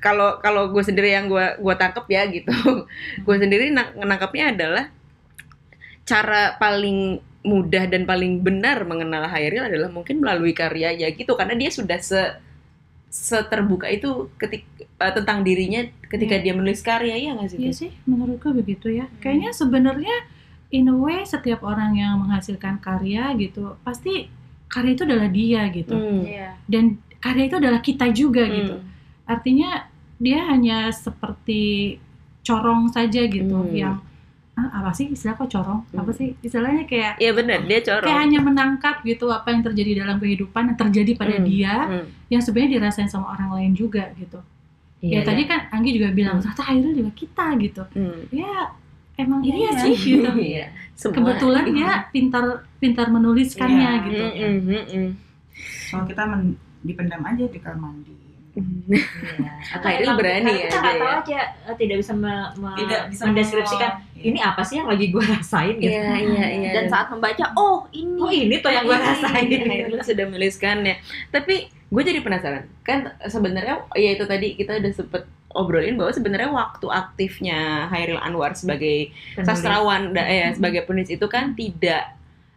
kalau 0.00 0.40
kalau 0.40 0.72
gue 0.72 0.80
sendiri 0.80 1.12
yang 1.12 1.28
gue 1.28 1.60
gua 1.60 1.74
tangkep 1.76 2.06
ya 2.08 2.22
gitu 2.28 2.52
gue 3.26 3.36
sendiri 3.36 3.68
nang- 3.68 3.92
nangkapnya 3.96 4.50
adalah 4.50 4.84
cara 6.04 6.56
paling 6.56 7.20
mudah 7.44 7.84
dan 7.84 8.04
paling 8.04 8.40
benar 8.40 8.84
mengenal 8.84 9.28
Hairil 9.28 9.68
adalah 9.68 9.92
mungkin 9.92 10.20
melalui 10.20 10.56
karyanya 10.56 11.12
gitu 11.12 11.36
karena 11.36 11.52
dia 11.52 11.68
sudah 11.68 12.00
se 12.00 12.20
seterbuka 13.08 13.86
itu 13.86 14.26
ketik 14.34 14.66
eh, 14.80 15.12
tentang 15.14 15.46
dirinya 15.46 15.86
ketika 16.10 16.34
dia 16.34 16.50
menulis 16.50 16.82
karya 16.82 17.14
ya 17.14 17.30
nggak 17.36 17.46
sih 17.46 17.58
Iya 17.62 17.72
sih, 17.72 17.90
menurutku 18.10 18.50
begitu 18.50 18.90
ya. 18.90 19.06
Kayaknya 19.22 19.54
sebenarnya 19.54 20.16
in 20.74 20.90
a 20.90 20.96
way 20.98 21.22
setiap 21.22 21.62
orang 21.62 21.94
yang 21.94 22.18
menghasilkan 22.18 22.82
karya 22.82 23.30
gitu, 23.38 23.78
pasti 23.86 24.26
karya 24.66 24.98
itu 24.98 25.04
adalah 25.06 25.28
dia 25.30 25.62
gitu. 25.70 25.94
Hmm. 25.94 26.26
Iya. 26.26 26.58
Dan 26.66 26.98
karya 27.22 27.44
itu 27.46 27.56
adalah 27.62 27.78
kita 27.78 28.10
juga 28.10 28.42
gitu. 28.50 28.74
Artinya 29.24 29.88
dia 30.16 30.44
hanya 30.44 30.88
seperti 30.88 31.96
corong 32.40 32.88
saja 32.88 33.24
gitu 33.24 33.56
Hmm. 33.58 33.72
yang 33.72 33.94
ah, 34.54 34.70
apa 34.78 34.94
sih 34.94 35.10
istilah 35.10 35.34
kok 35.34 35.50
corong 35.50 35.82
apa 35.90 36.06
Hmm. 36.06 36.14
sih 36.14 36.28
istilahnya 36.38 36.84
kayak 36.84 37.18
Iya 37.18 37.32
benar, 37.32 37.64
dia 37.64 37.82
corong. 37.82 38.06
kayak 38.06 38.20
hanya 38.22 38.40
menangkap 38.40 39.02
gitu 39.02 39.26
apa 39.28 39.50
yang 39.50 39.62
terjadi 39.62 39.92
dalam 39.98 40.16
kehidupan 40.16 40.70
yang 40.70 40.78
terjadi 40.78 41.12
pada 41.14 41.34
Hmm. 41.34 41.44
dia 41.44 41.74
Hmm. 41.82 42.06
yang 42.28 42.38
sebenarnya 42.38 42.78
dirasain 42.78 43.08
sama 43.08 43.32
orang 43.32 43.50
lain 43.52 43.72
juga 43.74 44.14
gitu 44.14 44.38
Iya, 45.00 45.20
ya 45.20 45.20
tadi 45.22 45.42
kan 45.44 45.66
Anggi 45.68 45.90
juga 45.92 46.08
bilang 46.10 46.38
Hmm. 46.38 46.46
ternyata 46.46 46.62
Hairil 46.64 46.92
juga 46.94 47.10
kita 47.12 47.46
gitu 47.58 47.82
Hmm. 47.90 48.20
ya 48.30 48.52
emang 49.16 49.40
Iya. 49.42 49.54
iya 49.54 49.70
sih 49.76 49.94
gitu 49.96 50.30
Iya. 50.54 50.66
Semua. 50.94 51.14
kebetulan 51.18 51.64
dia 51.66 51.90
pintar 52.08 52.44
pintar 52.78 53.06
menuliskannya 53.10 53.90
Iya. 53.90 54.04
gitu 54.04 54.22
Hmm, 54.22 54.38
hmm, 54.38 54.60
hmm, 54.62 54.84
hmm. 54.86 55.10
Kalau 55.90 56.04
kita 56.04 56.22
men- 56.24 56.58
dipendam 56.80 57.22
aja 57.22 57.44
di 57.44 57.58
kamar 57.58 57.90
mandi. 57.90 58.14
Iya. 58.54 59.98
Emang 59.98 60.14
berani 60.14 60.46
karena 60.46 60.62
kita 60.62 60.70
aja 60.70 60.78
nggak 60.78 60.94
tahu 60.94 61.08
ya. 61.10 61.18
aja 61.18 61.40
eh, 61.66 61.76
tidak 61.76 61.96
bisa 61.98 62.12
me- 62.14 62.52
me- 62.54 62.78
Tidak 62.78 63.00
bisa 63.10 63.22
mendeskripsikan 63.26 63.90
Iya. 64.14 64.22
ini 64.24 64.38
apa 64.38 64.62
sih 64.62 64.74
yang 64.78 64.86
lagi 64.86 65.06
gue 65.10 65.24
rasain 65.26 65.74
gitu. 65.76 65.90
Iya, 65.90 66.14
iya, 66.16 66.46
iya. 66.54 66.70
Dan 66.72 66.86
saat 66.86 67.10
membaca, 67.10 67.44
oh 67.54 67.84
ini. 67.90 68.16
Oh 68.16 68.30
ini 68.30 68.56
tuh 68.58 68.70
yang 68.70 68.86
gue 68.86 68.94
rasain. 68.94 69.44
Hairil 69.50 69.98
sudah 70.00 70.24
menuliskannya. 70.24 70.94
Tapi 71.28 71.54
gue 71.66 72.02
jadi 72.02 72.20
penasaran. 72.22 72.64
Kan 72.80 73.10
sebenarnya 73.24 73.84
ya 73.92 74.10
itu 74.14 74.24
tadi 74.24 74.54
kita 74.54 74.78
udah 74.78 74.92
sempet 74.92 75.22
obrolin 75.50 75.94
bahwa 75.94 76.10
sebenarnya 76.10 76.50
waktu 76.50 76.86
aktifnya 76.88 77.58
Hairil 77.86 78.18
Anwar 78.18 78.54
sebagai 78.54 79.10
Penulis. 79.34 79.46
sastrawan 79.46 80.10
ya, 80.10 80.50
sebagai 80.50 80.82
penulis 80.82 81.10
itu 81.10 81.26
kan 81.26 81.52
tidak 81.52 82.14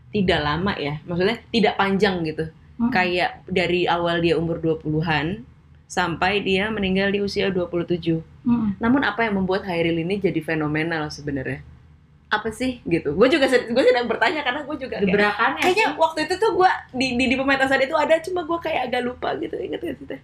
tidak 0.09 0.39
lama 0.39 0.77
ya. 0.77 1.01
Maksudnya 1.03 1.41
tidak 1.49 1.73
panjang 1.75 2.21
gitu. 2.23 2.47
Mm. 2.77 2.89
Kayak 2.93 3.41
dari 3.45 3.85
awal 3.85 4.21
dia 4.21 4.37
umur 4.37 4.61
20-an 4.61 5.56
sampai 5.87 6.39
dia 6.39 6.67
meninggal 6.67 7.09
di 7.09 7.19
usia 7.19 7.47
27. 7.47 8.19
Mm-mm. 8.43 8.75
Namun 8.77 9.01
apa 9.01 9.23
yang 9.23 9.35
membuat 9.35 9.63
Hairil 9.63 9.97
ini 9.97 10.19
jadi 10.19 10.39
fenomenal 10.39 11.07
sebenarnya? 11.07 11.63
Apa 12.27 12.51
sih 12.51 12.83
gitu? 12.83 13.15
Gue 13.15 13.27
juga 13.27 13.47
gue 13.47 13.83
sedang 13.85 14.03
bertanya 14.05 14.43
karena 14.43 14.61
gue 14.61 14.75
juga 14.77 14.95
kayak, 14.95 15.07
gebrakannya 15.07 15.61
kayaknya 15.61 15.87
sih. 15.87 15.95
waktu 15.97 16.19
itu 16.21 16.35
tuh 16.35 16.51
gue 16.53 16.69
di, 16.93 17.07
di 17.15 17.25
di 17.25 17.35
pementasan 17.35 17.79
itu 17.79 17.95
ada 17.95 18.19
cuma 18.19 18.43
gue 18.43 18.59
kayak 18.59 18.81
agak 18.85 19.01
lupa 19.01 19.31
gitu 19.37 19.55
inget 19.55 19.79
sih 19.79 19.95
Teh? 20.01 20.19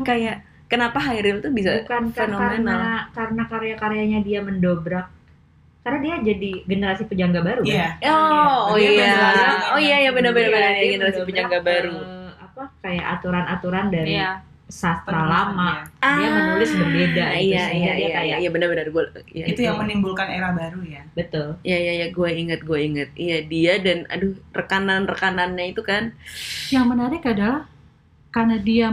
Kayak 0.00 0.40
kenapa 0.66 0.96
Hairil 0.98 1.38
tuh 1.38 1.52
bisa 1.52 1.76
bukan 1.78 2.08
kan 2.08 2.32
karena 2.32 2.36
fenomenal. 2.56 2.80
karena 3.12 3.42
karya-karyanya 3.46 4.20
dia 4.20 4.40
mendobrak 4.40 5.12
karena 5.82 5.98
dia 6.00 6.14
jadi 6.24 6.50
generasi 6.64 7.04
penyangga 7.04 7.42
baru 7.42 7.60
Iya. 7.62 7.98
kan? 7.98 8.08
Oh, 8.08 8.72
oh 8.72 8.76
iya. 8.78 8.88
benar-benar 8.96 9.50
Oh 9.68 9.80
iya 9.82 9.96
ya 9.98 10.10
benar-benar 10.10 10.40
Iya, 10.42 10.54
benar 10.54 10.70
dia 10.70 10.80
ya 10.80 10.88
generasi 10.90 11.12
mendobrak, 11.12 11.28
penyangga 11.28 11.58
baru. 11.60 11.96
eh, 11.98 12.30
apa 12.40 12.62
kayak 12.80 13.04
aturan-aturan 13.12 13.86
dari 13.90 14.12
Iya. 14.16 14.30
Sastra 14.72 15.20
lama. 15.28 15.84
Iya. 16.00 16.16
dia 16.16 16.28
menulis 16.32 16.70
berbeda 16.72 17.24
Ah, 17.28 17.36
gitu, 17.36 17.44
iya 17.52 17.64
iya 17.68 17.92
dia 17.92 17.92
iya 18.00 18.08
kayak 18.16 18.38
iya 18.40 18.48
benar-benar. 18.48 18.86
Gue 18.88 19.04
ya, 19.28 19.44
Itu 19.52 19.60
yang 19.60 19.76
menimbulkan 19.76 20.32
era 20.32 20.48
baru 20.56 20.80
ya. 20.80 21.04
betul. 21.12 21.60
Iya 21.60 21.76
iya 21.76 21.92
iya 22.00 22.06
gue 22.08 22.30
inget 22.32 22.60
gue 22.64 22.78
inget 22.80 23.10
iya 23.14 23.44
dia 23.44 23.76
dan 23.84 24.08
aduh 24.08 24.32
rekanan 24.56 25.04
rekanannya 25.04 25.76
itu 25.76 25.84
kan. 25.84 26.16
Yang 26.72 26.86
menarik 26.88 27.22
adalah 27.28 27.68
karena 28.32 28.56
dia 28.56 28.88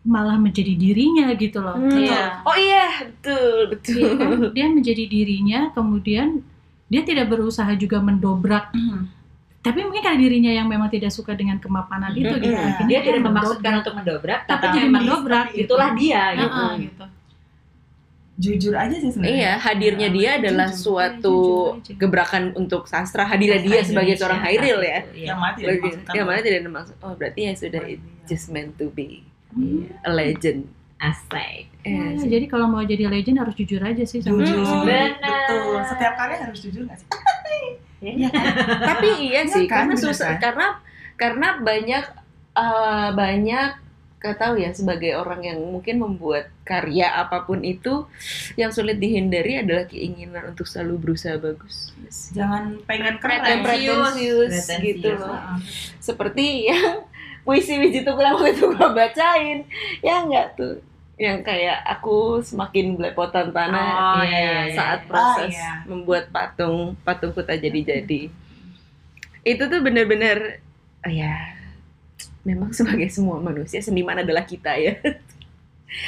malah 0.00 0.40
menjadi 0.40 0.72
dirinya 0.72 1.28
gitu 1.36 1.60
loh. 1.60 1.76
Iya. 1.76 2.40
oh 2.40 2.56
iya 2.56 3.04
betul 3.04 3.76
betul. 3.76 3.92
Iya 4.00 4.10
kan? 4.16 4.30
dia 4.56 4.66
menjadi 4.72 5.04
dirinya 5.04 5.60
kemudian 5.76 6.40
dia 6.88 7.04
tidak 7.04 7.28
berusaha 7.28 7.68
juga 7.76 8.00
mendobrak 8.00 8.72
tapi 9.64 9.80
mungkin 9.80 9.98
karena 9.98 10.20
dirinya 10.20 10.52
yang 10.52 10.68
memang 10.68 10.86
tidak 10.86 11.08
suka 11.08 11.32
dengan 11.32 11.56
kemapanan 11.56 12.12
itu 12.12 12.28
gitu 12.36 12.52
Mm-mm. 12.52 12.68
akhirnya 12.68 12.84
dia 12.84 12.98
tidak 13.00 13.16
mendobrak. 13.16 13.32
memaksudkan 13.32 13.72
untuk 13.80 13.94
mendobrak 13.96 14.40
tapi 14.44 14.64
jadi 14.68 14.78
memang 14.84 14.92
mendobrak 15.00 15.46
gitu. 15.48 15.62
itulah 15.64 15.88
dia 15.94 16.22
gitu 16.34 16.60
Heeh, 16.60 16.72
gitu. 16.84 17.04
Jujur 18.34 18.74
aja 18.74 18.90
sih 18.92 19.08
sebenarnya. 19.08 19.30
Iya, 19.32 19.52
hadirnya 19.56 20.08
dia 20.10 20.30
adalah 20.36 20.66
Jujur. 20.68 20.82
suatu 20.82 21.38
jujur 21.38 21.86
aja. 21.86 21.92
gebrakan 21.96 22.44
untuk 22.52 22.82
sastra. 22.84 23.22
Hadirnya 23.24 23.62
dia 23.62 23.78
Sastra 23.78 23.88
sebagai 23.88 24.02
Indonesia. 24.10 24.22
seorang 24.26 24.40
Hairil 24.42 24.78
ya. 24.82 24.98
Iya. 25.06 25.26
Yang 25.30 25.38
mati 25.38 25.60
Lagi, 25.62 25.88
yang 26.10 26.26
mana 26.26 26.38
tidak 26.42 26.58
ada 26.58 26.70
maksud. 26.72 26.94
Oh, 26.98 27.12
berarti 27.14 27.40
ya 27.40 27.52
sudah 27.54 27.82
it 27.86 27.98
just 28.24 28.50
meant 28.50 28.74
to 28.74 28.90
be 28.90 29.22
Hmm. 29.50 29.86
a 30.02 30.10
legend. 30.10 30.66
Asik. 30.98 31.70
Ya, 31.78 31.94
Eh, 32.10 32.26
jadi 32.26 32.46
kalau 32.48 32.66
mau 32.66 32.82
jadi 32.82 33.06
legend 33.06 33.38
harus 33.38 33.54
jujur 33.54 33.78
aja 33.78 34.02
sih 34.02 34.18
sama 34.18 34.42
Jujur. 34.42 34.82
Benar. 34.82 35.14
Betul. 35.14 35.78
Setiap 35.86 36.12
karya 36.16 36.36
harus 36.40 36.58
jujur 36.58 36.82
nggak 36.82 36.98
sih? 36.98 37.06
Iya. 38.04 38.30
Tapi 38.84 39.08
iya 39.24 39.40
Iya 39.44 39.52
sih, 39.52 39.64
kan, 39.64 39.88
karena 39.88 39.94
bener 39.96 40.04
susah 40.04 40.30
kan? 40.36 40.40
karena 40.42 40.66
karena 41.14 41.48
banyak 41.58 42.04
eh, 42.54 43.08
banyak 43.16 43.70
gak 44.18 44.40
tahu 44.40 44.56
ya 44.56 44.72
sebagai 44.72 45.20
orang 45.20 45.44
yang 45.44 45.60
mungkin 45.60 46.00
membuat 46.00 46.48
karya 46.64 47.12
apa 47.12 47.44
pun 47.44 47.60
itu 47.60 48.08
yang 48.56 48.72
sulit 48.72 48.96
dihindari 48.96 49.60
adalah 49.60 49.84
keinginan 49.84 50.48
untuk 50.48 50.64
selalu 50.64 50.96
berusaha 50.96 51.36
bagus. 51.36 51.92
Jangan 52.32 52.80
pengen 52.88 53.20
keren. 53.20 53.60
Pretensius 53.60 54.16
Pretensius. 54.16 54.80
gitu 54.80 55.08
loh. 55.20 55.28
Heeh. 55.36 55.56
seperti 56.00 56.72
yang 56.72 57.04
puisi 57.44 57.76
Wiji 57.76 58.00
Tukul 58.00 58.24
yang 58.24 58.40
waktu 58.40 58.56
itu 58.56 58.64
gue 58.64 58.88
bacain 58.96 59.58
ya 60.00 60.24
enggak 60.24 60.56
tuh 60.56 60.80
yang 61.16 61.40
kayak 61.40 61.78
aku 61.80 62.16
semakin 62.40 62.94
belepotan 62.94 63.48
tanah 63.48 64.18
Oh, 64.18 64.22
iya, 64.22 64.34
iya, 64.34 64.54
iya. 64.64 64.74
saat 64.74 65.00
Ah, 65.00 65.06
proses 65.06 65.54
iya. 65.54 65.82
membuat 65.84 66.26
patung 66.28 66.98
patungku 67.00 67.40
tak 67.40 67.58
jadi-jadi 67.58 68.28
itu 69.42 69.62
tuh 69.62 69.80
bener-bener 69.80 70.58
oh 71.00 71.12
ya 71.12 71.54
memang 72.42 72.72
sebagai 72.72 73.06
semua 73.08 73.38
manusia 73.38 73.78
seniman 73.78 74.18
adalah 74.18 74.42
kita 74.42 74.74
ya 74.74 74.98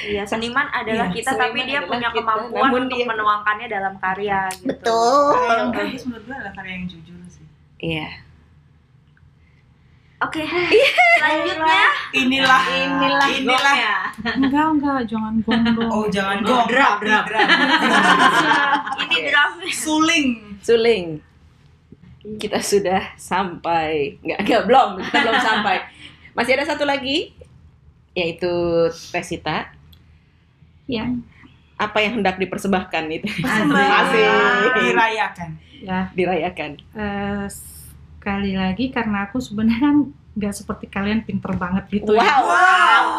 Iya, 0.02 0.26
seniman 0.26 0.66
adalah 0.66 1.06
Iya, 1.06 1.14
kita 1.14 1.30
seniman 1.30 1.46
tapi 1.46 1.60
dia 1.62 1.80
punya 1.80 2.10
kita, 2.10 2.18
kemampuan 2.18 2.70
untuk 2.76 2.90
dia- 2.92 3.06
menuangkannya 3.06 3.66
dalam 3.68 3.94
karya 3.96 4.40
gitu. 4.58 4.98
Karya 5.30 5.54
yang 5.54 5.70
bagus 5.70 6.02
menurut 6.02 6.24
gue 6.26 6.34
adalah 6.34 6.54
karya 6.56 6.72
yang 6.74 6.86
jujur 6.90 7.18
sih. 7.28 7.46
iya 7.78 8.08
Oke, 10.26 10.42
selanjutnya 11.16 11.84
Inilah, 12.12 12.62
Inilah 12.66 13.26
inilah. 13.30 13.74
ya. 13.74 13.96
Enggak, 14.32 14.66
enggak, 14.72 14.98
jangan 15.06 15.34
gondong. 15.40 15.86
Oh 15.86 16.06
jangan 16.06 16.40
Oh, 16.40 16.46
gong, 16.46 16.66
drop, 16.66 16.98
drop. 16.98 17.24
drop. 17.24 17.46
ini 19.02 19.18
drama. 19.24 19.62
Suling. 19.68 20.28
Suling 20.60 21.06
kita 22.36 22.58
sudah 22.58 23.14
sampai 23.14 24.18
nggak 24.18 24.42
nggak 24.42 24.62
belum 24.66 24.98
kita 24.98 25.14
belum 25.22 25.38
sampai 25.38 25.78
masih 26.34 26.52
ada 26.52 26.66
satu 26.66 26.82
lagi 26.82 27.30
yaitu 28.12 28.50
Tesita 29.08 29.70
Ya, 30.86 31.06
apa 31.76 31.98
yang 31.98 32.18
hendak 32.18 32.34
dipersembahkan 32.36 33.04
itu 33.12 33.30
Asik. 33.42 34.26
Dirayakan. 34.74 35.50
ya 35.78 36.10
dirayakan 36.12 36.70
eh, 36.92 37.46
sekali 38.26 38.58
lagi 38.58 38.90
karena 38.90 39.30
aku 39.30 39.38
sebenarnya 39.38 39.78
kan 39.86 39.96
nggak 40.34 40.50
seperti 40.50 40.90
kalian 40.90 41.22
pinter 41.22 41.54
banget 41.54 41.86
gitu 41.94 42.10
wow, 42.10 42.18
ya. 42.18 42.34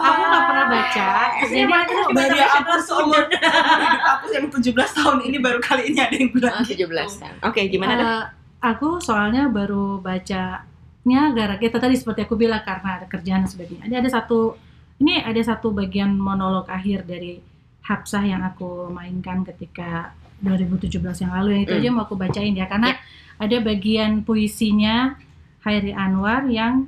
Aku 0.04 0.22
nggak 0.28 0.44
pernah 0.52 0.66
baca. 0.68 1.08
Jadi 1.48 1.64
aku 1.64 1.96
Dari 2.12 2.40
aku 2.44 2.72
seumur 2.84 3.24
aku 4.12 4.26
yang 4.36 4.52
17 4.52 4.76
tahun 4.76 5.18
ini 5.24 5.40
baru 5.40 5.64
kali 5.64 5.96
ini 5.96 6.04
ada 6.04 6.12
yang 6.12 6.28
bilang 6.36 6.60
Oh, 6.60 6.68
gitu. 6.68 6.92
17 6.92 7.24
tahun 7.24 7.36
oke 7.40 7.62
gimana 7.72 7.92
Teh? 7.96 8.04
Eh, 8.04 8.24
aku 8.68 9.00
soalnya 9.00 9.48
baru 9.48 10.04
bacanya 10.04 11.22
gara 11.32 11.56
kita 11.56 11.80
tadi 11.80 11.96
seperti 11.96 12.28
aku 12.28 12.36
bilang 12.36 12.60
karena 12.68 13.00
ada 13.00 13.08
kerjaan 13.08 13.48
dan 13.48 13.50
sebagainya. 13.50 13.88
Ada 13.88 13.96
ada 14.04 14.10
satu 14.12 14.60
ini 15.00 15.24
ada 15.24 15.40
satu 15.40 15.72
bagian 15.72 16.20
monolog 16.20 16.68
akhir 16.68 17.08
dari 17.08 17.40
Hapsah 17.88 18.28
yang 18.28 18.44
aku 18.44 18.92
mainkan 18.92 19.48
ketika 19.48 20.12
2017 20.42 21.24
yang 21.26 21.34
lalu 21.34 21.50
yang 21.58 21.64
itu 21.66 21.74
Hmm. 21.74 21.82
aja 21.82 21.90
mau 21.94 22.04
aku 22.06 22.16
bacain 22.16 22.54
ya 22.54 22.70
karena 22.70 22.94
ada 23.38 23.58
bagian 23.62 24.22
puisinya 24.22 25.18
Hairi 25.66 25.92
Anwar 25.94 26.46
yang 26.48 26.88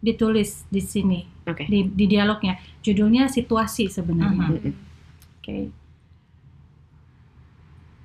ditulis 0.00 0.64
di 0.72 0.80
sini 0.80 1.20
Oke. 1.44 1.68
di, 1.68 1.84
di 1.84 2.04
dialognya 2.08 2.56
judulnya 2.80 3.28
situasi 3.28 3.92
sebenarnya 3.92 4.48
Mhm. 4.48 4.72
Oke. 5.40 5.58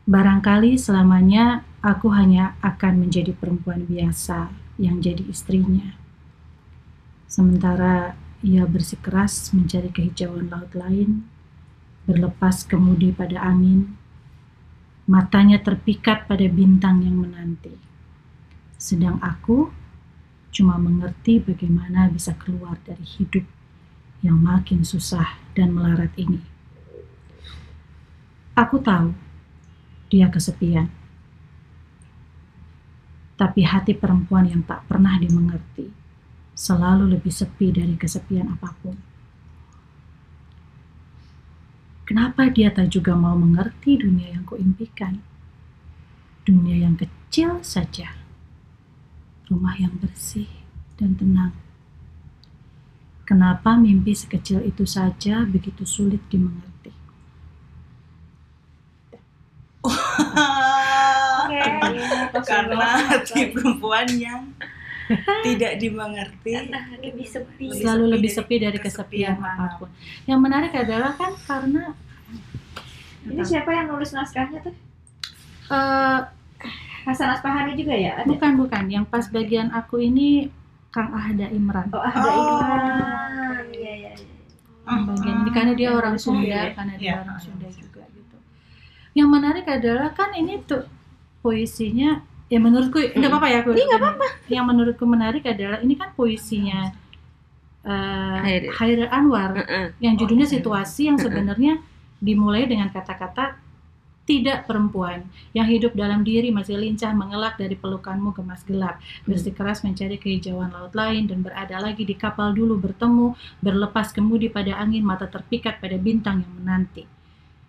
Barangkali 0.05 0.77
selamanya 0.77 1.65
aku 1.81 2.13
hanya 2.13 2.53
akan 2.61 3.07
menjadi 3.07 3.33
perempuan 3.33 3.89
biasa 3.89 4.53
yang 4.77 5.01
jadi 5.01 5.25
istrinya. 5.25 5.97
Sementara 7.25 8.13
ia 8.45 8.69
bersikeras 8.69 9.49
mencari 9.49 9.89
kehijauan 9.89 10.53
laut 10.53 10.69
lain, 10.77 11.25
berlepas 12.05 12.61
kemudi 12.69 13.09
pada 13.09 13.41
angin, 13.41 13.97
matanya 15.05 15.61
terpikat 15.61 16.25
pada 16.25 16.45
bintang 16.49 17.05
yang 17.05 17.21
menanti. 17.21 17.73
Sedang 18.81 19.21
aku 19.21 19.69
cuma 20.49 20.81
mengerti 20.81 21.37
bagaimana 21.37 22.09
bisa 22.09 22.33
keluar 22.33 22.81
dari 22.81 23.05
hidup 23.05 23.45
yang 24.25 24.41
makin 24.41 24.81
susah 24.81 25.37
dan 25.53 25.77
melarat 25.77 26.09
ini. 26.17 26.41
Aku 28.57 28.81
tahu 28.81 29.13
dia 30.09 30.31
kesepian. 30.31 30.89
Tapi 33.35 33.67
hati 33.67 33.91
perempuan 33.91 34.47
yang 34.47 34.63
tak 34.63 34.87
pernah 34.87 35.19
dimengerti 35.19 35.91
selalu 36.55 37.19
lebih 37.19 37.35
sepi 37.35 37.75
dari 37.75 37.99
kesepian 37.99 38.47
apa 38.47 38.71
pun. 38.79 38.95
Kenapa 42.05 42.47
dia 42.53 42.69
tak 42.69 42.93
juga 42.93 43.17
mau 43.17 43.33
mengerti 43.33 43.97
dunia 43.97 44.37
yang 44.37 44.45
kuimpikan? 44.45 45.35
dunia 46.45 46.85
yang 46.85 46.93
kecil 46.93 47.65
saja, 47.65 48.13
rumah 49.49 49.73
yang 49.81 49.97
bersih 49.97 50.45
dan 50.93 51.17
tenang. 51.17 51.57
Kenapa 53.25 53.73
mimpi 53.73 54.13
sekecil 54.13 54.61
itu 54.61 54.85
saja 54.85 55.41
begitu 55.49 55.81
sulit 55.89 56.21
dimengerti? 56.29 56.93
Oke, 61.45 61.57
iya, 61.57 62.29
Karena 62.45 63.01
hati 63.09 63.49
perempuan 63.49 64.05
yang 64.13 64.53
tidak 65.41 65.73
dimengerti 65.77 66.53
lebih 66.99 67.23
sepi. 67.23 67.65
Lebih 67.67 67.79
Selalu 67.79 68.03
sepi 68.03 68.13
lebih 68.15 68.31
sepi 68.31 68.55
dari 68.57 68.77
kesepian 68.77 69.35
kesepian 69.35 69.59
apa 69.59 69.77
pun. 69.77 69.89
Yang 70.23 70.39
menarik 70.39 70.73
adalah 70.73 71.13
kan 71.13 71.31
karena 71.39 71.83
Ini 73.25 73.41
siapa 73.41 73.69
yang 73.69 73.89
nulis 73.89 74.11
naskahnya 74.11 74.61
tuh? 74.61 74.75
eh, 75.67 76.19
Hasan 77.03 77.29
Aspahani 77.31 77.73
juga 77.73 77.93
ya? 77.93 78.17
Ada? 78.17 78.27
bukan 78.27 78.51
bukan 78.55 78.83
yang 78.85 79.05
pas 79.05 79.25
bagian 79.27 79.69
aku 79.69 79.97
ini 79.99 80.49
Kang 80.89 81.09
Ahda 81.09 81.49
Imran. 81.49 81.89
Oh, 81.89 81.99
ada 81.99 82.17
Oh. 82.17 82.29
Imran. 82.31 83.65
Iya, 83.67 83.93
iya, 83.95 84.11
iya. 84.13 84.29
yang 84.85 85.01
bagian 85.03 85.35
ini 85.41 85.49
karena 85.49 85.73
dia 85.73 85.89
orang 85.91 86.15
Sunda, 86.15 86.45
sendiri. 86.45 86.77
karena 86.77 86.93
dia 86.95 87.05
Iya. 87.09 87.15
orang 87.19 87.39
Sunda 87.39 87.67
juga 87.67 88.03
gitu. 88.07 88.37
Yang 89.13 89.29
menarik 89.31 89.65
adalah 89.67 90.09
kan 90.11 90.29
ini 90.33 90.61
tuh 90.61 90.85
puisinya 91.41 92.21
ya 92.45 92.59
menurutku 92.61 93.01
nggak 93.01 93.29
apa-apa 93.31 93.47
ya 93.49 93.57
aku. 93.65 93.71
nggak 93.73 94.01
apa-apa. 94.01 94.25
Yang 94.49 94.65
menurutku 94.69 95.05
menarik 95.09 95.43
adalah 95.49 95.81
ini 95.81 95.93
kan 95.97 96.13
puisinya 96.13 96.93
Hairil. 97.85 98.73
Hairil 98.73 99.09
Anwar 99.13 99.53
Heeh. 99.61 99.87
yang 100.01 100.17
judulnya 100.17 100.49
Oh, 100.49 100.53
situasi 100.57 101.05
yang 101.05 101.21
sebenarnya 101.21 101.77
dimulai 102.17 102.65
dengan 102.65 102.89
kata-kata 102.89 103.61
tidak 104.25 104.65
perempuan 104.65 105.21
yang 105.53 105.69
hidup 105.69 105.93
dalam 105.93 106.25
diri 106.25 106.49
masih 106.49 106.81
lincah 106.81 107.13
mengelak 107.13 107.61
dari 107.61 107.77
pelukanmu 107.77 108.33
gemas 108.33 108.65
gelap 108.65 108.97
bersikeras 109.29 109.85
mencari 109.85 110.17
kehijauan 110.17 110.73
laut 110.73 110.97
lain 110.97 111.29
dan 111.29 111.45
berada 111.45 111.77
lagi 111.77 112.01
di 112.09 112.17
kapal 112.17 112.49
dulu 112.57 112.81
bertemu 112.81 113.37
berlepas 113.61 114.09
kemudi 114.09 114.49
pada 114.49 114.81
angin 114.81 115.05
mata 115.05 115.29
terpikat 115.29 115.77
pada 115.77 115.93
bintang 116.01 116.41
yang 116.41 116.53
menanti 116.57 117.05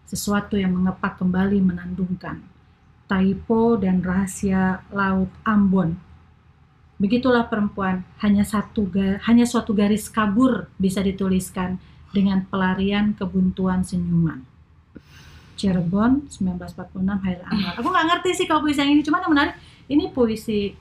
sesuatu 0.08 0.56
yang 0.56 0.72
mengepak 0.72 1.20
kembali 1.20 1.60
menandungkan 1.60 2.40
Taipo 3.06 3.78
dan 3.78 4.02
rahasia 4.02 4.82
laut 4.90 5.30
Ambon 5.46 5.96
begitulah 6.96 7.46
perempuan 7.46 8.02
hanya 8.24 8.42
satu 8.42 8.88
hanya 9.28 9.44
suatu 9.44 9.76
garis 9.76 10.08
kabur 10.08 10.66
bisa 10.80 11.04
dituliskan 11.04 11.76
dengan 12.10 12.48
pelarian 12.48 13.12
kebuntuan 13.12 13.84
senyuman 13.84 14.40
Cirebon 15.56 16.28
1946 16.28 17.24
Hairil 17.24 17.44
Anwar. 17.48 17.74
Aku 17.80 17.88
nggak 17.88 18.06
ngerti 18.12 18.30
sih 18.36 18.44
kalau 18.44 18.60
puisi 18.60 18.78
yang 18.84 18.92
ini, 18.92 19.00
cuman 19.00 19.24
yang 19.24 19.32
menarik 19.32 19.54
ini 19.88 20.04
puisi 20.12 20.76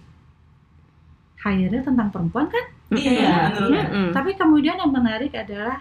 Hairil 1.42 1.82
tentang 1.82 2.12
perempuan 2.12 2.52
kan? 2.52 2.66
Iya, 2.92 3.56
menurut 3.56 3.72
Iya. 3.72 3.84
Mm. 3.88 4.12
Tapi 4.12 4.32
kemudian 4.36 4.76
yang 4.78 4.92
menarik 4.92 5.32
adalah 5.32 5.80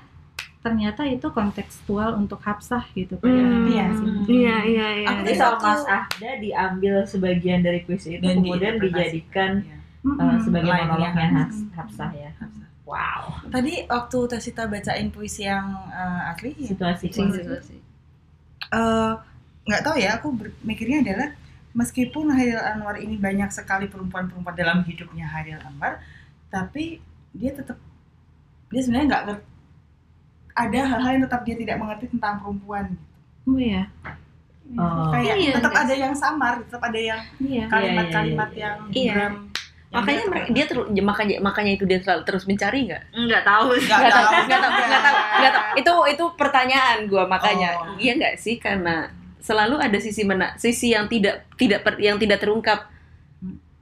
ternyata 0.64 1.04
itu 1.04 1.28
kontekstual 1.28 2.16
untuk 2.16 2.40
Hafsah 2.40 2.88
gitu 2.90 3.20
kayak 3.20 3.36
Hmm. 3.36 3.66
Iya. 3.66 3.86
Iya, 4.24 4.56
iya, 4.64 4.86
iya. 4.96 5.08
Aku 5.12 5.28
sama 5.30 5.54
aku- 5.54 5.66
Mas 5.68 5.84
Ahda 5.84 6.30
diambil 6.38 6.94
sebagian 7.04 7.60
dari 7.60 7.84
puisi 7.84 8.16
itu 8.16 8.24
Dan 8.24 8.40
kemudian 8.40 8.80
dijadikan 8.80 9.60
Iya. 9.60 9.76
Mm-mm. 10.02 10.16
uh, 10.18 10.36
sebagai 10.38 10.70
monolognya 10.70 11.12
Hafs- 11.38 11.62
Mm. 11.62 11.72
Hafsah 11.74 12.10
ya. 12.14 12.30
Wow. 12.84 13.44
Tadi 13.46 13.84
waktu 13.86 14.18
Tasita 14.26 14.64
bacain 14.64 15.08
puisi 15.08 15.44
yang 15.44 15.64
eh, 15.86 16.30
asli, 16.30 16.52
ya, 16.54 16.68
Situasi 16.70 17.04
situasi. 17.08 17.76
eh, 18.70 19.12
nggak 19.62 19.82
tahu 19.82 19.96
ya, 19.96 20.10
aku 20.14 20.28
mikirnya 20.62 21.00
adalah 21.00 21.28
meskipun 21.72 22.28
Hairil 22.30 22.60
Anwar 22.60 22.96
ini 22.96 23.16
banyak 23.16 23.48
sekali 23.50 23.84
perempuan-perempuan 23.86 24.52
dalam 24.52 24.80
hidupnya 24.82 25.24
Hairil 25.26 25.60
Anwar, 25.62 26.00
tapi 26.46 27.00
dia 27.32 27.50
tetap 27.50 27.80
dia 28.66 28.80
sebenarnya 28.80 29.08
nggak 29.10 29.24
ngerti 29.26 29.52
ada 30.54 30.80
hal-hal 30.86 31.10
yang 31.12 31.24
tetap 31.24 31.40
dia 31.42 31.56
tidak 31.56 31.76
mengerti 31.76 32.06
tentang 32.08 32.38
perempuan. 32.38 32.86
Oh 33.44 33.58
iya. 33.58 33.90
Oh. 34.74 35.12
Kayak 35.12 35.36
Iya, 35.36 35.50
tetap 35.52 35.74
ada 35.74 35.92
yang 35.92 36.14
samar, 36.14 36.62
tetap 36.62 36.80
ada 36.80 36.96
yang 36.96 37.20
Iya. 37.36 37.64
kalimat-kalimat 37.68 38.50
iya, 38.50 38.62
yang 38.64 38.76
iya. 38.90 39.12
buram. 39.12 39.34
yang 39.84 40.02
Makanya 40.02 40.18
dia 40.18 40.26
mereka- 40.26 40.50
dia 40.50 40.64
terus 40.66 40.84
makanya 40.90 41.36
makanya 41.38 41.72
itu 41.72 41.84
dia 41.84 41.98
selalu 42.00 42.22
terus 42.24 42.44
mencari 42.44 42.78
nggak? 42.84 43.02
Enggak 43.12 43.42
tahu. 43.44 43.66
nggak 43.76 43.84
Nggak 43.94 44.10
tahu, 44.10 44.24
tahu, 44.24 44.42
nggak 44.42 44.60
tahu, 44.60 44.72
nggak 44.74 45.02
tahu, 45.02 45.14
nggak 45.38 45.52
tahu. 45.52 45.64
Itu 45.76 45.92
itu 46.08 46.24
pertanyaan 46.34 46.98
gua 47.06 47.24
makanya. 47.24 47.70
Oh. 47.78 47.94
Iya 47.94 48.12
nggak 48.16 48.34
sih 48.36 48.56
karena 48.56 49.12
selalu 49.38 49.76
ada 49.76 49.98
sisi 50.00 50.24
mena 50.24 50.56
sisi 50.56 50.90
yang 50.90 51.06
tidak 51.06 51.46
tidak 51.54 51.84
per- 51.84 52.00
yang 52.00 52.16
tidak 52.16 52.40
terungkap 52.40 52.90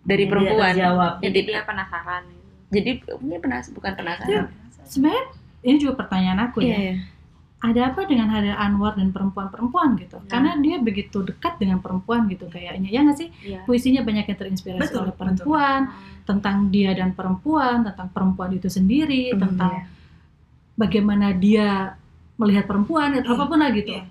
dari 0.03 0.27
perempuan. 0.27 0.75
Jadi 1.21 1.39
dia 1.47 1.63
penasaran. 1.63 2.25
jadi 2.69 2.91
ini 2.99 3.37
penas 3.39 3.71
bukan 3.71 3.93
penasaran. 3.95 4.51
Sebenarnya 4.83 5.25
ini 5.63 5.77
juga 5.79 5.95
pertanyaan 6.05 6.51
aku 6.51 6.61
ya. 6.63 6.75
Iya, 6.75 6.79
iya. 6.79 6.95
ada 7.63 7.95
apa 7.95 8.03
dengan 8.11 8.27
Hairil 8.27 8.59
Anwar 8.59 8.99
dan 8.99 9.15
perempuan-perempuan 9.15 9.95
gitu? 10.03 10.19
Karena 10.27 10.59
dia 10.59 10.83
begitu 10.83 11.23
dekat 11.23 11.63
dengan 11.63 11.79
perempuan 11.79 12.27
gitu 12.27 12.51
kayaknya. 12.51 12.91
Ya 12.91 13.07
nggak 13.07 13.19
sih? 13.23 13.31
Iya. 13.47 13.63
Puisinya 13.63 14.03
banyak 14.03 14.27
yang 14.27 14.39
terinspirasi 14.39 14.83
Betul, 14.91 15.07
oleh 15.07 15.15
betul. 15.15 15.21
perempuan, 15.23 15.81
tentang 16.27 16.57
dia 16.75 16.91
dan 16.99 17.15
perempuan, 17.15 17.87
tentang 17.87 18.11
perempuan 18.11 18.51
itu 18.51 18.67
sendiri, 18.67 19.31
Hmm, 19.31 19.47
tentang 19.47 19.87
bagaimana 20.75 21.31
dia 21.39 21.95
melihat 22.35 22.67
perempuan 22.67 23.15
atau 23.15 23.31
Iya, 23.31 23.39
apa 23.39 23.45
pun 23.47 23.59
lah 23.63 23.71
gitu. 23.71 23.93
iya. 23.95 24.05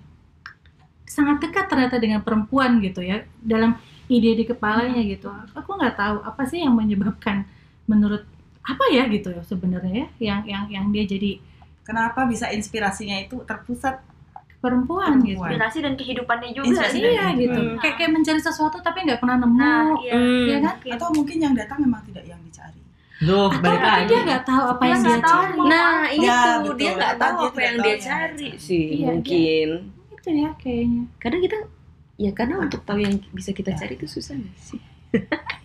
Sangat 1.04 1.44
dekat 1.44 1.68
ternyata 1.68 2.00
dengan 2.00 2.24
perempuan 2.24 2.80
gitu 2.80 3.04
ya 3.04 3.20
dalam 3.44 3.76
ide 4.08 4.32
di 4.32 4.44
kepalanya 4.48 5.04
gitu. 5.04 5.28
Aku 5.52 5.76
nggak 5.76 6.00
tahu 6.00 6.16
apa 6.24 6.42
sih 6.48 6.64
yang 6.64 6.72
menyebabkan 6.72 7.44
menurut 7.84 8.24
apa 8.62 8.84
ya 8.94 9.04
gitu 9.10 9.28
ya 9.34 9.42
sebenarnya 9.42 10.06
ya 10.06 10.06
yang 10.22 10.40
yang 10.46 10.64
yang 10.70 10.86
dia 10.94 11.04
jadi 11.06 11.42
Kenapa 11.82 12.30
bisa 12.30 12.46
inspirasinya 12.54 13.18
itu 13.18 13.42
terpusat 13.42 13.98
perempuan, 14.62 15.18
gitu. 15.26 15.42
Perempuan. 15.42 15.50
Inspirasi 15.50 15.78
dan 15.82 15.94
kehidupannya 15.98 16.50
juga 16.54 16.66
Inspirasi 16.70 16.98
dan 17.02 17.10
Iya 17.10 17.26
gitu. 17.34 17.60
Hmm. 17.60 17.78
Kayak 17.82 17.94
kayak 17.98 18.10
mencari 18.14 18.40
sesuatu 18.40 18.76
tapi 18.78 18.98
nggak 19.02 19.18
pernah 19.18 19.36
nemu. 19.42 19.58
Nah, 19.58 19.86
iya. 19.98 20.14
Hmm. 20.14 20.46
Iya 20.46 20.56
kan? 20.62 20.74
Mungkin. 20.78 20.92
atau 20.94 21.08
mungkin 21.10 21.36
yang 21.42 21.54
datang 21.58 21.78
memang 21.82 22.02
tidak 22.06 22.24
yang 22.30 22.38
dicari. 22.46 22.80
Duh, 23.22 23.50
Atau 23.50 23.62
balik 23.66 23.82
lagi. 23.82 24.06
dia 24.10 24.20
nggak 24.22 24.42
tahu 24.46 24.62
apa 24.66 24.82
yang 24.86 25.00
dia 25.02 25.18
cari. 25.18 25.58
Nah, 25.58 25.98
itu 26.06 26.22
Ya, 26.22 26.38
betul. 26.62 26.74
dia 26.78 26.90
nggak 26.94 27.14
tahu 27.18 27.34
dia 27.34 27.50
apa 27.50 27.60
yang 27.66 27.76
dia 27.82 27.96
cari 27.98 28.48
sih 28.58 28.86
Iya, 28.86 29.06
mungkin. 29.10 29.68
Itu 30.14 30.28
ya 30.30 30.50
kayaknya. 30.62 31.02
Kadang 31.18 31.40
kita 31.42 31.56
ya 32.22 32.30
karena 32.30 32.54
untuk 32.62 32.80
tahu 32.86 32.98
yang 33.02 33.14
bisa 33.34 33.50
kita 33.50 33.74
cari 33.74 33.98
itu 33.98 34.06
susah 34.06 34.38
sih? 34.54 34.78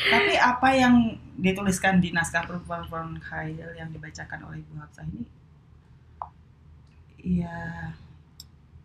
Tapi 0.00 0.32
apa 0.34 0.68
yang 0.72 0.94
dituliskan 1.36 2.00
di 2.00 2.08
naskah 2.10 2.44
perempuan 2.44 3.16
Khairil 3.18 3.76
yang 3.76 3.92
dibacakan 3.92 4.48
oleh 4.48 4.60
Ibu 4.60 4.72
Hafsah 4.80 5.04
ini, 5.04 5.24
ya 7.20 7.92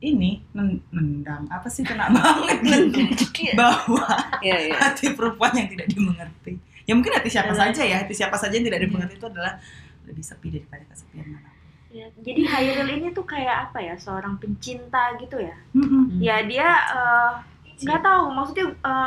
ini 0.03 0.43
nen- 0.51 0.83
nendang 0.91 1.47
apa 1.47 1.71
sih 1.71 1.81
kena 1.81 2.11
banget 2.11 2.59
bahwa 3.59 4.05
Iya, 4.43 4.57
iya. 4.69 4.73
hati 4.75 5.15
perempuan 5.15 5.55
yang 5.55 5.71
tidak 5.71 5.87
dimengerti. 5.87 6.59
Ya 6.85 6.93
mungkin 6.93 7.15
hati 7.15 7.29
siapa 7.31 7.55
saja 7.55 7.81
ya, 7.81 8.03
hati 8.03 8.13
siapa 8.13 8.35
saja 8.37 8.53
yang 8.59 8.67
tidak 8.67 8.85
dimengerti 8.85 9.17
itu 9.17 9.25
adalah 9.25 9.57
lebih 10.05 10.21
sepi 10.21 10.53
daripada 10.53 10.83
kesepian 10.85 11.25
mana. 11.33 11.49
Ya, 11.89 12.11
Jadi 12.21 12.43
Hairil 12.43 12.91
ini 12.91 13.07
tuh 13.15 13.23
kayak 13.23 13.71
apa 13.71 13.79
ya? 13.79 13.95
Seorang 13.95 14.35
pencinta 14.37 15.15
gitu 15.15 15.39
ya. 15.39 15.55
Mm-mm. 15.71 16.19
Ya 16.19 16.43
dia 16.43 16.67
eh, 16.91 17.33
nggak 17.77 18.01
tahu 18.01 18.23
maksudnya 18.29 18.65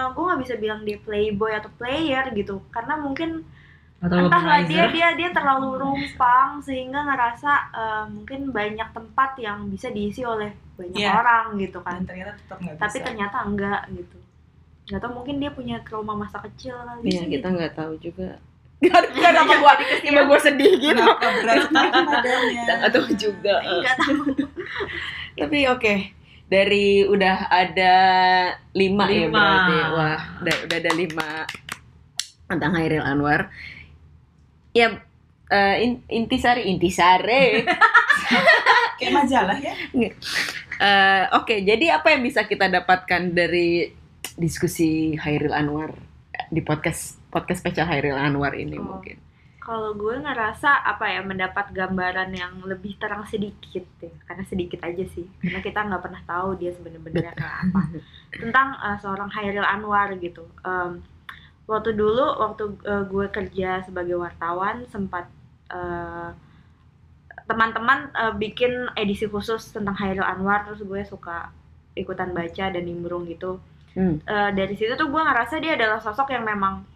gue 0.09 0.25
nggak 0.25 0.41
bisa 0.41 0.55
bilang 0.57 0.81
dia 0.83 0.99
playboy 0.99 1.53
atau 1.53 1.71
player 1.75 2.25
gitu 2.33 2.61
karena 2.69 2.95
mungkin 2.97 3.43
Atau 3.99 4.15
entahlah 4.21 4.63
dia 4.63 4.87
dia 4.89 5.09
dia 5.13 5.31
terlalu 5.31 5.75
rumpang 5.77 6.61
sehingga 6.61 7.03
ngerasa 7.03 7.53
eh, 7.73 8.05
mungkin 8.09 8.51
banyak 8.51 8.89
tempat 8.89 9.35
yang 9.37 9.67
bisa 9.67 9.89
diisi 9.89 10.23
oleh 10.23 10.51
banyak 10.75 10.95
Iya. 10.95 11.11
orang 11.13 11.59
gitu 11.59 11.79
kan 11.81 11.99
Dan 11.99 12.07
ternyata 12.07 12.33
tetap 12.37 12.59
nggak 12.59 12.77
tapi 12.77 12.95
bisa. 12.95 13.05
ternyata 13.05 13.37
enggak 13.43 13.83
gitu 13.91 14.17
nggak 14.87 15.01
tahu 15.01 15.13
mungkin 15.13 15.37
dia 15.37 15.51
punya 15.51 15.77
trauma 15.83 16.15
masa 16.15 16.39
kecil 16.41 16.79
kali 16.79 17.05
Iya, 17.05 17.23
kita 17.23 17.29
gitu. 17.43 17.47
nggak 17.51 17.73
tahu 17.75 17.93
juga. 17.99 18.31
Gak 18.79 18.95
ada 19.27 19.43
apa 19.43 19.55
gua, 19.59 19.75
tiba 19.99 20.23
gua 20.23 20.39
sedih 20.39 20.79
gitu. 20.79 20.95
Kenapa 20.95 21.27
berat 21.43 21.67
sekali 21.67 21.91
nadanya? 21.99 22.63
Nggak 22.79 22.93
tahu 22.95 23.07
juga. 23.13 23.55
nggak 23.59 23.97
tahu 23.99 24.23
Tapi 25.35 25.59
oke, 25.67 25.95
dari 26.49 27.05
udah 27.05 27.47
ada 27.47 27.95
lima, 28.73 29.05
ya 29.07 29.29
Lima. 29.29 29.37
berarti. 29.37 29.77
Wah, 29.93 30.21
udah, 30.41 30.57
udah 30.65 30.77
ada 30.81 30.93
lima 30.97 31.29
tentang 32.49 32.73
Hairil 32.75 33.05
Anwar. 33.05 33.53
Ya, 34.73 35.05
eh, 35.47 35.77
in- 35.85 36.05
intisari, 36.09 36.65
intisari. 36.67 37.63
Kayak 38.99 39.13
majalah 39.15 39.59
ya. 39.61 39.75
Eh, 39.93 41.25
Oke, 41.37 41.61
jadi 41.63 41.95
apa 41.95 42.17
yang 42.17 42.23
bisa 42.23 42.45
kita 42.45 42.67
dapatkan 42.67 43.31
dari 43.31 43.93
diskusi 44.35 45.15
Hairil 45.15 45.53
Anwar 45.53 45.93
di 46.49 46.63
podcast 46.63 47.19
podcast 47.29 47.61
spesial 47.61 47.85
Hairil 47.87 48.17
Anwar 48.17 48.57
ini 48.57 48.79
Oh. 48.79 48.97
mungkin? 48.97 49.21
Kalau 49.69 49.93
gue 49.93 50.17
ngerasa 50.17 50.81
apa 50.81 51.13
ya 51.13 51.21
mendapat 51.21 51.77
gambaran 51.77 52.33
yang 52.33 52.57
lebih 52.65 52.97
terang 52.97 53.29
sedikit 53.29 53.85
ya. 54.01 54.09
Karena 54.25 54.45
sedikit 54.49 54.81
aja 54.81 55.05
sih. 55.13 55.29
Karena 55.45 55.61
kita 55.61 55.85
nggak 55.85 56.01
pernah 56.01 56.23
tahu 56.25 56.57
dia 56.57 56.73
sebenarnya 56.73 57.37
kayak 57.37 57.37
apa. 57.69 57.81
Tentang 58.33 58.69
uh, 58.81 58.97
seorang 58.97 59.29
Hairil 59.29 59.69
Anwar 59.69 60.17
gitu. 60.17 60.49
Em, 60.65 61.05
waktu 61.69 61.93
dulu 61.93 62.25
waktu 62.41 62.65
uh, 62.89 63.05
gue 63.05 63.29
kerja 63.29 63.85
sebagai 63.85 64.17
wartawan 64.17 64.89
sempat 64.89 65.29
uh, 65.69 66.33
teman-teman 67.45 68.09
uh, 68.17 68.33
bikin 68.33 68.89
edisi 68.97 69.29
khusus 69.29 69.69
tentang 69.77 70.01
Hairil 70.01 70.25
Anwar. 70.25 70.65
Terus 70.65 70.81
gue 70.81 71.05
suka 71.05 71.53
ikutan 71.93 72.33
baca 72.33 72.73
dan 72.73 72.83
nimbrung 72.89 73.29
gitu. 73.29 73.61
Hmm. 73.99 74.23
Eh, 74.23 74.51
dari 74.55 74.79
situ 74.79 74.95
tuh 74.95 75.11
gue 75.11 75.23
ngerasa 75.23 75.59
dia 75.59 75.75
adalah 75.75 75.99
sosok 75.99 76.31
yang 76.31 76.47
memang 76.47 76.87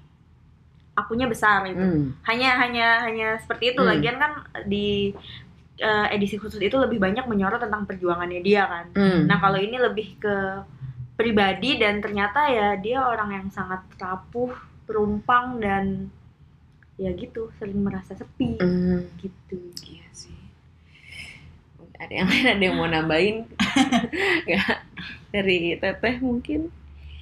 akunya 0.93 1.25
besar 1.25 1.65
gitu 1.67 1.81
Hmm. 1.81 2.05
hanya 2.25 2.51
hanya 2.59 2.87
hanya 3.03 3.29
seperti 3.39 3.73
itu 3.73 3.81
Hmm. 3.81 3.91
lagian 3.91 4.17
kan 4.17 4.33
di 4.65 5.17
eh, 5.79 6.07
edisi 6.13 6.37
khusus 6.37 6.61
itu 6.61 6.77
lebih 6.77 7.01
banyak 7.01 7.25
menyorot 7.25 7.59
tentang 7.59 7.83
perjuangannya 7.85 8.41
dia 8.41 8.65
kan 8.65 8.87
Hmm. 8.93 9.25
nah 9.25 9.37
kalau 9.37 9.57
ini 9.57 9.77
lebih 9.77 10.15
ke 10.17 10.37
pribadi 11.13 11.77
dan 11.77 11.99
ternyata 11.99 12.47
ya 12.47 12.77
dia 12.77 13.01
orang 13.01 13.31
yang 13.33 13.47
sangat 13.49 13.81
rapuh 13.97 14.53
perumpang 14.85 15.59
dan 15.59 16.13
ya 16.95 17.09
gitu 17.13 17.49
sering 17.57 17.81
merasa 17.81 18.13
sepi 18.13 18.61
Hmm. 18.61 19.09
gitu 19.17 19.59
Iya 19.83 20.07
sih. 20.13 20.37
Ada 21.97 22.13
yang 22.13 22.29
lain 22.29 22.47
ada 22.49 22.63
yang 22.63 22.77
mau 22.77 22.87
nambahin? 22.87 23.37
Nggak? 24.47 24.77
Dari 25.31 25.79
Teteh 25.79 26.17
mungkin? 26.19 26.67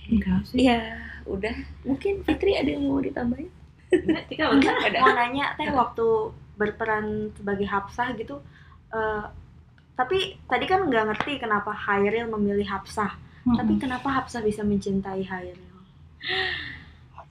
Enggak 0.08 0.40
sih. 0.42 0.64
Iya, 0.64 0.96
udah. 1.22 1.52
Mungkin 1.84 2.24
Fitri 2.24 2.56
ada 2.56 2.66
yang 2.66 2.88
mau 2.88 2.96
ditambahin? 2.98 3.52
Tika 4.30 4.44
enggak 4.54 4.74
mau 5.02 5.12
nanya 5.14 5.58
teh 5.58 5.66
waktu 5.74 6.06
berperan 6.54 7.34
sebagai 7.34 7.66
Hafsah 7.66 8.14
gitu 8.14 8.38
eh, 8.94 9.24
tapi 9.98 10.38
tadi 10.46 10.64
kan 10.64 10.86
nggak 10.86 11.04
ngerti 11.12 11.42
kenapa 11.42 11.74
Hairil 11.74 12.30
memilih 12.30 12.64
Hafsah 12.70 13.18
Mm-mm. 13.44 13.56
tapi 13.58 13.72
kenapa 13.82 14.08
Hafsah 14.08 14.40
bisa 14.44 14.62
mencintai 14.62 15.26
Hairil 15.26 15.70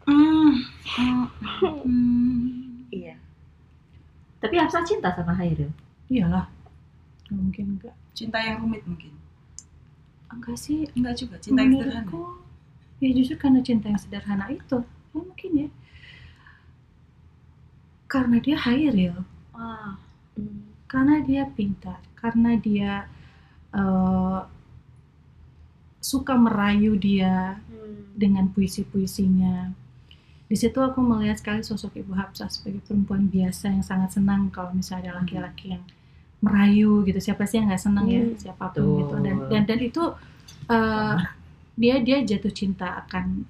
Hmm. 0.10 0.66
Hmm. 0.98 1.26
Hmm. 1.60 2.88
Iya. 2.90 3.16
Tapi 4.42 4.56
Hafsah 4.58 4.82
cinta 4.82 5.14
sama 5.14 5.36
Hairil. 5.38 5.70
Iyalah. 6.10 6.50
Mungkin 7.30 7.78
enggak. 7.78 7.94
Cinta 8.18 8.42
yang 8.42 8.66
rumit 8.66 8.82
mungkin. 8.88 9.14
Enggak 10.34 10.58
sih. 10.58 10.90
Enggak 10.98 11.20
juga, 11.22 11.38
cinta 11.38 11.62
yang 11.62 11.78
sederhana. 11.78 12.12
Ya 13.00 13.10
justru 13.14 13.36
karena 13.38 13.62
cinta 13.62 13.86
yang 13.92 14.02
sederhana 14.02 14.46
itu. 14.50 14.78
Ya 15.14 15.20
mungkin 15.22 15.52
ya. 15.54 15.68
Karena 18.10 18.42
dia 18.42 18.58
Hairil. 18.58 19.16
Wah, 19.54 19.96
karena 20.90 21.22
dia 21.22 21.46
pintar, 21.46 22.02
karena 22.18 22.58
dia 22.58 23.06
eh, 23.70 24.42
suka 26.02 26.34
merayu 26.34 26.98
dia 26.98 27.62
hmm. 27.70 28.18
dengan 28.18 28.50
puisi-puisinya. 28.50 29.70
Di 30.50 30.58
situ 30.58 30.82
aku 30.82 30.98
melihat 31.06 31.38
sekali 31.38 31.62
sosok 31.62 32.02
Ibu 32.02 32.18
Hafsah 32.18 32.50
sebagai 32.50 32.82
perempuan 32.82 33.30
biasa 33.30 33.70
yang 33.70 33.86
sangat 33.86 34.18
senang 34.18 34.50
kalau 34.50 34.74
misalnya 34.74 35.14
ada 35.14 35.22
laki-laki 35.22 35.78
yang 35.78 35.86
merayu 36.42 37.06
gitu. 37.06 37.22
Siapa 37.22 37.46
sih 37.46 37.62
yang 37.62 37.70
nggak 37.70 37.84
senang 37.84 38.10
ya 38.10 38.26
Hmm. 38.26 38.34
siapa 38.34 38.74
pun 38.74 38.82
Betul. 38.82 38.98
gitu. 38.98 39.16
Dan 39.22 39.36
dan 39.54 39.62
dan 39.70 39.80
itu 39.86 40.04
eh, 40.66 41.16
dia 41.78 41.96
dia 42.02 42.18
jatuh 42.26 42.50
cinta 42.50 43.06
akan 43.06 43.46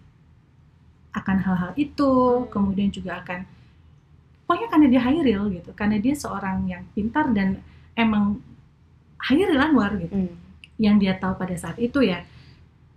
akan 1.16 1.38
hal-hal 1.47 1.72
itu, 1.80 2.12
Hmm. 2.12 2.51
kemudian 2.51 2.91
juga 2.91 3.24
akan 3.24 3.47
pokoknya 4.50 4.68
karena 4.68 4.88
dia 4.89 5.02
Hairil 5.06 5.41
gitu, 5.54 5.70
karena 5.78 6.02
dia 6.02 6.18
seorang 6.18 6.66
yang 6.66 6.82
pintar 6.89 7.30
dan 7.30 7.62
emang 7.93 8.41
Hairil 9.22 9.54
Anwar 9.56 9.93
gitu 9.95 10.10
Hmm. 10.10 10.34
yang 10.76 10.97
dia 10.97 11.14
tahu 11.14 11.38
pada 11.38 11.54
saat 11.54 11.78
itu 11.78 12.02
ya 12.02 12.26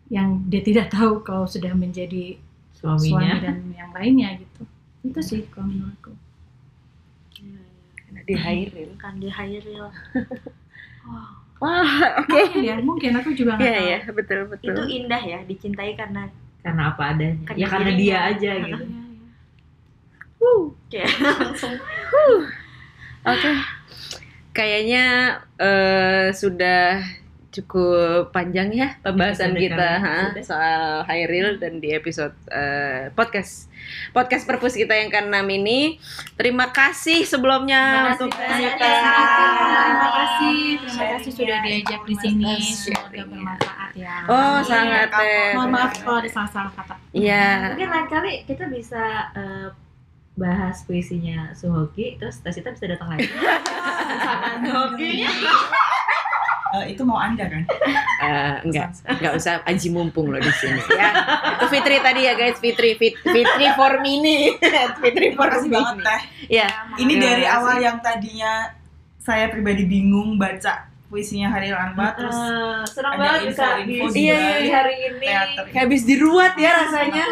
yang 0.08 0.40
dia 0.46 0.60
tidak 0.60 0.88
tahu 0.88 1.20
kalau 1.20 1.44
sudah 1.44 1.74
menjadi 1.74 2.40
suami 2.72 3.12
Suaminya. 3.12 3.36
dan 3.42 3.56
yang 3.70 3.90
lainnya 3.90 4.40
gitu 4.40 4.62
itu 5.04 5.20
sih 5.20 5.40
kalau 5.46 5.68
menurutku 5.68 6.16
Karena 7.98 8.20
dia 8.24 8.38
Hairil. 8.38 8.90
kan 9.02 9.20
dia 9.20 9.32
Hairil 9.32 9.92
Wah, 11.02 11.28
Wah, 11.62 11.92
oke. 12.18 12.32
mungkin 12.32 12.62
ya 12.62 12.74
mungkin 12.80 13.10
aku 13.14 13.30
juga 13.32 13.54
nggak 13.54 13.62
Iya, 13.62 13.76
tahu 13.76 13.86
iya, 13.86 13.98
betul, 14.10 14.40
betul. 14.48 14.72
itu 14.72 14.82
indah 14.96 15.22
ya 15.22 15.38
dicintai 15.42 15.92
karena 15.94 16.32
Karena 16.62 16.82
apa 16.90 17.02
adanya. 17.10 17.36
Karena 17.44 17.58
ya 17.58 17.66
karena 17.66 17.90
dia 17.92 18.18
aja 18.24 18.50
gitu. 18.56 18.84
Iya, 20.42 20.54
iya. 20.92 21.06
kayak 21.06 21.38
langsung 21.40 21.74
Oke. 23.22 23.50
Kayaknya 24.52 25.04
eh, 25.56 26.28
sudah 26.32 27.00
cukup 27.48 28.32
panjang 28.32 28.72
ya 28.72 28.96
pembahasan 29.00 29.52
Episode 29.52 29.60
kita 29.62 29.76
kali 29.92 30.08
ini 30.32 30.40
ha, 30.40 30.42
soal 30.42 30.84
Hairil 31.04 31.48
dan 31.56 31.78
di 31.78 31.92
episode 31.92 32.32
eh, 32.48 33.12
podcast 33.12 33.68
podcast 34.10 34.42
perpus 34.42 34.72
kita 34.72 34.90
yang 34.90 35.08
ke-6 35.08 35.36
ini. 35.52 36.00
Terima 36.34 36.68
kasih 36.68 37.22
sebelumnya 37.22 37.80
Terima 37.94 38.12
untuk 38.18 38.30
kasih 38.32 38.48
ternyata. 38.66 38.80
banyak. 38.82 39.04
terima 39.76 40.08
kasih 40.10 40.56
terima 40.80 41.04
kasih 41.12 41.30
sudah 41.30 41.58
diajak 41.60 42.00
di 42.02 42.14
sini 42.18 42.52
semoga 42.58 43.20
bermanfaat 43.22 43.90
ya 43.94 44.14
Oh, 44.26 44.56
Iya, 44.56 44.64
sangat. 44.64 45.08
Teh. 45.12 45.48
mohon 45.52 45.70
maaf 45.70 45.92
kalau 45.94 46.18
ada 46.18 46.30
salah-salah 46.30 46.72
kata 46.72 46.94
Iya. 47.12 47.46
Mungkin 47.70 47.88
lain 47.88 48.06
kali 48.08 48.32
kita 48.42 48.64
bisa 48.66 49.02
eh, 49.34 49.68
bahas 50.32 50.80
puisinya 50.82 51.52
Suhoki, 51.52 52.16
terus 52.16 52.40
Tasita 52.40 52.72
bisa 52.72 52.88
datang 52.88 53.12
lagi. 53.12 53.28
Misalkan 53.28 54.60
hokinya. 54.64 55.30
Eh, 56.72 56.96
itu 56.96 57.04
mau 57.04 57.20
anda 57.20 57.44
kan? 57.44 57.68
Eh, 58.24 58.54
enggak, 58.64 58.96
enggak 59.04 59.32
usah 59.36 59.60
aji 59.68 59.92
mumpung 59.92 60.32
loh 60.32 60.40
di 60.40 60.48
sini 60.56 60.80
ya. 60.96 61.12
Itu 61.60 61.68
Fitri 61.68 62.00
tadi 62.00 62.24
ya 62.24 62.32
guys, 62.32 62.56
Fitri 62.56 62.96
Fit, 62.96 63.12
Fitri 63.20 63.66
for 63.76 64.00
mini. 64.00 64.56
Fitri 65.04 65.36
for 65.36 65.52
Terima 65.52 65.60
kasih 65.60 65.68
banget 65.68 65.94
mini. 66.00 66.06
teh. 66.08 66.20
Ya. 66.48 66.68
Ini 66.96 67.14
dari 67.20 67.44
awal 67.44 67.76
yang 67.76 68.00
tadinya 68.00 68.72
saya 69.20 69.52
pribadi 69.52 69.84
bingung 69.84 70.40
baca 70.40 70.88
puisinya 71.12 71.52
Haril 71.52 71.76
Anwar 71.76 72.16
terus 72.16 72.32
Eh, 72.32 72.80
senang 72.88 73.12
ada 73.12 73.20
banget 73.20 73.40
bisa 73.46 73.66
info-info 73.76 74.06
di, 74.08 74.22
Iya, 74.24 74.32
di 74.32 74.64
iya. 74.64 74.72
hari 74.72 74.94
ini 75.04 75.18
teater. 75.22 75.64
Kayak 75.68 75.82
habis 75.84 76.02
diruat 76.02 76.52
ya 76.56 76.70
rasanya. 76.74 77.24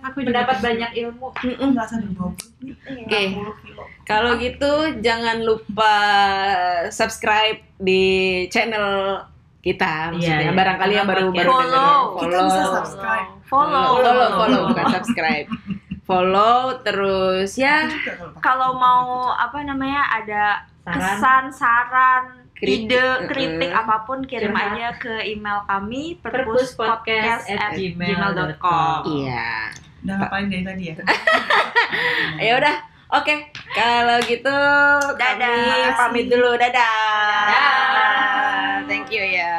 aku 0.00 0.18
juga 0.20 0.30
mendapat 0.30 0.54
gitu. 0.54 0.64
banyak 0.64 0.90
ilmu. 0.94 1.26
Aku 1.34 1.64
merasa 1.68 1.94
berbau. 1.98 2.30
Oke. 3.02 3.22
Kalau 4.04 4.30
gitu 4.36 4.72
jangan 5.00 5.42
lupa 5.42 5.94
subscribe 6.88 7.58
di 7.76 8.04
channel 8.48 9.18
kita 9.58 10.12
maksudnya 10.12 10.38
Iya, 10.38 10.46
iya. 10.46 10.52
barangkali 10.52 10.92
yang 10.94 11.08
baru 11.08 11.24
baru 11.26 11.50
Follow. 11.50 11.64
dengerin. 11.64 12.20
Kita 12.20 12.38
bisa 12.38 12.54
follow 12.54 12.76
subscribe. 12.78 13.28
follow 13.44 13.84
follow 13.96 14.28
follow 14.30 14.60
bukan 14.68 14.86
subscribe 14.92 15.46
follow 16.08 16.56
terus 16.80 17.50
ya 17.56 17.88
kalau 17.88 18.28
kalau 18.38 18.70
mau 18.76 19.08
apa 19.32 19.64
namanya 19.64 20.04
ada 20.12 20.44
Saran. 20.84 21.00
kesan 21.00 21.44
saran 21.50 22.22
Kritik. 22.54 22.86
ide 22.86 23.04
kritik 23.26 23.70
Mm-mm. 23.70 23.82
apa 23.82 24.06
pun 24.06 24.22
kirim 24.22 24.54
Curhat. 24.54 24.72
aja 24.72 24.88
ke 24.94 25.14
email 25.26 25.66
kami 25.66 26.16
perpuspodcast 26.22 27.50
at 27.50 27.74
gmail.com. 27.74 29.00
iya 29.10 29.74
Udah 30.04 30.14
ngapain 30.20 30.46
dari 30.46 30.62
tadi 30.62 30.82
ya? 30.86 30.94
ya 32.46 32.52
udah 32.60 32.74
oke 33.10 33.34
kalau 33.72 34.16
gitu 34.22 34.58
kami 35.18 35.40
Dadah. 35.42 35.96
pamit 35.96 36.26
dulu 36.28 36.54
dadah 36.54 37.46
Dadah. 37.50 38.86
thank 38.86 39.10
you 39.10 39.24
ya 39.24 39.58